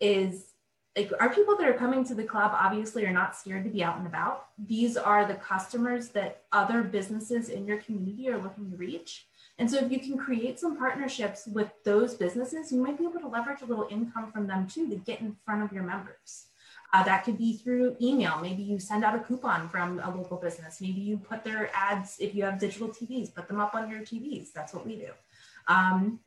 is 0.00 0.52
like 0.96 1.10
our 1.20 1.32
people 1.32 1.56
that 1.56 1.66
are 1.66 1.72
coming 1.74 2.04
to 2.04 2.14
the 2.14 2.24
club 2.24 2.52
obviously 2.54 3.06
are 3.06 3.12
not 3.12 3.34
scared 3.34 3.64
to 3.64 3.70
be 3.70 3.82
out 3.82 3.96
and 3.96 4.06
about. 4.06 4.48
These 4.58 4.96
are 4.96 5.24
the 5.24 5.34
customers 5.34 6.08
that 6.10 6.42
other 6.52 6.82
businesses 6.82 7.48
in 7.48 7.66
your 7.66 7.78
community 7.78 8.28
are 8.28 8.36
looking 8.36 8.70
to 8.70 8.76
reach. 8.76 9.26
And 9.58 9.70
so 9.70 9.78
if 9.78 9.92
you 9.92 10.00
can 10.00 10.18
create 10.18 10.58
some 10.58 10.76
partnerships 10.76 11.46
with 11.46 11.70
those 11.84 12.14
businesses 12.14 12.72
you 12.72 12.82
might 12.82 12.98
be 12.98 13.04
able 13.04 13.20
to 13.20 13.28
leverage 13.28 13.62
a 13.62 13.66
little 13.66 13.86
income 13.90 14.32
from 14.32 14.46
them 14.46 14.66
too 14.66 14.88
to 14.90 14.96
get 14.96 15.20
in 15.20 15.36
front 15.44 15.62
of 15.62 15.72
your 15.72 15.84
members 15.84 16.46
uh, 16.92 17.02
that 17.02 17.24
could 17.24 17.38
be 17.38 17.56
through 17.56 17.96
email 18.00 18.38
maybe 18.40 18.62
you 18.62 18.78
send 18.78 19.04
out 19.04 19.14
a 19.14 19.20
coupon 19.20 19.68
from 19.68 19.98
a 20.00 20.14
local 20.14 20.36
business 20.36 20.80
maybe 20.80 21.00
you 21.00 21.16
put 21.16 21.42
their 21.44 21.70
ads 21.74 22.16
if 22.20 22.34
you 22.34 22.44
have 22.44 22.58
digital 22.58 22.88
tvs 22.88 23.34
put 23.34 23.48
them 23.48 23.60
up 23.60 23.74
on 23.74 23.90
your 23.90 24.00
tvs 24.00 24.52
that's 24.52 24.74
what 24.74 24.86
we 24.86 24.96
do 24.96 25.08
um, 25.68 26.18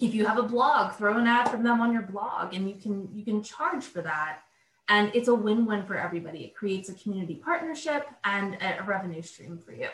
if 0.00 0.14
you 0.14 0.26
have 0.26 0.38
a 0.38 0.42
blog, 0.42 0.94
throw 0.94 1.18
an 1.18 1.26
ad 1.26 1.50
from 1.50 1.62
them 1.62 1.80
on 1.80 1.92
your 1.92 2.02
blog 2.02 2.54
and 2.54 2.68
you 2.68 2.76
can 2.76 3.08
you 3.14 3.24
can 3.24 3.42
charge 3.42 3.84
for 3.84 4.02
that. 4.02 4.40
And 4.88 5.10
it's 5.14 5.28
a 5.28 5.34
win-win 5.34 5.86
for 5.86 5.96
everybody. 5.96 6.44
It 6.44 6.54
creates 6.54 6.90
a 6.90 6.94
community 6.94 7.36
partnership 7.36 8.06
and 8.24 8.58
a 8.60 8.82
revenue 8.84 9.22
stream 9.22 9.58
for 9.64 9.72
you. 9.72 9.88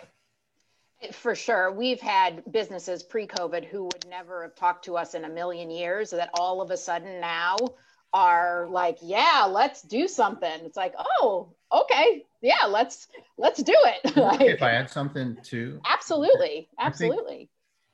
For 1.13 1.35
sure. 1.35 1.71
We've 1.71 2.01
had 2.01 2.43
businesses 2.51 3.03
pre 3.03 3.27
COVID 3.27 3.65
who 3.65 3.85
would 3.85 4.07
never 4.09 4.43
have 4.43 4.57
talked 4.57 4.85
to 4.87 4.97
us 4.97 5.15
in 5.15 5.25
a 5.25 5.29
million 5.29 5.71
years 5.71 6.11
that 6.11 6.31
all 6.35 6.61
of 6.61 6.71
a 6.71 6.77
sudden 6.77 7.21
now 7.21 7.57
are 8.13 8.67
like, 8.71 8.99
yeah, 9.03 9.47
let's 9.49 9.83
do 9.83 10.09
something. 10.09 10.61
It's 10.65 10.77
like, 10.77 10.95
oh, 10.99 11.53
okay. 11.73 12.25
Yeah, 12.43 12.67
let's 12.69 13.09
let's 13.39 13.63
do 13.63 13.75
it. 13.77 14.17
like, 14.17 14.41
if 14.41 14.63
I 14.63 14.71
add 14.71 14.91
something 14.91 15.37
too. 15.43 15.81
Absolutely. 15.87 16.69
Absolutely. 16.79 17.51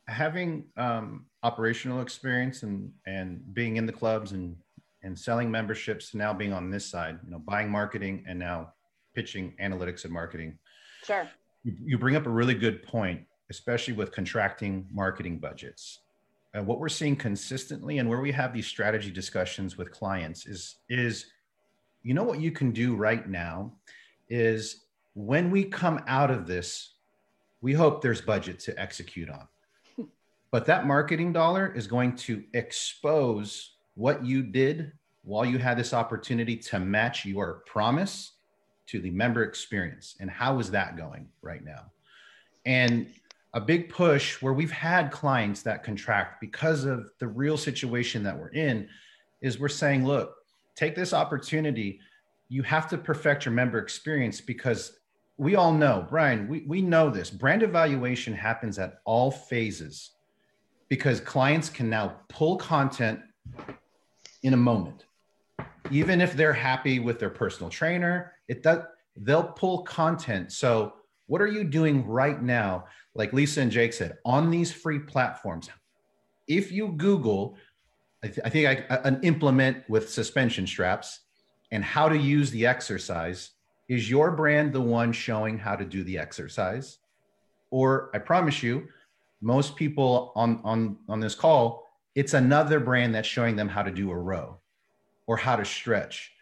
Having 0.09 0.67
um, 0.77 1.27
operational 1.43 2.01
experience 2.01 2.63
and 2.63 2.93
and 3.07 3.43
being 3.55 3.77
in 3.77 3.87
the 3.87 3.93
clubs 3.93 4.33
and 4.33 4.57
and 5.03 5.19
selling 5.19 5.51
memberships 5.51 6.11
to 6.11 6.17
now 6.17 6.33
being 6.33 6.53
on 6.53 6.71
this 6.71 6.87
side, 6.87 7.19
you 7.25 7.31
know, 7.31 7.39
buying 7.39 7.71
marketing 7.71 8.25
and 8.27 8.39
now 8.39 8.73
pitching 9.15 9.55
analytics 9.61 10.05
and 10.05 10.13
marketing. 10.13 10.59
Sure. 11.05 11.29
You, 11.63 11.75
you 11.85 11.99
bring 11.99 12.17
up 12.17 12.27
a 12.27 12.31
really 12.31 12.55
good 12.55 12.83
point, 12.83 13.23
especially 13.51 13.95
with 13.95 14.13
contracting 14.13 14.89
marketing 14.93 15.39
budgets. 15.39 16.01
And 16.57 16.67
what 16.67 16.81
we're 16.81 16.89
seeing 16.89 17.17
consistently 17.17 17.99
and 17.99 18.09
where 18.09 18.23
we 18.23 18.33
have 18.33 18.55
these 18.55 18.67
strategy 18.67 19.11
discussions 19.11 19.77
with 19.77 19.93
clients 19.93 20.47
is 20.47 20.77
is 20.89 21.27
you 22.03 22.15
know 22.15 22.23
what 22.25 22.41
you 22.41 22.51
can 22.51 22.71
do 22.71 22.97
right 22.97 23.29
now 23.29 23.75
is 24.31 24.87
when 25.13 25.51
we 25.51 25.65
come 25.65 26.03
out 26.07 26.31
of 26.31 26.47
this, 26.47 26.95
we 27.61 27.75
hope 27.75 28.01
there's 28.01 28.23
budget 28.23 28.59
to 28.61 28.81
execute 28.81 29.29
on 29.29 29.47
but 30.51 30.65
that 30.65 30.87
marketing 30.87 31.31
dollar 31.31 31.75
is 31.77 31.87
going 31.87 32.17
to 32.17 32.43
expose 32.55 33.77
what 33.95 34.25
you 34.25 34.43
did 34.43 34.93
while 35.25 35.45
you 35.45 35.59
had 35.59 35.77
this 35.77 35.93
opportunity 35.93 36.57
to 36.57 36.81
match 36.81 37.27
your 37.27 37.65
promise 37.67 38.33
to 38.87 38.99
the 38.99 39.11
member 39.11 39.43
experience. 39.43 40.17
And 40.21 40.31
how 40.31 40.59
is 40.59 40.71
that 40.71 40.97
going 40.97 41.29
right 41.43 41.63
now? 41.63 41.93
And 42.65 43.09
a 43.57 43.61
big 43.61 43.89
push 43.89 44.43
where 44.43 44.53
we've 44.53 44.71
had 44.71 45.11
clients 45.11 45.63
that 45.63 45.83
contract 45.83 46.43
because 46.43 46.85
of 46.85 47.09
the 47.19 47.27
real 47.27 47.57
situation 47.57 48.23
that 48.23 48.39
we're 48.39 48.51
in 48.51 48.87
is 49.41 49.59
we're 49.59 49.67
saying, 49.67 50.05
look, 50.05 50.35
take 50.75 50.95
this 50.95 51.15
opportunity. 51.15 51.99
You 52.51 52.63
have 52.65 52.87
to 52.91 52.99
perfect 52.99 53.47
your 53.47 53.55
member 53.55 53.79
experience 53.79 54.43
because 54.43 54.99
we 55.39 55.55
all 55.55 55.73
know, 55.73 56.07
Brian, 56.07 56.49
we, 56.49 56.65
we 56.67 56.83
know 56.83 57.09
this 57.09 57.31
brand 57.31 57.63
evaluation 57.63 58.35
happens 58.35 58.79
at 58.79 58.99
all 59.07 59.31
phases 59.31 60.11
because 60.91 61.19
clients 61.19 61.71
can 61.71 61.89
now 61.89 62.21
pull 62.29 62.59
content 62.59 63.21
in 64.43 64.53
a 64.53 64.59
moment. 64.59 65.07
Even 65.91 66.21
if 66.21 66.37
they're 66.37 66.53
happy 66.53 66.99
with 66.99 67.19
their 67.19 67.31
personal 67.31 67.71
trainer, 67.71 68.35
it 68.49 68.63
does 68.63 68.81
they'll 69.17 69.45
pull 69.45 69.83
content. 69.85 70.53
So 70.53 70.93
what 71.27 71.41
are 71.41 71.47
you 71.47 71.65
doing 71.65 72.07
right 72.07 72.43
now? 72.43 72.85
Like 73.17 73.33
Lisa 73.33 73.61
and 73.61 73.71
Jake 73.71 73.93
said, 73.93 74.19
on 74.25 74.51
these 74.51 74.73
free 74.73 74.99
platforms. 74.99 75.69
If 76.47 76.71
you 76.71 76.89
Google, 76.89 77.57
I, 78.23 78.29
th- 78.29 78.41
I 78.45 78.49
think 78.51 78.87
I, 78.91 78.97
an 79.05 79.21
implement 79.23 79.89
with 79.89 80.09
suspension 80.11 80.67
straps 80.67 81.21
and 81.73 81.83
how 81.83 82.09
to 82.09 82.17
use 82.17 82.51
the 82.51 82.67
exercise, 82.67 83.51
is 83.89 84.09
your 84.09 84.31
brand 84.31 84.73
the 84.73 84.81
one 84.81 85.13
showing 85.13 85.59
how 85.59 85.77
to 85.77 85.85
do 85.85 86.05
the 86.05 86.19
exercise? 86.19 86.99
Or 87.71 88.11
I 88.15 88.19
promise 88.19 88.63
you, 88.63 88.89
most 89.41 89.77
people 89.77 90.33
on 90.35 90.61
on 90.65 90.97
on 91.09 91.21
this 91.21 91.35
call 91.35 91.85
it's 92.15 92.35
another 92.35 92.81
brand 92.81 93.15
that's 93.15 93.29
showing 93.29 93.57
them 93.57 93.69
how 93.69 93.83
to 93.83 93.91
do 93.91 94.11
a 94.11 94.17
row 94.17 94.59
or 95.27 95.37
how 95.37 95.57
to 95.57 95.65
stretch 95.65 96.33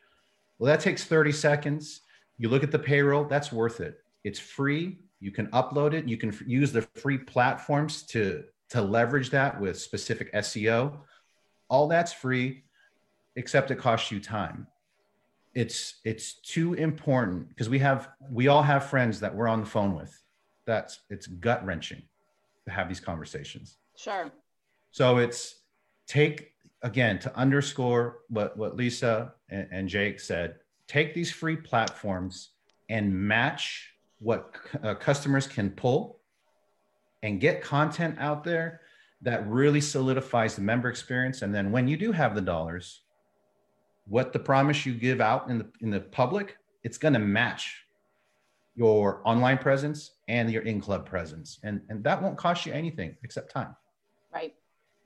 well 0.59 0.69
that 0.69 0.81
takes 0.81 1.05
30 1.05 1.33
seconds 1.33 2.03
you 2.39 2.49
look 2.49 2.63
at 2.63 2.71
the 2.71 2.79
payroll 2.79 3.25
that's 3.25 3.53
worth 3.53 3.81
it 3.81 3.99
it's 4.23 4.39
free 4.39 4.99
you 5.25 5.31
can 5.31 5.47
upload 5.49 5.95
it 5.95 6.07
you 6.07 6.17
can 6.17 6.29
f- 6.29 6.43
use 6.47 6.73
the 6.73 6.83
free 6.83 7.19
platforms 7.19 8.03
to 8.03 8.45
to 8.69 8.81
leverage 8.81 9.31
that 9.31 9.61
with 9.61 9.79
specific 9.79 10.33
seo 10.35 10.99
all 11.69 11.89
that's 11.89 12.13
free 12.13 12.65
except 13.37 13.71
it 13.71 13.79
costs 13.79 14.11
you 14.11 14.21
time 14.21 14.67
it's 15.55 16.01
it's 16.05 16.35
too 16.41 16.75
important 16.75 17.49
because 17.49 17.69
we 17.69 17.79
have 17.79 18.09
we 18.31 18.49
all 18.49 18.63
have 18.63 18.87
friends 18.87 19.21
that 19.21 19.35
we're 19.35 19.49
on 19.49 19.61
the 19.61 19.67
phone 19.67 19.95
with 19.95 20.21
that's 20.67 21.01
it's 21.11 21.27
gut 21.27 21.65
wrenching 21.65 22.03
to 22.67 22.71
have 22.73 22.89
these 22.89 23.01
conversations. 23.01 23.77
Sure. 23.97 24.31
So 24.91 25.19
it's 25.19 25.57
take 26.07 26.53
again 26.83 27.19
to 27.21 27.37
underscore 27.37 28.19
what 28.29 28.57
what 28.57 28.77
Lisa 28.77 29.35
and, 29.49 29.69
and 29.71 29.89
Jake 29.89 30.21
said. 30.21 30.57
Take 30.87 31.15
these 31.15 31.33
free 31.33 31.57
platforms 31.57 32.51
and 32.91 33.15
match 33.15 33.94
what 34.25 34.55
uh, 34.83 34.95
customers 34.95 35.47
can 35.47 35.71
pull, 35.71 36.19
and 37.23 37.41
get 37.41 37.63
content 37.63 38.17
out 38.19 38.43
there 38.43 38.81
that 39.23 39.47
really 39.47 39.81
solidifies 39.81 40.57
the 40.57 40.63
member 40.63 40.89
experience. 40.89 41.43
And 41.43 41.55
then 41.55 41.71
when 41.71 41.89
you 41.89 41.97
do 41.97 42.13
have 42.13 42.35
the 42.35 42.41
dollars, 42.41 43.03
what 44.07 44.33
the 44.33 44.39
promise 44.39 44.85
you 44.85 44.95
give 44.95 45.21
out 45.21 45.49
in 45.51 45.59
the 45.59 45.67
in 45.81 45.91
the 45.91 46.01
public, 46.01 46.57
it's 46.83 46.99
going 46.99 47.15
to 47.15 47.21
match 47.21 47.85
your 48.75 49.21
online 49.25 49.59
presence 49.59 50.13
and 50.29 50.51
your 50.51 50.63
in 50.63 50.81
club 50.81 51.07
presence, 51.07 51.61
and 51.63 51.81
and 51.89 52.03
that 52.05 52.23
won't 52.23 52.37
cost 52.37 52.67
you 52.67 52.73
anything 52.73 53.17
except 53.23 53.53
time. 53.53 53.77
Right, 54.33 54.55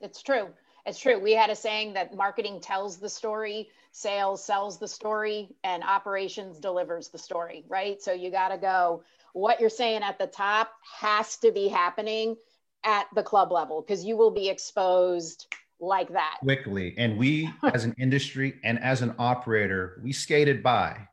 it's 0.01 0.21
true. 0.23 0.47
It's 0.85 0.99
true. 0.99 1.19
We 1.19 1.33
had 1.33 1.49
a 1.49 1.55
saying 1.55 1.93
that 1.93 2.15
marketing 2.15 2.59
tells 2.61 2.97
the 2.97 3.09
story, 3.09 3.69
sales 3.91 4.43
sells 4.43 4.79
the 4.79 4.87
story, 4.87 5.49
and 5.63 5.83
operations 5.83 6.59
delivers 6.59 7.09
the 7.09 7.17
story. 7.17 7.65
Right. 7.67 8.01
So 8.01 8.13
you 8.13 8.31
got 8.31 8.49
to 8.49 8.57
go. 8.57 9.03
What 9.33 9.59
you're 9.59 9.69
saying 9.69 10.01
at 10.01 10.17
the 10.17 10.27
top 10.27 10.71
has 10.99 11.37
to 11.37 11.51
be 11.51 11.67
happening 11.67 12.35
at 12.83 13.07
the 13.13 13.23
club 13.23 13.51
level 13.51 13.81
because 13.81 14.03
you 14.03 14.17
will 14.17 14.31
be 14.31 14.49
exposed 14.49 15.53
like 15.79 16.11
that 16.13 16.37
quickly. 16.41 16.95
And 16.97 17.17
we, 17.17 17.49
as 17.73 17.85
an 17.85 17.95
industry 17.97 18.55
and 18.63 18.79
as 18.79 19.01
an 19.01 19.15
operator, 19.19 20.01
we 20.03 20.11
skated 20.11 20.63
by. 20.63 21.07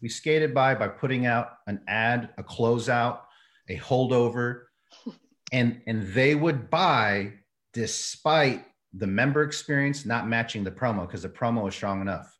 We 0.00 0.08
skated 0.08 0.54
by 0.54 0.74
by 0.74 0.88
putting 0.88 1.26
out 1.26 1.58
an 1.66 1.80
ad, 1.86 2.30
a 2.38 2.42
closeout, 2.42 3.20
a 3.68 3.76
holdover, 3.76 4.62
and 5.52 5.80
and 5.86 6.06
they 6.14 6.34
would 6.34 6.70
buy 6.70 7.34
despite 7.72 8.64
the 8.92 9.06
member 9.06 9.42
experience 9.42 10.04
not 10.04 10.28
matching 10.28 10.64
the 10.64 10.70
promo 10.70 11.06
because 11.06 11.22
the 11.22 11.28
promo 11.28 11.68
is 11.68 11.74
strong 11.74 12.00
enough. 12.00 12.36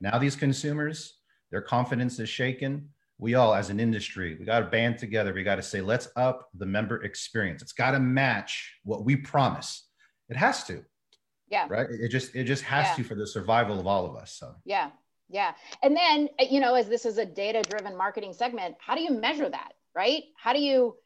Now 0.00 0.18
these 0.18 0.36
consumers, 0.36 1.18
their 1.50 1.62
confidence 1.62 2.18
is 2.18 2.28
shaken. 2.28 2.88
We 3.18 3.34
all, 3.34 3.54
as 3.54 3.70
an 3.70 3.78
industry, 3.78 4.36
we 4.38 4.44
got 4.44 4.60
to 4.60 4.66
band 4.66 4.98
together. 4.98 5.32
We 5.32 5.44
got 5.44 5.56
to 5.56 5.62
say, 5.62 5.80
let's 5.80 6.08
up 6.16 6.48
the 6.54 6.66
member 6.66 7.04
experience. 7.04 7.62
It's 7.62 7.72
got 7.72 7.92
to 7.92 8.00
match 8.00 8.74
what 8.82 9.04
we 9.04 9.14
promise. 9.14 9.86
It 10.28 10.36
has 10.36 10.64
to. 10.64 10.84
Yeah. 11.48 11.66
Right. 11.68 11.86
It 11.88 12.08
just 12.08 12.34
it 12.34 12.44
just 12.44 12.64
has 12.64 12.86
yeah. 12.88 12.94
to 12.96 13.04
for 13.04 13.14
the 13.14 13.26
survival 13.26 13.78
of 13.78 13.86
all 13.86 14.06
of 14.06 14.16
us. 14.16 14.32
So 14.32 14.54
yeah. 14.64 14.90
Yeah. 15.28 15.52
And 15.82 15.96
then, 15.96 16.28
you 16.50 16.60
know, 16.60 16.74
as 16.74 16.88
this 16.88 17.06
is 17.06 17.18
a 17.18 17.24
data 17.24 17.62
driven 17.62 17.96
marketing 17.96 18.32
segment, 18.32 18.76
how 18.78 18.94
do 18.94 19.02
you 19.02 19.12
measure 19.12 19.48
that? 19.48 19.72
Right? 19.94 20.24
How 20.36 20.52
do 20.52 20.60
you 20.60 20.96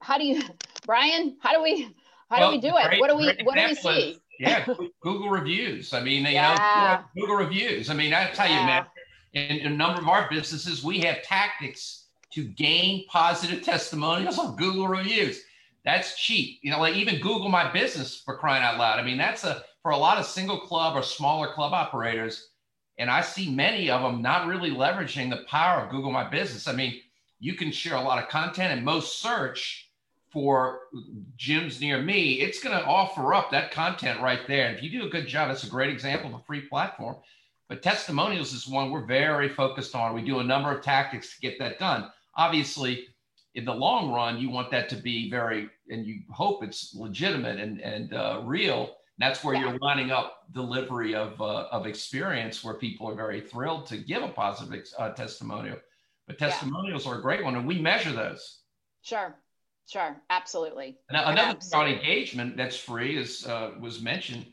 how 0.00 0.18
do 0.18 0.24
you 0.24 0.42
Brian, 0.86 1.36
how 1.40 1.52
do 1.52 1.62
we 1.62 1.94
how 2.30 2.40
well, 2.40 2.50
do 2.50 2.56
we 2.56 2.60
do 2.60 2.76
it? 2.76 3.00
what 3.00 3.10
do 3.10 3.16
we 3.16 3.34
what 3.44 3.56
do 3.56 3.64
we 3.66 3.74
see? 3.74 4.10
Is, 4.10 4.20
yeah, 4.38 4.66
Google 5.00 5.30
reviews. 5.30 5.92
I 5.92 6.00
mean, 6.00 6.24
you 6.24 6.32
yeah. 6.32 7.02
know, 7.14 7.20
Google 7.20 7.36
reviews. 7.36 7.90
I 7.90 7.94
mean, 7.94 8.14
I 8.14 8.30
tell 8.30 8.48
yeah. 8.48 8.60
you, 8.60 8.66
man, 8.66 8.86
in, 9.32 9.58
in 9.58 9.72
a 9.72 9.76
number 9.76 10.00
of 10.00 10.08
our 10.08 10.28
businesses, 10.30 10.82
we 10.82 11.00
have 11.00 11.22
tactics 11.22 12.06
to 12.32 12.44
gain 12.44 13.06
positive 13.08 13.62
testimonials 13.62 14.38
on 14.38 14.56
Google 14.56 14.88
reviews. 14.88 15.42
That's 15.84 16.18
cheap. 16.18 16.60
You 16.62 16.70
know, 16.70 16.80
like 16.80 16.96
even 16.96 17.20
Google 17.20 17.48
My 17.48 17.70
Business 17.72 18.22
for 18.24 18.36
crying 18.36 18.62
out 18.62 18.78
loud. 18.78 18.98
I 18.98 19.02
mean, 19.02 19.18
that's 19.18 19.44
a 19.44 19.62
for 19.82 19.92
a 19.92 19.96
lot 19.96 20.18
of 20.18 20.26
single 20.26 20.58
club 20.58 20.96
or 20.96 21.02
smaller 21.02 21.52
club 21.52 21.72
operators, 21.72 22.50
and 22.98 23.10
I 23.10 23.22
see 23.22 23.54
many 23.54 23.90
of 23.90 24.02
them 24.02 24.20
not 24.20 24.46
really 24.46 24.70
leveraging 24.70 25.30
the 25.30 25.44
power 25.48 25.82
of 25.82 25.90
Google 25.90 26.10
My 26.10 26.28
Business. 26.28 26.68
I 26.68 26.72
mean, 26.72 27.00
you 27.38 27.54
can 27.54 27.72
share 27.72 27.96
a 27.96 28.02
lot 28.02 28.22
of 28.22 28.28
content, 28.28 28.72
and 28.72 28.84
most 28.84 29.20
search 29.20 29.87
for 30.30 30.80
gyms 31.38 31.80
near 31.80 32.00
me, 32.00 32.34
it's 32.34 32.62
going 32.62 32.78
to 32.78 32.84
offer 32.84 33.34
up 33.34 33.50
that 33.50 33.70
content 33.70 34.20
right 34.20 34.46
there. 34.46 34.66
And 34.66 34.76
if 34.76 34.82
you 34.82 34.90
do 34.90 35.06
a 35.06 35.10
good 35.10 35.26
job, 35.26 35.48
that's 35.48 35.64
a 35.64 35.70
great 35.70 35.90
example 35.90 36.28
of 36.28 36.40
a 36.40 36.44
free 36.44 36.62
platform. 36.62 37.16
But 37.68 37.82
testimonials 37.82 38.52
is 38.52 38.66
one 38.66 38.90
we're 38.90 39.06
very 39.06 39.48
focused 39.48 39.94
on. 39.94 40.14
We 40.14 40.22
do 40.22 40.38
a 40.38 40.44
number 40.44 40.70
of 40.70 40.82
tactics 40.82 41.34
to 41.34 41.40
get 41.40 41.58
that 41.58 41.78
done. 41.78 42.10
Obviously, 42.34 43.08
in 43.54 43.64
the 43.64 43.74
long 43.74 44.12
run, 44.12 44.38
you 44.38 44.50
want 44.50 44.70
that 44.70 44.88
to 44.90 44.96
be 44.96 45.30
very, 45.30 45.68
and 45.90 46.06
you 46.06 46.20
hope 46.30 46.62
it's 46.62 46.94
legitimate 46.94 47.58
and, 47.58 47.80
and 47.80 48.14
uh, 48.14 48.40
real. 48.44 48.94
That's 49.18 49.42
where 49.42 49.56
you're 49.56 49.76
lining 49.80 50.12
up 50.12 50.44
delivery 50.52 51.14
of, 51.14 51.40
uh, 51.40 51.66
of 51.72 51.86
experience 51.86 52.62
where 52.62 52.74
people 52.74 53.08
are 53.08 53.16
very 53.16 53.40
thrilled 53.40 53.86
to 53.86 53.96
give 53.96 54.22
a 54.22 54.28
positive 54.28 54.86
uh, 54.96 55.10
testimonial. 55.10 55.78
But 56.28 56.38
testimonials 56.38 57.04
yeah. 57.04 57.12
are 57.12 57.18
a 57.18 57.22
great 57.22 57.42
one, 57.42 57.56
and 57.56 57.66
we 57.66 57.80
measure 57.80 58.12
those. 58.12 58.60
Sure, 59.02 59.34
sure, 59.88 60.20
absolutely. 60.30 60.96
Now, 61.10 61.28
another 61.28 61.56
absolutely. 61.56 61.92
thing 61.92 61.98
on 61.98 62.00
engagement 62.00 62.56
that's 62.56 62.76
free, 62.76 63.18
as 63.18 63.46
uh, 63.46 63.72
was 63.80 64.00
mentioned 64.00 64.46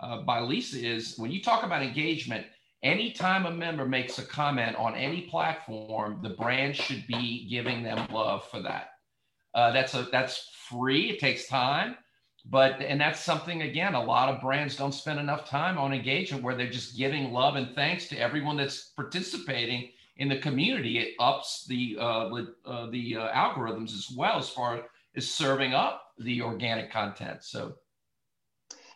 uh, 0.00 0.22
by 0.22 0.40
Lisa, 0.40 0.78
is 0.78 1.16
when 1.18 1.30
you 1.30 1.42
talk 1.42 1.64
about 1.64 1.82
engagement, 1.82 2.46
anytime 2.82 3.46
a 3.46 3.50
member 3.50 3.86
makes 3.86 4.18
a 4.18 4.24
comment 4.24 4.76
on 4.76 4.94
any 4.94 5.22
platform, 5.22 6.20
the 6.22 6.30
brand 6.30 6.76
should 6.76 7.06
be 7.06 7.48
giving 7.48 7.82
them 7.82 8.06
love 8.12 8.48
for 8.48 8.60
that. 8.62 8.90
Uh, 9.54 9.70
that's 9.72 9.94
a 9.94 10.08
that's 10.10 10.48
free. 10.68 11.10
It 11.10 11.20
takes 11.20 11.46
time 11.46 11.96
but 12.44 12.80
and 12.80 13.00
that's 13.00 13.20
something 13.20 13.62
again 13.62 13.94
a 13.94 14.04
lot 14.04 14.28
of 14.28 14.40
brands 14.40 14.76
don't 14.76 14.92
spend 14.92 15.20
enough 15.20 15.48
time 15.48 15.78
on 15.78 15.92
engagement 15.92 16.42
where 16.42 16.56
they're 16.56 16.70
just 16.70 16.96
giving 16.96 17.32
love 17.32 17.56
and 17.56 17.74
thanks 17.74 18.08
to 18.08 18.18
everyone 18.18 18.56
that's 18.56 18.90
participating 18.96 19.90
in 20.22 20.28
the 20.28 20.38
community 20.38 20.98
it 20.98 21.14
ups 21.18 21.66
the 21.68 21.96
uh, 21.98 22.30
uh, 22.64 22.86
the 22.90 23.16
uh, 23.16 23.32
algorithms 23.32 23.92
as 23.92 24.08
well 24.16 24.38
as 24.38 24.48
far 24.48 24.80
as 25.16 25.28
serving 25.28 25.74
up 25.74 26.04
the 26.18 26.40
organic 26.40 26.92
content 26.92 27.42
so. 27.42 27.74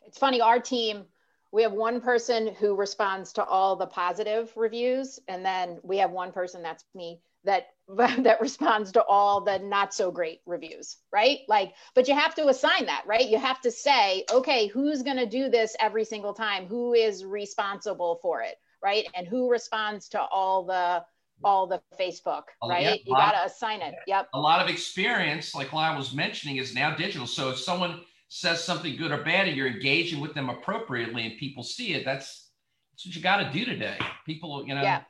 It's 0.06 0.18
funny 0.18 0.40
our 0.40 0.60
team 0.60 1.04
we 1.50 1.62
have 1.62 1.72
one 1.72 2.00
person 2.00 2.54
who 2.54 2.76
responds 2.76 3.32
to 3.34 3.44
all 3.44 3.74
the 3.74 3.88
positive 3.88 4.52
reviews 4.54 5.18
and 5.26 5.44
then 5.44 5.80
we 5.82 5.98
have 5.98 6.12
one 6.12 6.30
person 6.30 6.62
that's 6.62 6.84
me 6.94 7.20
that 7.42 7.70
that 7.88 8.40
responds 8.40 8.92
to 8.92 9.02
all 9.02 9.40
the 9.40 9.58
not 9.58 9.92
so 9.92 10.12
great 10.12 10.42
reviews 10.46 10.98
right? 11.12 11.40
Like 11.48 11.74
but 11.96 12.06
you 12.06 12.14
have 12.14 12.36
to 12.36 12.46
assign 12.46 12.86
that 12.86 13.02
right? 13.04 13.28
You 13.28 13.38
have 13.38 13.60
to 13.62 13.72
say 13.72 14.24
okay 14.32 14.68
who's 14.68 15.02
going 15.02 15.16
to 15.16 15.26
do 15.26 15.48
this 15.48 15.74
every 15.80 16.04
single 16.04 16.34
time? 16.34 16.66
Who 16.68 16.94
is 16.94 17.24
responsible 17.24 18.20
for 18.22 18.42
it 18.42 18.54
right? 18.80 19.06
And 19.16 19.26
who 19.26 19.50
responds 19.50 20.08
to 20.10 20.20
all 20.20 20.64
the 20.64 21.04
all 21.44 21.66
the 21.66 21.80
facebook 21.98 22.44
oh, 22.62 22.68
right 22.68 22.82
yeah, 22.82 22.94
you 23.04 23.14
got 23.14 23.32
to 23.32 23.44
assign 23.44 23.80
it 23.80 23.94
yep 24.06 24.28
a 24.34 24.40
lot 24.40 24.62
of 24.62 24.70
experience 24.70 25.54
like 25.54 25.72
Lyle 25.72 25.96
was 25.96 26.14
mentioning 26.14 26.56
is 26.56 26.74
now 26.74 26.94
digital 26.94 27.26
so 27.26 27.50
if 27.50 27.58
someone 27.58 28.00
says 28.28 28.64
something 28.64 28.96
good 28.96 29.12
or 29.12 29.22
bad 29.22 29.46
and 29.46 29.56
you're 29.56 29.68
engaging 29.68 30.20
with 30.20 30.34
them 30.34 30.48
appropriately 30.48 31.26
and 31.26 31.38
people 31.38 31.62
see 31.62 31.94
it 31.94 32.04
that's 32.04 32.50
that's 32.92 33.06
what 33.06 33.14
you 33.14 33.22
got 33.22 33.36
to 33.36 33.50
do 33.52 33.64
today 33.64 33.98
people 34.24 34.66
you 34.66 34.74
know 34.74 34.82
yeah 34.82 35.02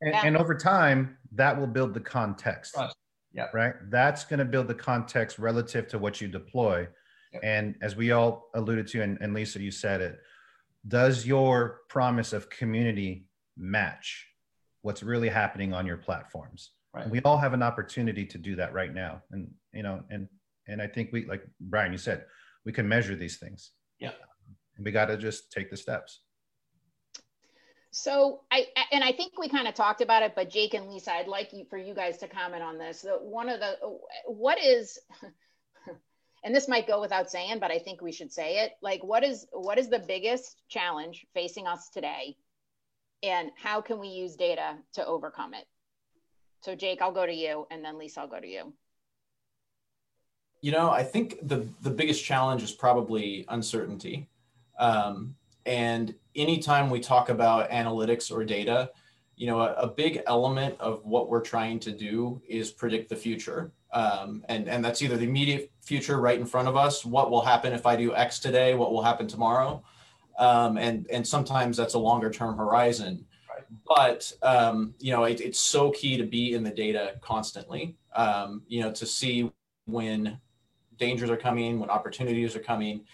and, 0.00 0.14
yeah. 0.14 0.22
and 0.24 0.36
over 0.36 0.54
time, 0.54 1.16
that 1.32 1.58
will 1.58 1.66
build 1.66 1.94
the 1.94 2.00
context. 2.00 2.74
Trust. 2.74 2.96
Yeah. 3.32 3.46
Right. 3.52 3.74
That's 3.90 4.24
going 4.24 4.38
to 4.38 4.44
build 4.44 4.66
the 4.66 4.74
context 4.74 5.38
relative 5.38 5.86
to 5.88 5.98
what 5.98 6.20
you 6.20 6.28
deploy. 6.28 6.88
Yep. 7.32 7.42
And 7.44 7.74
as 7.80 7.94
we 7.94 8.10
all 8.10 8.50
alluded 8.54 8.88
to, 8.88 9.02
and, 9.02 9.18
and 9.20 9.34
Lisa, 9.34 9.60
you 9.60 9.70
said 9.70 10.00
it, 10.00 10.18
does 10.88 11.26
your 11.26 11.80
promise 11.88 12.32
of 12.32 12.50
community 12.50 13.26
match 13.56 14.26
what's 14.82 15.02
really 15.02 15.28
happening 15.28 15.72
on 15.72 15.86
your 15.86 15.96
platforms? 15.96 16.72
Right. 16.94 17.08
We 17.08 17.20
all 17.22 17.38
have 17.38 17.52
an 17.52 17.62
opportunity 17.62 18.26
to 18.26 18.38
do 18.38 18.56
that 18.56 18.72
right 18.72 18.92
now. 18.92 19.22
And, 19.30 19.48
you 19.72 19.82
know, 19.82 20.02
and, 20.10 20.28
and 20.66 20.82
I 20.82 20.86
think 20.86 21.10
we, 21.12 21.26
like 21.26 21.42
Brian, 21.60 21.92
you 21.92 21.98
said, 21.98 22.24
we 22.64 22.72
can 22.72 22.88
measure 22.88 23.14
these 23.14 23.38
things. 23.38 23.70
Yeah. 23.98 24.12
And 24.76 24.84
we 24.84 24.92
got 24.92 25.06
to 25.06 25.16
just 25.16 25.52
take 25.52 25.70
the 25.70 25.76
steps. 25.76 26.20
So 27.92 28.42
I 28.52 28.66
and 28.92 29.02
I 29.02 29.10
think 29.10 29.32
we 29.36 29.48
kind 29.48 29.66
of 29.66 29.74
talked 29.74 30.00
about 30.00 30.22
it, 30.22 30.34
but 30.36 30.48
Jake 30.48 30.74
and 30.74 30.88
Lisa, 30.88 31.12
I'd 31.12 31.26
like 31.26 31.52
you 31.52 31.64
for 31.68 31.76
you 31.76 31.92
guys 31.92 32.18
to 32.18 32.28
comment 32.28 32.62
on 32.62 32.78
this. 32.78 33.02
The, 33.02 33.14
One 33.14 33.48
of 33.48 33.58
the 33.58 33.76
what 34.26 34.62
is 34.62 34.98
and 36.44 36.54
this 36.54 36.68
might 36.68 36.86
go 36.86 37.00
without 37.00 37.30
saying, 37.30 37.58
but 37.58 37.72
I 37.72 37.80
think 37.80 38.00
we 38.00 38.12
should 38.12 38.32
say 38.32 38.58
it. 38.60 38.72
Like 38.80 39.02
what 39.02 39.24
is 39.24 39.46
what 39.52 39.78
is 39.78 39.88
the 39.88 39.98
biggest 39.98 40.56
challenge 40.68 41.26
facing 41.34 41.66
us 41.66 41.90
today? 41.90 42.36
And 43.22 43.50
how 43.56 43.80
can 43.80 43.98
we 43.98 44.08
use 44.08 44.36
data 44.36 44.76
to 44.94 45.06
overcome 45.06 45.54
it? 45.54 45.66
So 46.62 46.74
Jake, 46.74 47.02
I'll 47.02 47.12
go 47.12 47.26
to 47.26 47.32
you 47.32 47.66
and 47.70 47.84
then 47.84 47.98
Lisa, 47.98 48.20
I'll 48.20 48.28
go 48.28 48.40
to 48.40 48.46
you. 48.46 48.72
You 50.62 50.72
know, 50.72 50.90
I 50.90 51.02
think 51.02 51.38
the 51.42 51.66
the 51.80 51.90
biggest 51.90 52.22
challenge 52.22 52.62
is 52.62 52.72
probably 52.72 53.46
uncertainty. 53.48 54.28
Um, 54.78 55.36
and 55.64 56.14
anytime 56.34 56.90
we 56.90 57.00
talk 57.00 57.28
about 57.28 57.70
analytics 57.70 58.30
or 58.30 58.44
data, 58.44 58.90
you 59.36 59.46
know, 59.46 59.60
a, 59.60 59.72
a, 59.72 59.86
big 59.86 60.22
element 60.26 60.74
of 60.80 61.04
what 61.04 61.28
we're 61.30 61.40
trying 61.40 61.78
to 61.80 61.92
do 61.92 62.40
is 62.46 62.70
predict 62.70 63.08
the 63.08 63.16
future. 63.16 63.72
Um, 63.92 64.44
and, 64.48 64.68
and 64.68 64.84
that's 64.84 65.00
either 65.02 65.16
the 65.16 65.24
immediate 65.24 65.70
future 65.80 66.20
right 66.20 66.38
in 66.38 66.46
front 66.46 66.68
of 66.68 66.76
us, 66.76 67.04
what 67.04 67.30
will 67.30 67.40
happen 67.40 67.72
if 67.72 67.86
I 67.86 67.96
do 67.96 68.14
X 68.14 68.38
today, 68.38 68.74
what 68.74 68.92
will 68.92 69.02
happen 69.02 69.26
tomorrow. 69.26 69.82
Um, 70.40 70.78
and, 70.78 71.06
and 71.12 71.24
sometimes 71.26 71.76
that's 71.76 71.94
a 71.94 71.98
longer 71.98 72.30
term 72.30 72.56
horizon. 72.56 73.26
Right. 73.48 73.64
But, 73.96 74.32
um, 74.42 74.94
you 74.98 75.12
know, 75.12 75.24
it, 75.24 75.40
it's 75.40 75.60
so 75.60 75.90
key 75.90 76.16
to 76.16 76.24
be 76.24 76.54
in 76.54 76.62
the 76.64 76.70
data 76.70 77.16
constantly, 77.20 77.96
um, 78.16 78.62
you 78.66 78.80
know, 78.82 78.90
to 78.92 79.04
see 79.04 79.52
when 79.84 80.40
dangers 80.96 81.30
are 81.30 81.36
coming, 81.36 81.78
when 81.78 81.90
opportunities 81.90 82.56
are 82.56 82.64
coming, 82.72 83.04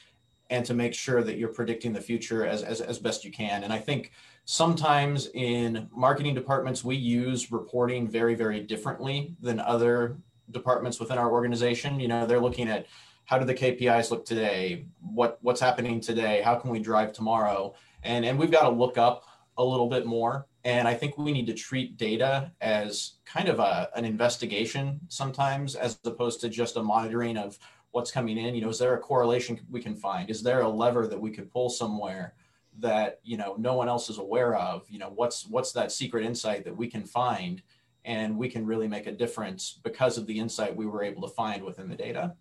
and 0.50 0.64
to 0.66 0.74
make 0.74 0.94
sure 0.94 1.24
that 1.24 1.36
you're 1.36 1.48
predicting 1.48 1.92
the 1.92 2.00
future 2.00 2.46
as, 2.46 2.62
as, 2.62 2.80
as 2.80 2.98
best 3.00 3.24
you 3.24 3.32
can. 3.32 3.64
And 3.64 3.72
I 3.72 3.78
think 3.78 4.12
sometimes 4.44 5.28
in 5.34 5.88
marketing 5.92 6.34
departments, 6.34 6.84
we 6.84 6.94
use 6.94 7.50
reporting 7.50 8.06
very, 8.06 8.36
very 8.36 8.60
differently 8.60 9.34
than 9.42 9.58
other 9.58 10.16
departments 10.52 11.00
within 11.00 11.18
our 11.18 11.32
organization. 11.32 11.98
You 11.98 12.06
know, 12.06 12.26
they're 12.26 12.46
looking 12.48 12.68
at 12.68 12.86
how 13.26 13.38
do 13.38 13.44
the 13.44 13.54
KPIs 13.54 14.10
look 14.10 14.24
today? 14.24 14.86
What 15.00 15.38
what's 15.42 15.60
happening 15.60 16.00
today? 16.00 16.40
How 16.42 16.54
can 16.54 16.70
we 16.70 16.78
drive 16.78 17.12
tomorrow? 17.12 17.74
And 18.02 18.24
and 18.24 18.38
we've 18.38 18.50
got 18.50 18.62
to 18.62 18.70
look 18.70 18.96
up 18.96 19.24
a 19.58 19.64
little 19.64 19.88
bit 19.88 20.06
more. 20.06 20.46
And 20.64 20.88
I 20.88 20.94
think 20.94 21.18
we 21.18 21.32
need 21.32 21.46
to 21.46 21.54
treat 21.54 21.96
data 21.96 22.52
as 22.60 23.14
kind 23.24 23.48
of 23.48 23.58
a, 23.58 23.88
an 23.94 24.04
investigation 24.04 25.00
sometimes, 25.08 25.74
as 25.74 25.98
opposed 26.04 26.40
to 26.40 26.48
just 26.48 26.76
a 26.76 26.82
monitoring 26.82 27.36
of 27.36 27.58
what's 27.92 28.10
coming 28.10 28.36
in. 28.36 28.54
You 28.54 28.62
know, 28.62 28.68
is 28.68 28.78
there 28.78 28.94
a 28.94 29.00
correlation 29.00 29.60
we 29.70 29.80
can 29.80 29.96
find? 29.96 30.30
Is 30.30 30.42
there 30.42 30.60
a 30.60 30.68
lever 30.68 31.06
that 31.06 31.20
we 31.20 31.30
could 31.30 31.50
pull 31.50 31.68
somewhere 31.68 32.34
that 32.78 33.20
you 33.24 33.36
know 33.36 33.56
no 33.58 33.74
one 33.74 33.88
else 33.88 34.08
is 34.08 34.18
aware 34.18 34.54
of? 34.54 34.88
You 34.88 35.00
know, 35.00 35.10
what's 35.12 35.46
what's 35.46 35.72
that 35.72 35.90
secret 35.90 36.24
insight 36.24 36.64
that 36.64 36.76
we 36.76 36.86
can 36.86 37.04
find, 37.04 37.60
and 38.04 38.38
we 38.38 38.48
can 38.48 38.66
really 38.66 38.86
make 38.86 39.08
a 39.08 39.12
difference 39.12 39.80
because 39.82 40.16
of 40.16 40.28
the 40.28 40.38
insight 40.38 40.76
we 40.76 40.86
were 40.86 41.02
able 41.02 41.22
to 41.22 41.34
find 41.34 41.64
within 41.64 41.88
the 41.88 41.96
data. 41.96 42.36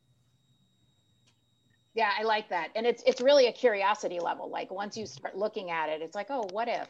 Yeah, 1.96 2.12
I 2.18 2.24
like 2.24 2.50
that. 2.50 2.70
And 2.76 2.86
it's 2.86 3.02
it's 3.08 3.22
really 3.22 3.48
a 3.48 3.54
curiosity 3.54 4.20
level. 4.20 4.50
Like 4.50 4.70
once 4.70 4.98
you 4.98 5.06
start 5.06 5.38
looking 5.38 5.72
at 5.72 5.90
it, 5.90 6.02
it's 6.02 6.14
like, 6.16 6.28
oh, 6.30 6.46
what 6.52 6.68
if? 6.68 6.88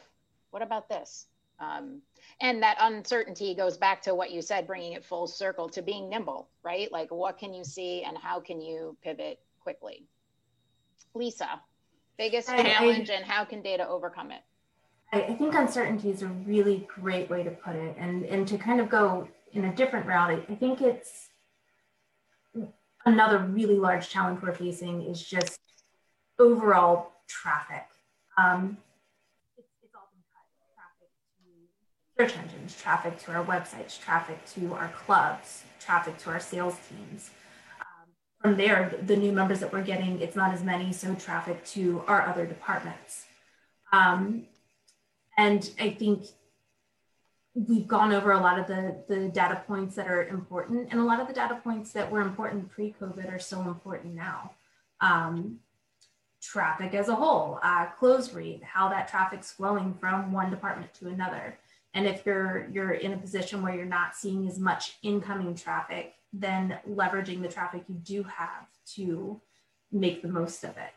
What 0.50 0.62
about 0.62 0.88
this? 0.88 1.26
Um, 1.58 2.02
and 2.40 2.62
that 2.62 2.76
uncertainty 2.80 3.54
goes 3.54 3.78
back 3.78 4.02
to 4.02 4.14
what 4.14 4.30
you 4.30 4.42
said, 4.42 4.66
bringing 4.66 4.92
it 4.92 5.04
full 5.04 5.26
circle 5.26 5.68
to 5.70 5.80
being 5.80 6.10
nimble, 6.10 6.48
right? 6.62 6.90
Like 6.92 7.10
what 7.10 7.38
can 7.38 7.54
you 7.54 7.64
see 7.64 8.02
and 8.02 8.18
how 8.18 8.40
can 8.40 8.60
you 8.60 8.96
pivot 9.02 9.40
quickly? 9.60 10.04
Lisa, 11.14 11.60
biggest 12.18 12.50
I, 12.50 12.62
challenge 12.62 13.08
I, 13.08 13.14
and 13.14 13.24
how 13.24 13.44
can 13.44 13.62
data 13.62 13.88
overcome 13.88 14.32
it? 14.32 14.42
I, 15.12 15.22
I 15.22 15.34
think 15.34 15.54
uncertainty 15.54 16.10
is 16.10 16.22
a 16.22 16.26
really 16.26 16.86
great 17.00 17.30
way 17.30 17.42
to 17.42 17.50
put 17.50 17.76
it. 17.76 17.96
And, 17.98 18.24
and 18.24 18.46
to 18.48 18.58
kind 18.58 18.80
of 18.80 18.90
go 18.90 19.28
in 19.52 19.66
a 19.66 19.74
different 19.74 20.06
route, 20.06 20.44
I 20.48 20.54
think 20.56 20.82
it's 20.82 21.25
another 23.06 23.38
really 23.38 23.78
large 23.78 24.10
challenge 24.10 24.42
we're 24.42 24.52
facing 24.52 25.02
is 25.02 25.22
just 25.22 25.58
overall 26.38 27.12
traffic. 27.28 27.86
Um, 28.36 28.76
it's, 29.56 29.68
it's 29.82 29.92
traffic 30.74 31.08
to 31.38 32.34
search 32.34 32.42
engines, 32.42 32.76
traffic 32.80 33.18
to 33.20 33.32
our 33.32 33.44
websites, 33.44 33.98
traffic 33.98 34.44
to 34.54 34.74
our 34.74 34.88
clubs, 34.88 35.62
traffic 35.80 36.18
to 36.18 36.30
our 36.30 36.40
sales 36.40 36.76
teams. 36.90 37.30
Um, 37.80 38.10
from 38.40 38.56
there, 38.56 38.92
the 39.02 39.16
new 39.16 39.32
members 39.32 39.60
that 39.60 39.72
we're 39.72 39.84
getting, 39.84 40.20
it's 40.20 40.36
not 40.36 40.52
as 40.52 40.62
many, 40.62 40.92
so 40.92 41.14
traffic 41.14 41.64
to 41.66 42.02
our 42.08 42.26
other 42.26 42.44
departments. 42.44 43.24
Um, 43.92 44.46
and 45.38 45.70
I 45.78 45.90
think 45.90 46.26
we've 47.56 47.88
gone 47.88 48.12
over 48.12 48.32
a 48.32 48.40
lot 48.40 48.58
of 48.58 48.66
the, 48.66 49.02
the 49.08 49.28
data 49.30 49.62
points 49.66 49.96
that 49.96 50.06
are 50.06 50.26
important 50.28 50.88
and 50.90 51.00
a 51.00 51.04
lot 51.04 51.20
of 51.20 51.26
the 51.26 51.32
data 51.32 51.58
points 51.64 51.90
that 51.92 52.10
were 52.10 52.20
important 52.20 52.70
pre-COVID 52.70 53.32
are 53.32 53.38
still 53.38 53.62
important 53.62 54.14
now. 54.14 54.50
Um, 55.00 55.60
traffic 56.42 56.94
as 56.94 57.08
a 57.08 57.14
whole, 57.14 57.58
uh, 57.62 57.86
close 57.98 58.34
rate, 58.34 58.62
how 58.62 58.90
that 58.90 59.08
traffic's 59.08 59.50
flowing 59.50 59.94
from 59.94 60.32
one 60.32 60.50
department 60.50 60.92
to 60.94 61.08
another. 61.08 61.58
And 61.94 62.06
if 62.06 62.26
you're, 62.26 62.68
you're 62.72 62.92
in 62.92 63.14
a 63.14 63.16
position 63.16 63.62
where 63.62 63.74
you're 63.74 63.86
not 63.86 64.14
seeing 64.14 64.46
as 64.46 64.58
much 64.58 64.98
incoming 65.02 65.54
traffic, 65.54 66.12
then 66.34 66.78
leveraging 66.88 67.40
the 67.40 67.48
traffic 67.48 67.84
you 67.88 67.94
do 67.94 68.22
have 68.24 68.68
to 68.94 69.40
make 69.90 70.20
the 70.20 70.28
most 70.28 70.62
of 70.62 70.70
it. 70.76 70.92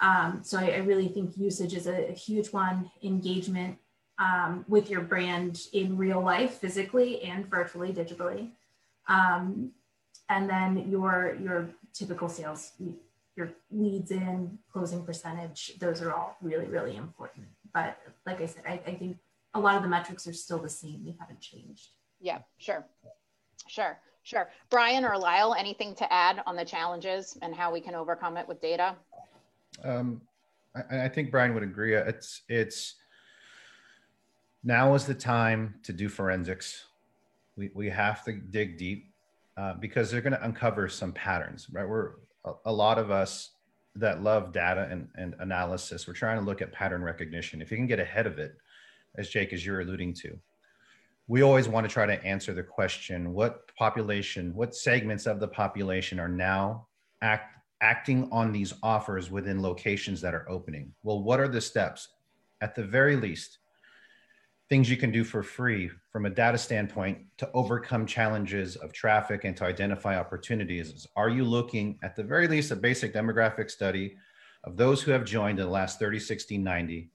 Um, 0.00 0.40
so 0.44 0.58
I, 0.58 0.66
I, 0.66 0.76
really 0.78 1.08
think 1.08 1.38
usage 1.38 1.72
is 1.72 1.86
a, 1.86 2.10
a 2.10 2.12
huge 2.12 2.48
one, 2.48 2.90
engagement, 3.02 3.78
um, 4.18 4.64
with 4.68 4.90
your 4.90 5.02
brand 5.02 5.60
in 5.72 5.96
real 5.96 6.20
life, 6.20 6.54
physically 6.54 7.22
and 7.22 7.46
virtually, 7.46 7.92
digitally. 7.92 8.50
Um, 9.08 9.72
and 10.28 10.48
then 10.48 10.90
your 10.90 11.36
your 11.40 11.68
typical 11.92 12.28
sales, 12.28 12.72
your 13.36 13.50
leads 13.70 14.10
in, 14.10 14.58
closing 14.72 15.04
percentage, 15.04 15.78
those 15.78 16.02
are 16.02 16.12
all 16.12 16.36
really, 16.40 16.66
really 16.66 16.96
important. 16.96 17.46
But 17.72 17.98
like 18.24 18.40
I 18.40 18.46
said, 18.46 18.62
I, 18.66 18.80
I 18.86 18.94
think 18.94 19.18
a 19.54 19.60
lot 19.60 19.76
of 19.76 19.82
the 19.82 19.88
metrics 19.88 20.26
are 20.26 20.32
still 20.32 20.58
the 20.58 20.68
same. 20.68 21.04
They 21.04 21.14
haven't 21.18 21.40
changed. 21.40 21.88
Yeah, 22.20 22.38
sure. 22.58 22.84
Sure, 23.68 23.98
sure. 24.22 24.50
Brian 24.70 25.04
or 25.04 25.18
Lyle, 25.18 25.54
anything 25.54 25.94
to 25.96 26.12
add 26.12 26.42
on 26.46 26.56
the 26.56 26.64
challenges 26.64 27.36
and 27.42 27.54
how 27.54 27.72
we 27.72 27.80
can 27.80 27.94
overcome 27.94 28.36
it 28.36 28.46
with 28.48 28.60
data? 28.60 28.96
Um, 29.84 30.20
I, 30.74 31.04
I 31.04 31.08
think 31.08 31.30
Brian 31.30 31.52
would 31.54 31.62
agree. 31.62 31.94
It's 31.94 32.42
it's 32.48 32.94
now 34.66 34.94
is 34.94 35.06
the 35.06 35.14
time 35.14 35.76
to 35.84 35.92
do 35.92 36.08
forensics. 36.08 36.86
We, 37.56 37.70
we 37.72 37.88
have 37.88 38.24
to 38.24 38.32
dig 38.32 38.76
deep 38.76 39.12
uh, 39.56 39.74
because 39.74 40.10
they're 40.10 40.20
going 40.20 40.32
to 40.32 40.44
uncover 40.44 40.88
some 40.88 41.12
patterns, 41.12 41.68
right? 41.70 41.88
We're 41.88 42.14
a, 42.44 42.52
a, 42.66 42.72
lot 42.72 42.98
of 42.98 43.12
us 43.12 43.52
that 43.94 44.24
love 44.24 44.52
data 44.52 44.88
and, 44.90 45.08
and 45.14 45.36
analysis. 45.38 46.08
We're 46.08 46.14
trying 46.14 46.38
to 46.40 46.44
look 46.44 46.60
at 46.62 46.72
pattern 46.72 47.02
recognition. 47.02 47.62
If 47.62 47.70
you 47.70 47.76
can 47.76 47.86
get 47.86 48.00
ahead 48.00 48.26
of 48.26 48.40
it, 48.40 48.56
as 49.16 49.28
Jake, 49.28 49.52
as 49.52 49.64
you're 49.64 49.80
alluding 49.80 50.14
to, 50.14 50.36
we 51.28 51.42
always 51.42 51.68
want 51.68 51.88
to 51.88 51.92
try 51.92 52.04
to 52.04 52.22
answer 52.24 52.52
the 52.52 52.62
question: 52.62 53.32
What 53.32 53.74
population, 53.76 54.52
what 54.52 54.74
segments 54.74 55.26
of 55.26 55.38
the 55.38 55.48
population 55.48 56.18
are 56.18 56.28
now 56.28 56.88
act, 57.22 57.56
acting 57.80 58.28
on 58.32 58.52
these 58.52 58.74
offers 58.82 59.30
within 59.30 59.62
locations 59.62 60.20
that 60.20 60.34
are 60.34 60.48
opening? 60.50 60.92
Well, 61.04 61.22
what 61.22 61.40
are 61.40 61.48
the 61.48 61.60
steps? 61.60 62.08
At 62.60 62.74
the 62.74 62.84
very 62.84 63.16
least, 63.16 63.58
things 64.68 64.90
you 64.90 64.96
can 64.96 65.12
do 65.12 65.22
for 65.22 65.42
free 65.42 65.90
from 66.10 66.26
a 66.26 66.30
data 66.30 66.58
standpoint 66.58 67.18
to 67.38 67.48
overcome 67.54 68.04
challenges 68.04 68.74
of 68.76 68.92
traffic 68.92 69.44
and 69.44 69.56
to 69.56 69.64
identify 69.64 70.18
opportunities. 70.18 71.06
Are 71.14 71.28
you 71.28 71.44
looking 71.44 71.98
at 72.02 72.16
the 72.16 72.24
very 72.24 72.48
least 72.48 72.72
a 72.72 72.76
basic 72.76 73.14
demographic 73.14 73.70
study 73.70 74.16
of 74.64 74.76
those 74.76 75.02
who 75.02 75.12
have 75.12 75.24
joined 75.24 75.60
in 75.60 75.66
the 75.66 75.70
last 75.70 76.00
30 76.00 76.18
60 76.18 76.58
90 76.58 77.10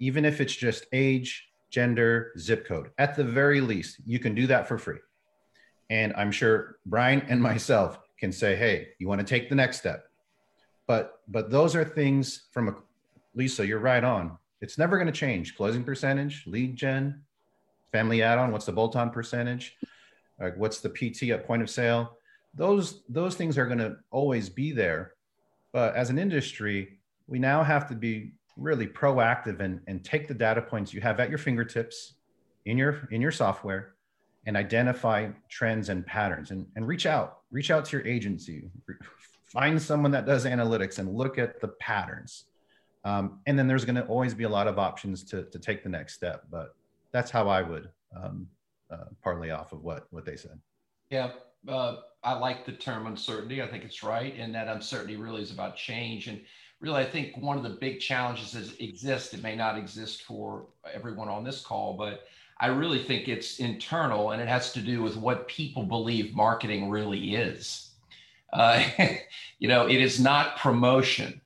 even 0.00 0.24
if 0.24 0.40
it's 0.40 0.54
just 0.54 0.86
age 0.92 1.48
gender 1.70 2.32
zip 2.38 2.66
code 2.66 2.90
at 2.98 3.16
the 3.16 3.24
very 3.24 3.60
least 3.60 3.96
you 4.04 4.18
can 4.18 4.34
do 4.34 4.46
that 4.46 4.68
for 4.68 4.76
free. 4.76 4.98
And 5.88 6.12
i'm 6.16 6.30
sure 6.30 6.76
brian 6.84 7.22
and 7.28 7.42
myself 7.42 7.98
can 8.18 8.30
say 8.30 8.56
hey 8.56 8.88
you 8.98 9.08
want 9.08 9.20
to 9.20 9.26
take 9.26 9.48
the 9.48 9.54
next 9.54 9.78
step? 9.78 10.08
But 10.86 11.20
but 11.28 11.50
those 11.50 11.74
are 11.74 11.84
things 11.84 12.48
from 12.52 12.68
a 12.68 12.74
lisa 13.34 13.66
you're 13.66 13.78
right 13.78 14.04
on 14.04 14.36
it's 14.64 14.78
never 14.78 14.96
going 14.96 15.06
to 15.06 15.12
change. 15.12 15.56
Closing 15.56 15.84
percentage, 15.84 16.44
lead 16.46 16.74
gen, 16.74 17.20
family 17.92 18.22
add-on. 18.22 18.50
What's 18.50 18.64
the 18.64 18.72
bolt-on 18.72 19.10
percentage? 19.10 19.76
Like 20.40 20.56
what's 20.56 20.80
the 20.80 20.88
PT 20.88 21.30
at 21.30 21.46
point 21.46 21.62
of 21.62 21.68
sale? 21.68 22.16
Those 22.54 23.02
those 23.08 23.34
things 23.34 23.58
are 23.58 23.66
going 23.66 23.78
to 23.78 23.96
always 24.10 24.48
be 24.48 24.72
there. 24.72 25.12
But 25.72 25.94
as 25.94 26.08
an 26.08 26.18
industry, 26.18 26.98
we 27.26 27.38
now 27.38 27.62
have 27.62 27.88
to 27.88 27.94
be 27.94 28.32
really 28.56 28.86
proactive 28.86 29.60
and, 29.60 29.80
and 29.86 30.02
take 30.02 30.28
the 30.28 30.34
data 30.34 30.62
points 30.62 30.94
you 30.94 31.00
have 31.02 31.20
at 31.20 31.28
your 31.28 31.38
fingertips 31.38 32.14
in 32.64 32.78
your 32.78 33.06
in 33.10 33.20
your 33.20 33.32
software 33.32 33.94
and 34.46 34.56
identify 34.56 35.28
trends 35.50 35.88
and 35.90 36.06
patterns 36.06 36.52
and, 36.52 36.66
and 36.76 36.86
reach 36.86 37.04
out 37.04 37.40
reach 37.50 37.70
out 37.70 37.84
to 37.84 37.96
your 37.96 38.06
agency 38.06 38.70
find 39.46 39.82
someone 39.82 40.12
that 40.12 40.24
does 40.24 40.44
analytics 40.44 41.00
and 41.00 41.12
look 41.12 41.36
at 41.38 41.60
the 41.60 41.68
patterns 41.80 42.44
um, 43.04 43.40
and 43.46 43.58
then 43.58 43.68
there's 43.68 43.84
going 43.84 43.96
to 43.96 44.06
always 44.06 44.34
be 44.34 44.44
a 44.44 44.48
lot 44.48 44.66
of 44.66 44.78
options 44.78 45.22
to, 45.24 45.44
to 45.44 45.58
take 45.58 45.82
the 45.82 45.88
next 45.88 46.14
step. 46.14 46.44
But 46.50 46.74
that's 47.12 47.30
how 47.30 47.48
I 47.48 47.62
would 47.62 47.90
um, 48.16 48.48
uh, 48.90 49.04
partly 49.22 49.50
off 49.50 49.72
of 49.72 49.82
what, 49.82 50.06
what 50.10 50.24
they 50.24 50.36
said. 50.36 50.58
Yeah, 51.10 51.32
uh, 51.68 51.96
I 52.22 52.32
like 52.32 52.64
the 52.64 52.72
term 52.72 53.06
uncertainty. 53.06 53.62
I 53.62 53.66
think 53.66 53.84
it's 53.84 54.02
right. 54.02 54.34
And 54.38 54.54
that 54.54 54.68
uncertainty 54.68 55.16
really 55.16 55.42
is 55.42 55.50
about 55.50 55.76
change. 55.76 56.28
And 56.28 56.40
really, 56.80 57.02
I 57.02 57.04
think 57.04 57.36
one 57.36 57.58
of 57.58 57.62
the 57.62 57.70
big 57.70 58.00
challenges 58.00 58.52
that 58.52 58.80
exist, 58.82 59.34
it 59.34 59.42
may 59.42 59.54
not 59.54 59.76
exist 59.76 60.22
for 60.22 60.66
everyone 60.92 61.28
on 61.28 61.44
this 61.44 61.60
call, 61.60 61.96
but 61.98 62.24
I 62.58 62.68
really 62.68 63.02
think 63.02 63.28
it's 63.28 63.58
internal 63.58 64.30
and 64.30 64.40
it 64.40 64.48
has 64.48 64.72
to 64.72 64.80
do 64.80 65.02
with 65.02 65.16
what 65.16 65.46
people 65.46 65.82
believe 65.82 66.34
marketing 66.34 66.88
really 66.88 67.34
is. 67.34 67.90
Uh, 68.52 68.82
you 69.58 69.68
know, 69.68 69.86
it 69.86 70.00
is 70.00 70.18
not 70.18 70.56
promotion 70.56 71.40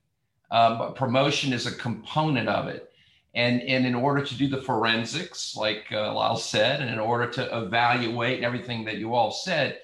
um, 0.50 0.78
but 0.78 0.94
promotion 0.94 1.52
is 1.52 1.66
a 1.66 1.76
component 1.76 2.48
of 2.48 2.68
it. 2.68 2.90
And, 3.34 3.62
and 3.62 3.86
in 3.86 3.94
order 3.94 4.24
to 4.24 4.34
do 4.34 4.48
the 4.48 4.62
forensics, 4.62 5.54
like 5.54 5.86
uh, 5.92 6.12
Lyle 6.14 6.36
said, 6.36 6.80
and 6.80 6.90
in 6.90 6.98
order 6.98 7.26
to 7.32 7.58
evaluate 7.58 8.42
everything 8.42 8.84
that 8.86 8.96
you 8.96 9.14
all 9.14 9.30
said, 9.30 9.78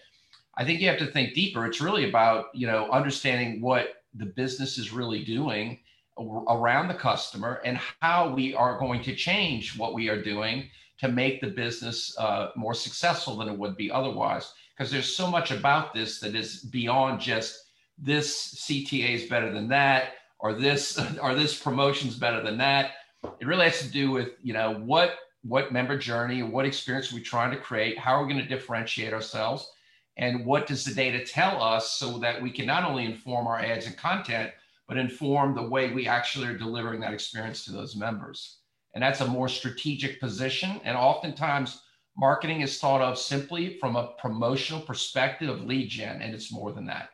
I 0.57 0.65
think 0.65 0.81
you 0.81 0.89
have 0.89 0.99
to 0.99 1.07
think 1.07 1.35
deeper. 1.35 1.67
It's 1.67 1.81
really 1.81 2.09
about 2.09 2.47
you 2.55 2.67
know 2.67 2.89
understanding 2.91 3.61
what 3.61 4.05
the 4.15 4.27
business 4.27 4.79
is 4.79 4.93
really 4.93 5.25
doing 5.25 5.81
around 6.17 6.87
the 6.87 6.95
customer 6.95 7.61
and 7.65 7.79
how 8.01 8.33
we 8.33 8.55
are 8.55 8.79
going 8.79 9.03
to 9.03 9.17
change 9.17 9.77
what 9.77 9.95
we 9.95 10.09
are 10.09 10.23
doing 10.23 10.69
to 10.99 11.09
make 11.09 11.41
the 11.41 11.49
business 11.49 12.17
uh, 12.19 12.51
more 12.55 12.73
successful 12.73 13.37
than 13.37 13.49
it 13.49 13.59
would 13.59 13.77
be 13.77 13.91
otherwise. 13.91 14.53
Because 14.77 14.93
there's 14.93 15.15
so 15.15 15.29
much 15.29 15.51
about 15.51 15.93
this 15.93 16.21
that 16.21 16.37
is 16.37 16.63
beyond 16.63 17.21
just 17.21 17.71
this 17.99 18.65
CTA 18.69 19.11
is 19.11 19.29
better 19.29 19.53
than 19.53 19.69
that 19.69 20.15
or 20.45 20.53
this 20.53 21.01
or 21.23 21.35
this 21.35 21.59
promotion's 21.59 22.17
better 22.17 22.41
than 22.43 22.59
that. 22.59 22.93
It 23.41 23.47
really 23.47 23.65
has 23.65 23.81
to 23.81 23.91
do 23.91 24.13
with 24.13 24.33
you 24.43 24.53
know 24.53 24.75
what 24.75 25.17
what 25.43 25.73
member 25.73 25.99
journey, 25.99 26.43
what 26.43 26.65
experience 26.65 27.11
are 27.11 27.17
we 27.17 27.23
trying 27.23 27.51
to 27.51 27.57
create, 27.57 27.99
how 27.99 28.13
are 28.13 28.25
we 28.25 28.33
going 28.33 28.43
to 28.43 28.49
differentiate 28.49 29.13
ourselves, 29.13 29.71
and 30.17 30.47
what 30.47 30.67
does 30.67 30.85
the 30.85 30.95
data 30.95 31.25
tell 31.25 31.63
us 31.63 31.93
so 31.93 32.19
that 32.19 32.41
we 32.41 32.51
can 32.51 32.67
not 32.67 32.85
only 32.85 33.05
inform 33.05 33.47
our 33.47 33.59
ads 33.59 33.87
and 33.87 33.97
content, 33.97 34.51
but 34.89 34.97
inform 34.97 35.55
the 35.55 35.69
way 35.69 35.93
we 35.93 36.07
actually 36.07 36.47
are 36.47 36.57
delivering 36.57 37.01
that 37.01 37.13
experience 37.13 37.65
to 37.65 37.73
those 37.73 37.95
members. 37.95 38.59
And 38.95 39.03
that's 39.03 39.21
a 39.21 39.27
more 39.27 39.49
strategic 39.49 40.19
position. 40.19 40.81
And 40.85 40.97
oftentimes, 40.97 41.83
marketing 42.17 42.63
is 42.63 42.79
thought 42.79 43.03
of 43.03 43.19
simply 43.19 43.77
from 43.79 43.97
a 43.97 44.13
promotional 44.19 44.81
perspective 44.81 45.51
of 45.51 45.65
lead 45.65 45.91
gen, 45.91 46.23
and 46.23 46.35
it's 46.35 46.53
more 46.53 46.73
than 46.73 46.87
that. 46.87 47.11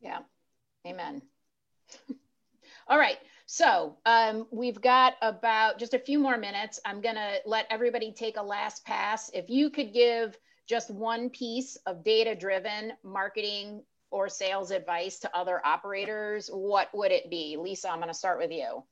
Yeah. 0.00 0.20
Amen. 0.86 1.22
All 2.88 2.98
right. 2.98 3.18
So 3.46 3.96
um, 4.06 4.46
we've 4.50 4.80
got 4.80 5.14
about 5.22 5.78
just 5.78 5.94
a 5.94 5.98
few 5.98 6.18
more 6.18 6.36
minutes. 6.36 6.80
I'm 6.84 7.00
going 7.00 7.14
to 7.14 7.38
let 7.46 7.66
everybody 7.70 8.12
take 8.12 8.36
a 8.36 8.42
last 8.42 8.84
pass. 8.84 9.30
If 9.32 9.48
you 9.48 9.70
could 9.70 9.92
give 9.92 10.38
just 10.66 10.90
one 10.90 11.30
piece 11.30 11.76
of 11.86 12.04
data 12.04 12.34
driven 12.34 12.92
marketing 13.02 13.82
or 14.10 14.28
sales 14.28 14.70
advice 14.70 15.18
to 15.20 15.36
other 15.36 15.60
operators, 15.64 16.48
what 16.48 16.88
would 16.94 17.10
it 17.10 17.30
be? 17.30 17.56
Lisa, 17.58 17.90
I'm 17.90 17.98
going 17.98 18.08
to 18.08 18.14
start 18.14 18.38
with 18.38 18.50
you. 18.50 18.84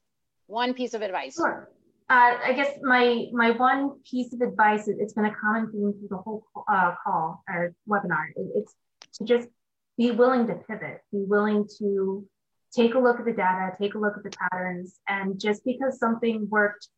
One 0.46 0.74
piece 0.74 0.94
of 0.94 1.02
advice. 1.02 1.36
Sure. 1.36 1.70
Uh, 2.10 2.36
I 2.44 2.52
guess 2.52 2.76
my 2.82 3.28
my 3.32 3.52
one 3.52 4.00
piece 4.02 4.34
of 4.34 4.42
advice, 4.42 4.86
it's 4.86 5.14
been 5.14 5.24
a 5.24 5.34
common 5.34 5.70
theme 5.72 5.94
through 5.98 6.08
the 6.10 6.18
whole 6.18 6.44
uh, 6.68 6.94
call 7.02 7.42
or 7.48 7.74
webinar. 7.88 8.26
It's 8.36 8.74
to 9.14 9.24
just 9.24 9.48
be 9.96 10.10
willing 10.10 10.46
to 10.48 10.54
pivot, 10.54 11.00
be 11.10 11.24
willing 11.26 11.66
to 11.78 12.26
take 12.74 12.94
a 12.94 12.98
look 12.98 13.18
at 13.18 13.26
the 13.26 13.32
data, 13.32 13.72
take 13.80 13.94
a 13.94 13.98
look 13.98 14.16
at 14.16 14.22
the 14.22 14.36
patterns, 14.50 14.98
and 15.08 15.38
just 15.38 15.64
because 15.64 15.98
something 15.98 16.48
worked 16.48 16.88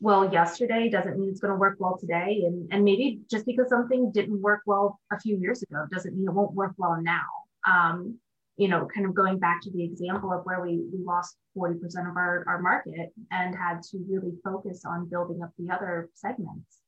well 0.00 0.32
yesterday 0.32 0.88
doesn't 0.88 1.18
mean 1.18 1.28
it's 1.28 1.40
going 1.40 1.52
to 1.52 1.58
work 1.58 1.76
well 1.78 1.98
today. 1.98 2.44
And, 2.46 2.68
and 2.72 2.84
maybe 2.84 3.20
just 3.30 3.46
because 3.46 3.68
something 3.68 4.12
didn't 4.12 4.40
work 4.40 4.60
well 4.66 5.00
a 5.12 5.18
few 5.18 5.36
years 5.36 5.62
ago 5.62 5.86
doesn't 5.92 6.16
mean 6.16 6.28
it 6.28 6.32
won't 6.32 6.54
work 6.54 6.74
well 6.76 7.00
now. 7.00 7.26
Um, 7.66 8.18
you 8.56 8.68
know, 8.68 8.88
kind 8.92 9.06
of 9.06 9.14
going 9.14 9.38
back 9.38 9.60
to 9.62 9.70
the 9.70 9.84
example 9.84 10.32
of 10.32 10.44
where 10.44 10.60
we, 10.60 10.84
we 10.92 11.04
lost 11.04 11.36
40% 11.56 11.76
of 12.10 12.16
our, 12.16 12.44
our 12.48 12.60
market 12.60 13.12
and 13.30 13.54
had 13.54 13.82
to 13.90 13.98
really 14.08 14.32
focus 14.42 14.82
on 14.84 15.08
building 15.08 15.42
up 15.42 15.50
the 15.58 15.72
other 15.72 16.10
segments. 16.14 16.78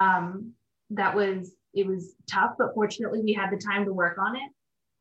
Um, 0.00 0.52
that 0.90 1.14
was, 1.14 1.52
it 1.74 1.86
was 1.86 2.14
tough, 2.28 2.54
but 2.58 2.74
fortunately 2.74 3.22
we 3.22 3.32
had 3.32 3.50
the 3.50 3.56
time 3.56 3.84
to 3.84 3.92
work 3.92 4.18
on 4.18 4.34
it. 4.34 4.50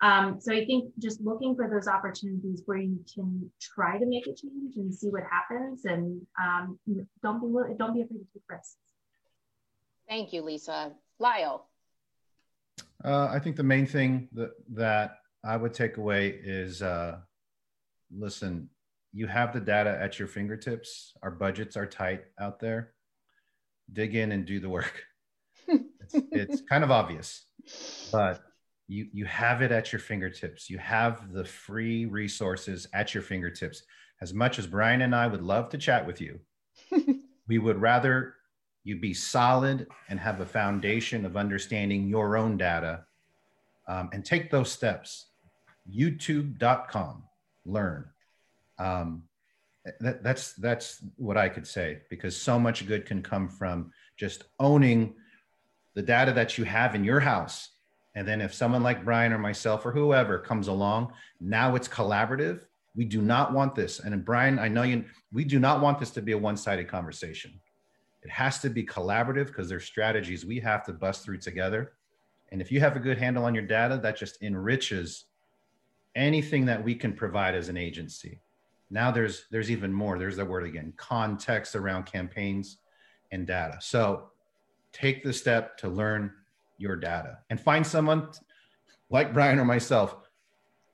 Um, 0.01 0.39
so 0.39 0.53
I 0.53 0.65
think 0.65 0.91
just 0.99 1.21
looking 1.21 1.55
for 1.55 1.69
those 1.69 1.87
opportunities 1.87 2.61
where 2.65 2.77
you 2.77 2.99
can 3.13 3.49
try 3.61 3.97
to 3.97 4.05
make 4.05 4.27
a 4.27 4.33
change 4.33 4.75
and 4.75 4.93
see 4.93 5.07
what 5.07 5.23
happens, 5.23 5.85
and 5.85 6.21
um, 6.41 6.77
don't 7.23 7.41
be 7.41 7.75
don't 7.77 7.93
be 7.93 8.01
afraid 8.01 8.17
to 8.17 8.25
take 8.33 8.43
risks. 8.49 8.75
Thank 10.07 10.33
you, 10.33 10.41
Lisa. 10.41 10.91
Lyle. 11.17 11.69
Uh, 13.03 13.29
I 13.31 13.39
think 13.39 13.55
the 13.55 13.63
main 13.63 13.85
thing 13.85 14.27
that 14.33 14.51
that 14.73 15.19
I 15.43 15.55
would 15.57 15.73
take 15.73 15.97
away 15.97 16.29
is, 16.29 16.81
uh, 16.81 17.19
listen, 18.15 18.69
you 19.13 19.27
have 19.27 19.53
the 19.53 19.61
data 19.61 19.97
at 20.01 20.19
your 20.19 20.27
fingertips. 20.27 21.13
Our 21.23 21.31
budgets 21.31 21.77
are 21.77 21.85
tight 21.85 22.25
out 22.39 22.59
there. 22.59 22.93
Dig 23.91 24.15
in 24.15 24.31
and 24.33 24.45
do 24.45 24.59
the 24.59 24.69
work. 24.69 25.03
it's, 25.67 26.15
it's 26.31 26.61
kind 26.69 26.83
of 26.83 26.91
obvious, 26.91 27.45
but 28.11 28.41
you 28.87 29.07
you 29.11 29.25
have 29.25 29.61
it 29.61 29.71
at 29.71 29.91
your 29.91 29.99
fingertips. 29.99 30.69
You 30.69 30.77
have 30.77 31.31
the 31.31 31.45
free 31.45 32.05
resources 32.05 32.87
at 32.93 33.13
your 33.13 33.23
fingertips. 33.23 33.83
As 34.21 34.33
much 34.33 34.59
as 34.59 34.65
brian 34.65 35.01
and 35.01 35.13
i 35.13 35.27
would 35.27 35.41
love 35.41 35.67
to 35.69 35.77
chat 35.77 36.07
with 36.07 36.21
you 36.21 36.39
we 37.47 37.57
would 37.57 37.79
rather 37.81 38.35
you 38.85 38.97
be 38.97 39.13
solid 39.13 39.87
and 40.09 40.19
have 40.19 40.39
a 40.39 40.45
foundation 40.45 41.25
of 41.25 41.35
understanding 41.35 42.07
your 42.07 42.37
own 42.37 42.55
data 42.55 43.03
um, 43.87 44.09
and 44.13 44.23
take 44.23 44.49
those 44.49 44.71
steps. 44.71 45.27
Youtube.com 45.91 47.23
learn. 47.65 48.05
Um, 48.77 49.23
that, 49.99 50.23
that's 50.23 50.53
that's 50.53 51.03
what 51.15 51.37
i 51.37 51.47
could 51.47 51.67
say 51.67 51.99
because 52.09 52.35
so 52.35 52.57
much 52.57 52.87
good 52.87 53.05
can 53.05 53.21
come 53.21 53.47
from 53.47 53.91
just 54.17 54.43
owning 54.59 55.13
the 55.93 56.01
data 56.01 56.33
that 56.33 56.57
you 56.57 56.63
have 56.63 56.95
in 56.95 57.03
your 57.03 57.19
house 57.19 57.69
and 58.15 58.25
then 58.25 58.41
if 58.41 58.53
someone 58.53 58.81
like 58.81 59.03
Brian 59.03 59.33
or 59.33 59.37
myself 59.37 59.85
or 59.85 59.91
whoever 59.91 60.39
comes 60.39 60.69
along, 60.69 61.11
now 61.41 61.75
it's 61.75 61.87
collaborative. 61.87 62.61
We 62.95 63.03
do 63.03 63.21
not 63.21 63.53
want 63.53 63.75
this. 63.75 63.99
And 63.99 64.23
Brian, 64.23 64.57
I 64.57 64.69
know 64.69 64.83
you, 64.83 65.03
we 65.33 65.43
do 65.43 65.59
not 65.59 65.81
want 65.81 65.99
this 65.99 66.11
to 66.11 66.21
be 66.21 66.31
a 66.31 66.37
one 66.37 66.55
sided 66.55 66.87
conversation. 66.87 67.59
It 68.23 68.31
has 68.31 68.59
to 68.59 68.69
be 68.69 68.85
collaborative 68.85 69.47
because 69.47 69.67
there's 69.67 69.83
strategies 69.83 70.45
we 70.45 70.59
have 70.61 70.85
to 70.85 70.93
bust 70.93 71.25
through 71.25 71.39
together. 71.39 71.91
And 72.51 72.61
if 72.61 72.71
you 72.71 72.79
have 72.79 72.95
a 72.95 72.99
good 72.99 73.17
handle 73.17 73.43
on 73.43 73.53
your 73.53 73.65
data, 73.65 73.99
that 74.01 74.17
just 74.17 74.41
enriches 74.41 75.25
anything 76.15 76.65
that 76.65 76.83
we 76.83 76.95
can 76.95 77.11
provide 77.13 77.53
as 77.53 77.67
an 77.67 77.75
agency. 77.75 78.39
Now 78.89 79.11
there's 79.11 79.45
there's 79.51 79.69
even 79.69 79.91
more. 79.91 80.17
There's 80.17 80.37
the 80.37 80.45
word 80.45 80.63
again, 80.63 80.93
context 80.95 81.75
around 81.75 82.05
campaigns 82.05 82.77
and 83.31 83.45
data. 83.45 83.77
So 83.81 84.29
take 84.93 85.23
the 85.23 85.33
step 85.33 85.77
to 85.79 85.89
learn 85.89 86.31
your 86.77 86.95
data 86.95 87.39
and 87.49 87.59
find 87.59 87.85
someone 87.85 88.29
like 89.09 89.33
Brian 89.33 89.59
or 89.59 89.65
myself 89.65 90.15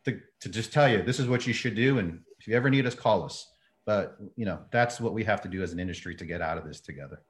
to, 0.05 0.19
to 0.41 0.49
just 0.49 0.73
tell 0.73 0.89
you 0.89 1.01
this 1.01 1.19
is 1.19 1.27
what 1.27 1.47
you 1.47 1.53
should 1.53 1.75
do. 1.75 1.99
And 1.99 2.19
if 2.39 2.47
you 2.47 2.55
ever 2.55 2.69
need 2.69 2.85
us, 2.85 2.95
call 2.95 3.23
us. 3.23 3.47
But 3.85 4.17
you 4.35 4.45
know, 4.45 4.59
that's 4.71 4.99
what 4.99 5.13
we 5.13 5.23
have 5.23 5.41
to 5.41 5.49
do 5.49 5.63
as 5.63 5.73
an 5.73 5.79
industry 5.79 6.15
to 6.15 6.25
get 6.25 6.41
out 6.41 6.57
of 6.57 6.65
this 6.65 6.79
together. 6.79 7.21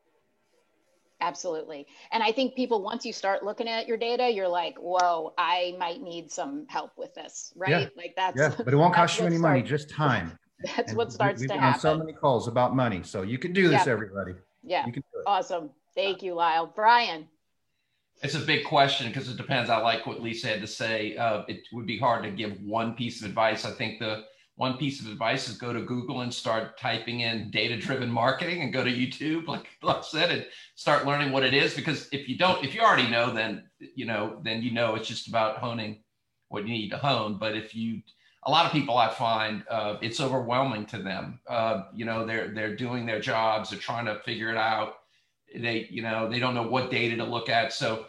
Absolutely. 1.22 1.86
And 2.12 2.24
I 2.24 2.32
think 2.32 2.56
people, 2.56 2.82
once 2.82 3.06
you 3.06 3.14
start 3.14 3.44
looking 3.44 3.68
at 3.68 3.88
your 3.88 3.98
data, 3.98 4.30
you're 4.30 4.48
like, 4.48 4.76
whoa, 4.80 5.34
I 5.38 5.76
might 5.78 6.02
need 6.02 6.32
some 6.32 6.66
help 6.68 6.92
with 6.98 7.14
this, 7.14 7.54
right? 7.56 7.70
Yeah. 7.70 7.88
Like 7.96 8.16
that's, 8.18 8.38
yeah, 8.38 8.54
but 8.58 8.74
it 8.74 8.76
won't 8.76 8.96
cost 8.96 9.20
you 9.20 9.26
any 9.26 9.38
starts, 9.38 9.42
money, 9.42 9.62
just 9.62 9.90
time. 9.90 10.38
That's 10.76 10.90
and 10.90 10.98
what 10.98 11.12
starts 11.12 11.42
we, 11.42 11.48
to 11.48 11.54
happen. 11.54 11.74
On 11.74 11.80
so 11.80 11.98
many 11.98 12.14
calls 12.14 12.48
about 12.48 12.76
money. 12.76 13.02
So 13.04 13.24
you 13.24 13.40
can 13.40 13.52
do 13.52 13.68
this, 13.68 13.86
yeah. 13.86 13.92
everybody. 13.92 14.34
Yeah. 14.64 14.86
Awesome. 15.26 15.72
Thank 15.96 16.22
you, 16.22 16.36
Lyle. 16.36 16.68
Brian. 16.68 17.28
It's 18.22 18.36
a 18.36 18.40
big 18.40 18.66
question 18.66 19.08
because 19.08 19.28
it 19.30 19.38
depends. 19.38 19.70
I 19.70 19.78
like 19.78 20.06
what 20.06 20.22
Lisa 20.22 20.48
had 20.48 20.62
to 20.62 20.68
say. 20.68 21.18
Uh, 21.18 21.44
it 21.48 21.64
would 21.74 21.88
be 21.88 21.98
hard 21.98 22.24
to 22.24 22.30
give 22.30 22.62
one 22.62 22.94
piece 22.94 23.22
of 23.22 23.28
advice. 23.28 23.66
I 23.66 23.72
think 23.72 24.00
the 24.00 24.26
one 24.56 24.78
piece 24.78 25.00
of 25.00 25.08
advice 25.08 25.50
is 25.50 25.58
go 25.58 25.74
to 25.74 25.82
Google 25.82 26.22
and 26.22 26.32
start 26.32 26.78
typing 26.78 27.22
in 27.22 27.50
data 27.50 27.76
driven 27.78 28.12
marketing 28.12 28.62
and 28.62 28.72
go 28.72 28.84
to 28.84 28.92
YouTube, 28.92 29.48
like 29.48 29.66
I 29.84 30.02
said, 30.02 30.30
and 30.30 30.46
start 30.76 31.08
learning 31.08 31.32
what 31.32 31.44
it 31.44 31.56
is. 31.56 31.74
Because 31.74 32.08
if 32.12 32.30
you 32.30 32.38
don't, 32.38 32.64
if 32.64 32.76
you 32.76 32.82
already 32.82 33.10
know, 33.10 33.34
then, 33.34 33.64
you 33.80 34.06
know, 34.06 34.40
then 34.44 34.62
you 34.62 34.70
know 34.70 34.94
it's 34.94 35.08
just 35.08 35.28
about 35.28 35.58
honing 35.58 36.04
what 36.50 36.68
you 36.68 36.74
need 36.74 36.90
to 36.92 36.98
hone. 36.98 37.38
But 37.40 37.56
if 37.56 37.74
you, 37.74 38.04
a 38.44 38.52
lot 38.52 38.68
of 38.68 38.72
people 38.72 39.00
I 39.00 39.10
find 39.10 39.64
uh, 39.68 39.98
it's 40.00 40.20
overwhelming 40.20 40.86
to 40.88 41.02
them. 41.02 41.40
Uh, 41.48 41.86
you 41.96 42.06
know, 42.06 42.24
they're, 42.24 42.50
they're 42.50 42.76
doing 42.76 43.08
their 43.08 43.20
jobs, 43.20 43.72
they're 43.72 43.80
trying 43.80 44.06
to 44.06 44.20
figure 44.20 44.52
it 44.52 44.58
out 44.58 44.98
they 45.56 45.88
you 45.90 46.02
know 46.02 46.30
they 46.30 46.40
don't 46.40 46.56
know 46.56 46.68
what 46.68 46.92
data 46.92 47.16
to 47.18 47.26
look 47.26 47.50
at. 47.50 47.74
So 47.74 48.06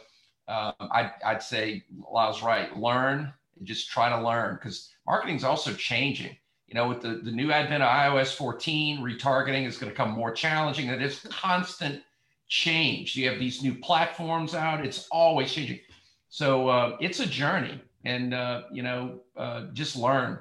um, 0.48 0.72
I'd, 0.78 1.12
I'd 1.24 1.42
say 1.42 1.84
Lyle's 2.10 2.42
right. 2.42 2.76
Learn 2.76 3.32
just 3.64 3.90
try 3.90 4.08
to 4.08 4.24
learn 4.24 4.56
because 4.56 4.90
marketing 5.06 5.36
is 5.36 5.44
also 5.44 5.72
changing. 5.72 6.36
You 6.66 6.74
know 6.74 6.88
with 6.88 7.02
the, 7.02 7.20
the 7.22 7.30
new 7.30 7.52
advent 7.52 7.82
of 7.82 7.88
ios 7.88 8.34
14 8.34 9.00
retargeting 9.00 9.66
is 9.66 9.76
going 9.76 9.90
to 9.90 9.96
come 9.96 10.10
more 10.10 10.32
challenging 10.32 10.88
and 10.88 11.02
it's 11.02 11.26
constant 11.28 12.02
change. 12.48 13.14
You 13.14 13.28
have 13.28 13.38
these 13.38 13.62
new 13.62 13.74
platforms 13.74 14.54
out 14.54 14.84
it's 14.84 15.06
always 15.10 15.52
changing. 15.52 15.80
So 16.28 16.68
uh, 16.68 16.96
it's 17.00 17.20
a 17.20 17.26
journey 17.26 17.80
and 18.04 18.32
uh, 18.32 18.62
you 18.72 18.82
know 18.82 19.20
uh, 19.36 19.66
just 19.72 19.96
learn. 19.96 20.38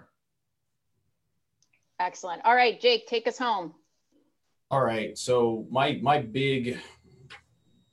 Excellent. 1.99 2.41
All 2.45 2.55
right 2.55 2.79
jake 2.79 3.07
take 3.07 3.27
us 3.27 3.37
home 3.37 3.73
all 4.71 4.81
right. 4.81 5.17
So 5.17 5.67
my 5.69 5.99
my 6.01 6.19
big 6.19 6.79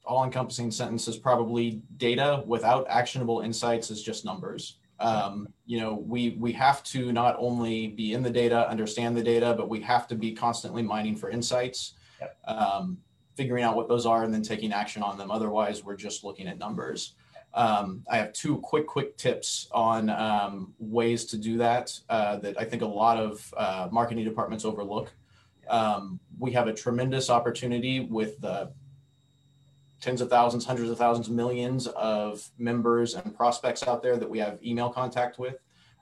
all-encompassing 0.05 0.71
sentence 0.71 1.07
is 1.07 1.19
probably 1.19 1.83
data 1.99 2.43
without 2.47 2.87
actionable 2.89 3.41
insights 3.41 3.91
is 3.91 4.03
just 4.03 4.25
numbers. 4.25 4.79
Um, 5.01 5.49
you 5.67 5.79
know, 5.81 5.95
we 5.95 6.37
we 6.39 6.53
have 6.53 6.83
to 6.85 7.13
not 7.13 7.37
only 7.39 7.89
be 7.89 8.15
in 8.15 8.23
the 8.23 8.31
data, 8.31 8.69
understand 8.69 9.17
the 9.17 9.23
data, 9.23 9.55
but 9.57 9.69
we 9.69 9.81
have 9.83 10.07
to 10.09 10.15
be 10.15 10.33
constantly 10.33 10.83
mining 10.83 11.17
for 11.17 11.31
insights, 11.31 11.95
yep. 12.21 12.37
um, 12.47 12.99
figuring 13.37 13.65
out 13.65 13.77
what 13.77 13.89
those 13.89 14.07
are, 14.07 14.23
and 14.23 14.33
then 14.33 14.43
taking 14.43 14.73
action 14.73 15.03
on 15.03 15.19
them. 15.19 15.31
Otherwise, 15.31 15.85
we're 15.85 15.97
just 15.97 16.25
looking 16.25 16.47
at 16.47 16.59
numbers. 16.59 17.15
Um, 17.55 18.05
I 18.11 18.19
have 18.19 18.33
two 18.33 18.59
quick, 18.59 18.87
quick 18.87 19.17
tips 19.17 19.69
on 19.73 20.11
um, 20.11 20.75
ways 20.79 21.25
to 21.27 21.37
do 21.37 21.57
that 21.59 21.99
uh, 22.09 22.37
that 22.39 22.61
I 22.61 22.65
think 22.65 22.83
a 22.83 22.87
lot 22.87 23.19
of 23.19 23.55
uh, 23.57 23.89
marketing 23.91 24.25
departments 24.25 24.65
overlook. 24.65 25.13
Um, 25.69 26.21
we 26.39 26.53
have 26.53 26.69
a 26.69 26.73
tremendous 26.73 27.31
opportunity 27.31 28.01
with 28.01 28.41
the 28.41 28.73
tens 30.01 30.21
of 30.21 30.31
thousands, 30.31 30.65
hundreds 30.65 30.91
of 30.91 30.99
thousands, 30.99 31.29
millions 31.29 31.87
of 31.89 32.49
members 32.59 33.15
and 33.15 33.35
prospects 33.35 33.87
out 33.87 34.03
there 34.03 34.17
that 34.17 34.29
we 34.29 34.39
have 34.39 34.63
email 34.65 34.89
contact 34.89 35.39
with. 35.39 35.57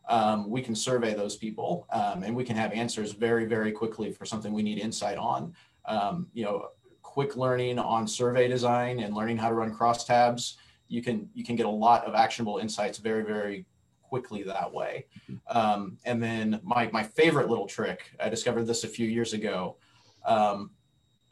Um, 0.09 0.49
we 0.49 0.63
can 0.63 0.75
survey 0.75 1.15
those 1.15 1.37
people 1.37 1.87
um, 1.91 2.23
and 2.23 2.37
we 2.37 2.45
can 2.45 2.57
have 2.57 2.73
answers 2.73 3.13
very, 3.13 3.45
very 3.47 3.73
quickly 3.73 4.13
for 4.13 4.25
something 4.25 4.53
we 4.53 4.63
need 4.63 4.79
insight 4.79 5.19
on. 5.19 5.55
Um, 5.87 6.29
you 6.33 6.45
know, 6.45 6.69
quick 7.03 7.37
learning 7.37 7.79
on 7.79 8.07
survey 8.07 8.47
design 8.47 9.01
and 9.01 9.15
learning 9.15 9.39
how 9.39 9.49
to 9.49 9.55
run 9.55 9.75
crosstabs. 9.75 10.57
You 10.89 11.03
can 11.03 11.29
you 11.35 11.45
can 11.45 11.57
get 11.57 11.67
a 11.67 11.71
lot 11.71 12.05
of 12.05 12.15
actionable 12.15 12.59
insights 12.59 12.99
very, 12.99 13.25
very 13.25 13.65
quickly 14.09 14.43
that 14.45 14.73
way. 14.73 15.07
Um, 15.49 15.99
and 16.05 16.23
then 16.23 16.61
my, 16.63 16.89
my 16.93 17.03
favorite 17.03 17.49
little 17.49 17.67
trick, 17.67 18.13
I 18.21 18.29
discovered 18.29 18.65
this 18.65 18.85
a 18.85 18.89
few 18.89 19.07
years 19.09 19.33
ago. 19.33 19.77
Um, 20.25 20.71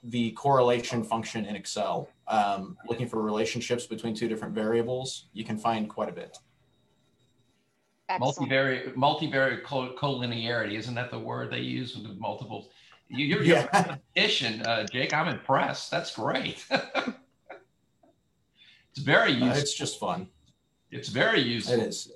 the 0.02 0.32
correlation 0.32 1.02
function 1.02 1.46
in 1.46 1.56
Excel. 1.56 2.08
Um, 2.28 2.76
looking 2.88 3.08
for 3.08 3.22
relationships 3.22 3.86
between 3.86 4.14
two 4.14 4.28
different 4.28 4.54
variables, 4.54 5.26
you 5.32 5.44
can 5.44 5.56
find 5.58 5.88
quite 5.88 6.08
a 6.08 6.12
bit. 6.12 6.36
Excellent. 8.08 8.50
Multivariate, 8.50 8.94
multivariate 8.94 9.64
co- 9.64 9.94
collinearity, 9.94 10.74
isn't 10.74 10.94
that 10.94 11.10
the 11.10 11.18
word 11.18 11.50
they 11.50 11.60
use 11.60 11.94
with 11.96 12.06
the 12.06 12.14
multiples? 12.14 12.68
You, 13.08 13.26
your 13.26 13.42
Yeah. 13.42 13.66
repetition, 13.72 14.60
uh, 14.62 14.86
Jake, 14.86 15.14
I'm 15.14 15.28
impressed. 15.28 15.90
That's 15.90 16.14
great. 16.14 16.64
it's 16.70 17.14
very 19.00 19.32
Uh, 19.32 19.46
useful. 19.46 19.58
it's 19.62 19.74
just 19.74 19.98
fun. 19.98 20.28
it's 20.90 21.08
very 21.08 21.40
useful. 21.40 21.74
It 21.74 21.80
is. 21.88 22.12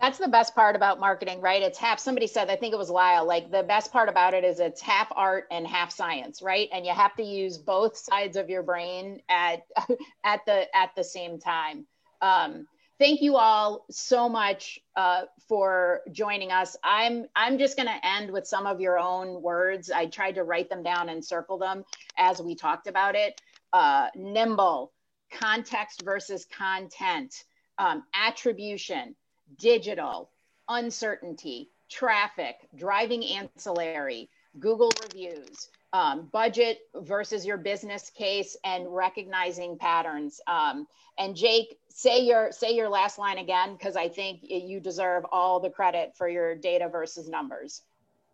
That's 0.00 0.18
the 0.18 0.28
best 0.28 0.54
part 0.54 0.76
about 0.76 1.00
marketing, 1.00 1.40
right? 1.40 1.62
It's 1.62 1.78
half, 1.78 1.98
somebody 1.98 2.26
said, 2.26 2.50
I 2.50 2.56
think 2.56 2.74
it 2.74 2.76
was 2.76 2.90
Lyle, 2.90 3.26
like 3.26 3.50
the 3.50 3.62
best 3.62 3.92
part 3.92 4.10
about 4.10 4.34
it 4.34 4.44
is 4.44 4.60
it's 4.60 4.80
half 4.82 5.10
art 5.16 5.44
and 5.50 5.66
half 5.66 5.90
science, 5.90 6.42
right? 6.42 6.68
And 6.70 6.84
you 6.84 6.92
have 6.92 7.14
to 7.16 7.22
use 7.22 7.56
both 7.56 7.96
sides 7.96 8.36
of 8.36 8.50
your 8.50 8.62
brain 8.62 9.22
at, 9.30 9.62
at 10.24 10.44
the, 10.46 10.66
at 10.76 10.90
the 10.96 11.04
same 11.04 11.38
time. 11.38 11.86
Um, 12.20 12.66
thank 12.98 13.22
you 13.22 13.36
all 13.36 13.86
so 13.90 14.28
much 14.28 14.78
uh, 14.96 15.22
for 15.48 16.02
joining 16.12 16.52
us. 16.52 16.76
I'm, 16.84 17.24
I'm 17.34 17.58
just 17.58 17.76
going 17.76 17.88
to 17.88 18.06
end 18.06 18.30
with 18.30 18.46
some 18.46 18.66
of 18.66 18.82
your 18.82 18.98
own 18.98 19.40
words. 19.40 19.90
I 19.90 20.06
tried 20.06 20.32
to 20.32 20.44
write 20.44 20.68
them 20.68 20.82
down 20.82 21.08
and 21.08 21.24
circle 21.24 21.56
them 21.56 21.84
as 22.18 22.42
we 22.42 22.54
talked 22.54 22.86
about 22.86 23.14
it. 23.14 23.40
Uh, 23.72 24.08
nimble, 24.14 24.92
context 25.32 26.02
versus 26.04 26.46
content, 26.46 27.34
um, 27.78 28.04
attribution, 28.14 29.14
digital, 29.58 30.30
uncertainty, 30.68 31.70
traffic, 31.88 32.68
driving 32.74 33.24
ancillary, 33.24 34.28
Google 34.58 34.90
reviews, 35.02 35.68
um, 35.92 36.28
budget 36.32 36.78
versus 36.94 37.46
your 37.46 37.56
business 37.56 38.10
case, 38.10 38.56
and 38.64 38.86
recognizing 38.88 39.78
patterns. 39.78 40.40
Um, 40.46 40.86
and 41.18 41.34
Jake, 41.34 41.78
say 41.88 42.20
your 42.20 42.52
say 42.52 42.72
your 42.74 42.88
last 42.88 43.18
line 43.18 43.38
again 43.38 43.74
because 43.74 43.96
I 43.96 44.08
think 44.08 44.40
you 44.42 44.80
deserve 44.80 45.24
all 45.32 45.60
the 45.60 45.70
credit 45.70 46.12
for 46.16 46.28
your 46.28 46.54
data 46.54 46.88
versus 46.88 47.28
numbers. 47.28 47.82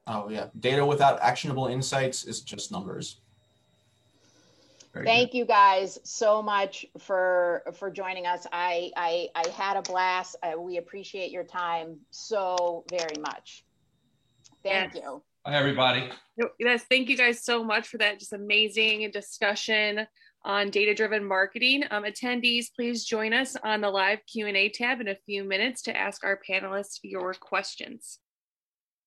Oh 0.06 0.28
yeah, 0.28 0.46
data 0.58 0.84
without 0.84 1.20
actionable 1.20 1.66
insights 1.66 2.24
is 2.24 2.40
just 2.40 2.72
numbers. 2.72 3.20
Very 4.92 5.06
Thank 5.06 5.32
you 5.32 5.46
guys 5.46 5.98
so 6.04 6.42
much 6.42 6.84
for 6.98 7.62
for 7.78 7.90
joining 7.90 8.26
us. 8.26 8.46
I 8.52 8.90
I, 8.96 9.28
I 9.34 9.48
had 9.48 9.76
a 9.78 9.82
blast. 9.82 10.36
Uh, 10.42 10.60
we 10.60 10.76
appreciate 10.76 11.30
your 11.30 11.44
time 11.44 11.96
so 12.10 12.84
very 12.90 13.18
much. 13.18 13.64
Thank 14.62 14.94
Yes. 14.94 15.02
you. 15.02 15.10
good. 15.44 15.50
Bye, 15.50 15.56
everybody. 15.56 16.10
Yes, 16.60 16.84
thank 16.84 17.08
you 17.08 17.16
guys 17.16 17.42
so 17.42 17.64
much 17.64 17.88
for 17.88 17.98
that 17.98 18.18
just 18.18 18.32
amazing 18.32 19.10
discussion 19.12 20.06
on 20.44 20.70
data-driven 20.70 21.24
marketing. 21.24 21.84
Um, 21.90 22.04
attendees, 22.04 22.66
please 22.74 23.04
join 23.04 23.32
us 23.32 23.56
on 23.64 23.80
the 23.80 23.90
live 23.90 24.20
Q&A 24.30 24.68
tab 24.68 25.00
in 25.00 25.08
a 25.08 25.16
few 25.26 25.42
minutes 25.44 25.82
to 25.82 25.96
ask 25.96 26.24
our 26.24 26.38
panelists 26.48 26.98
your 27.02 27.34
questions. 27.34 28.18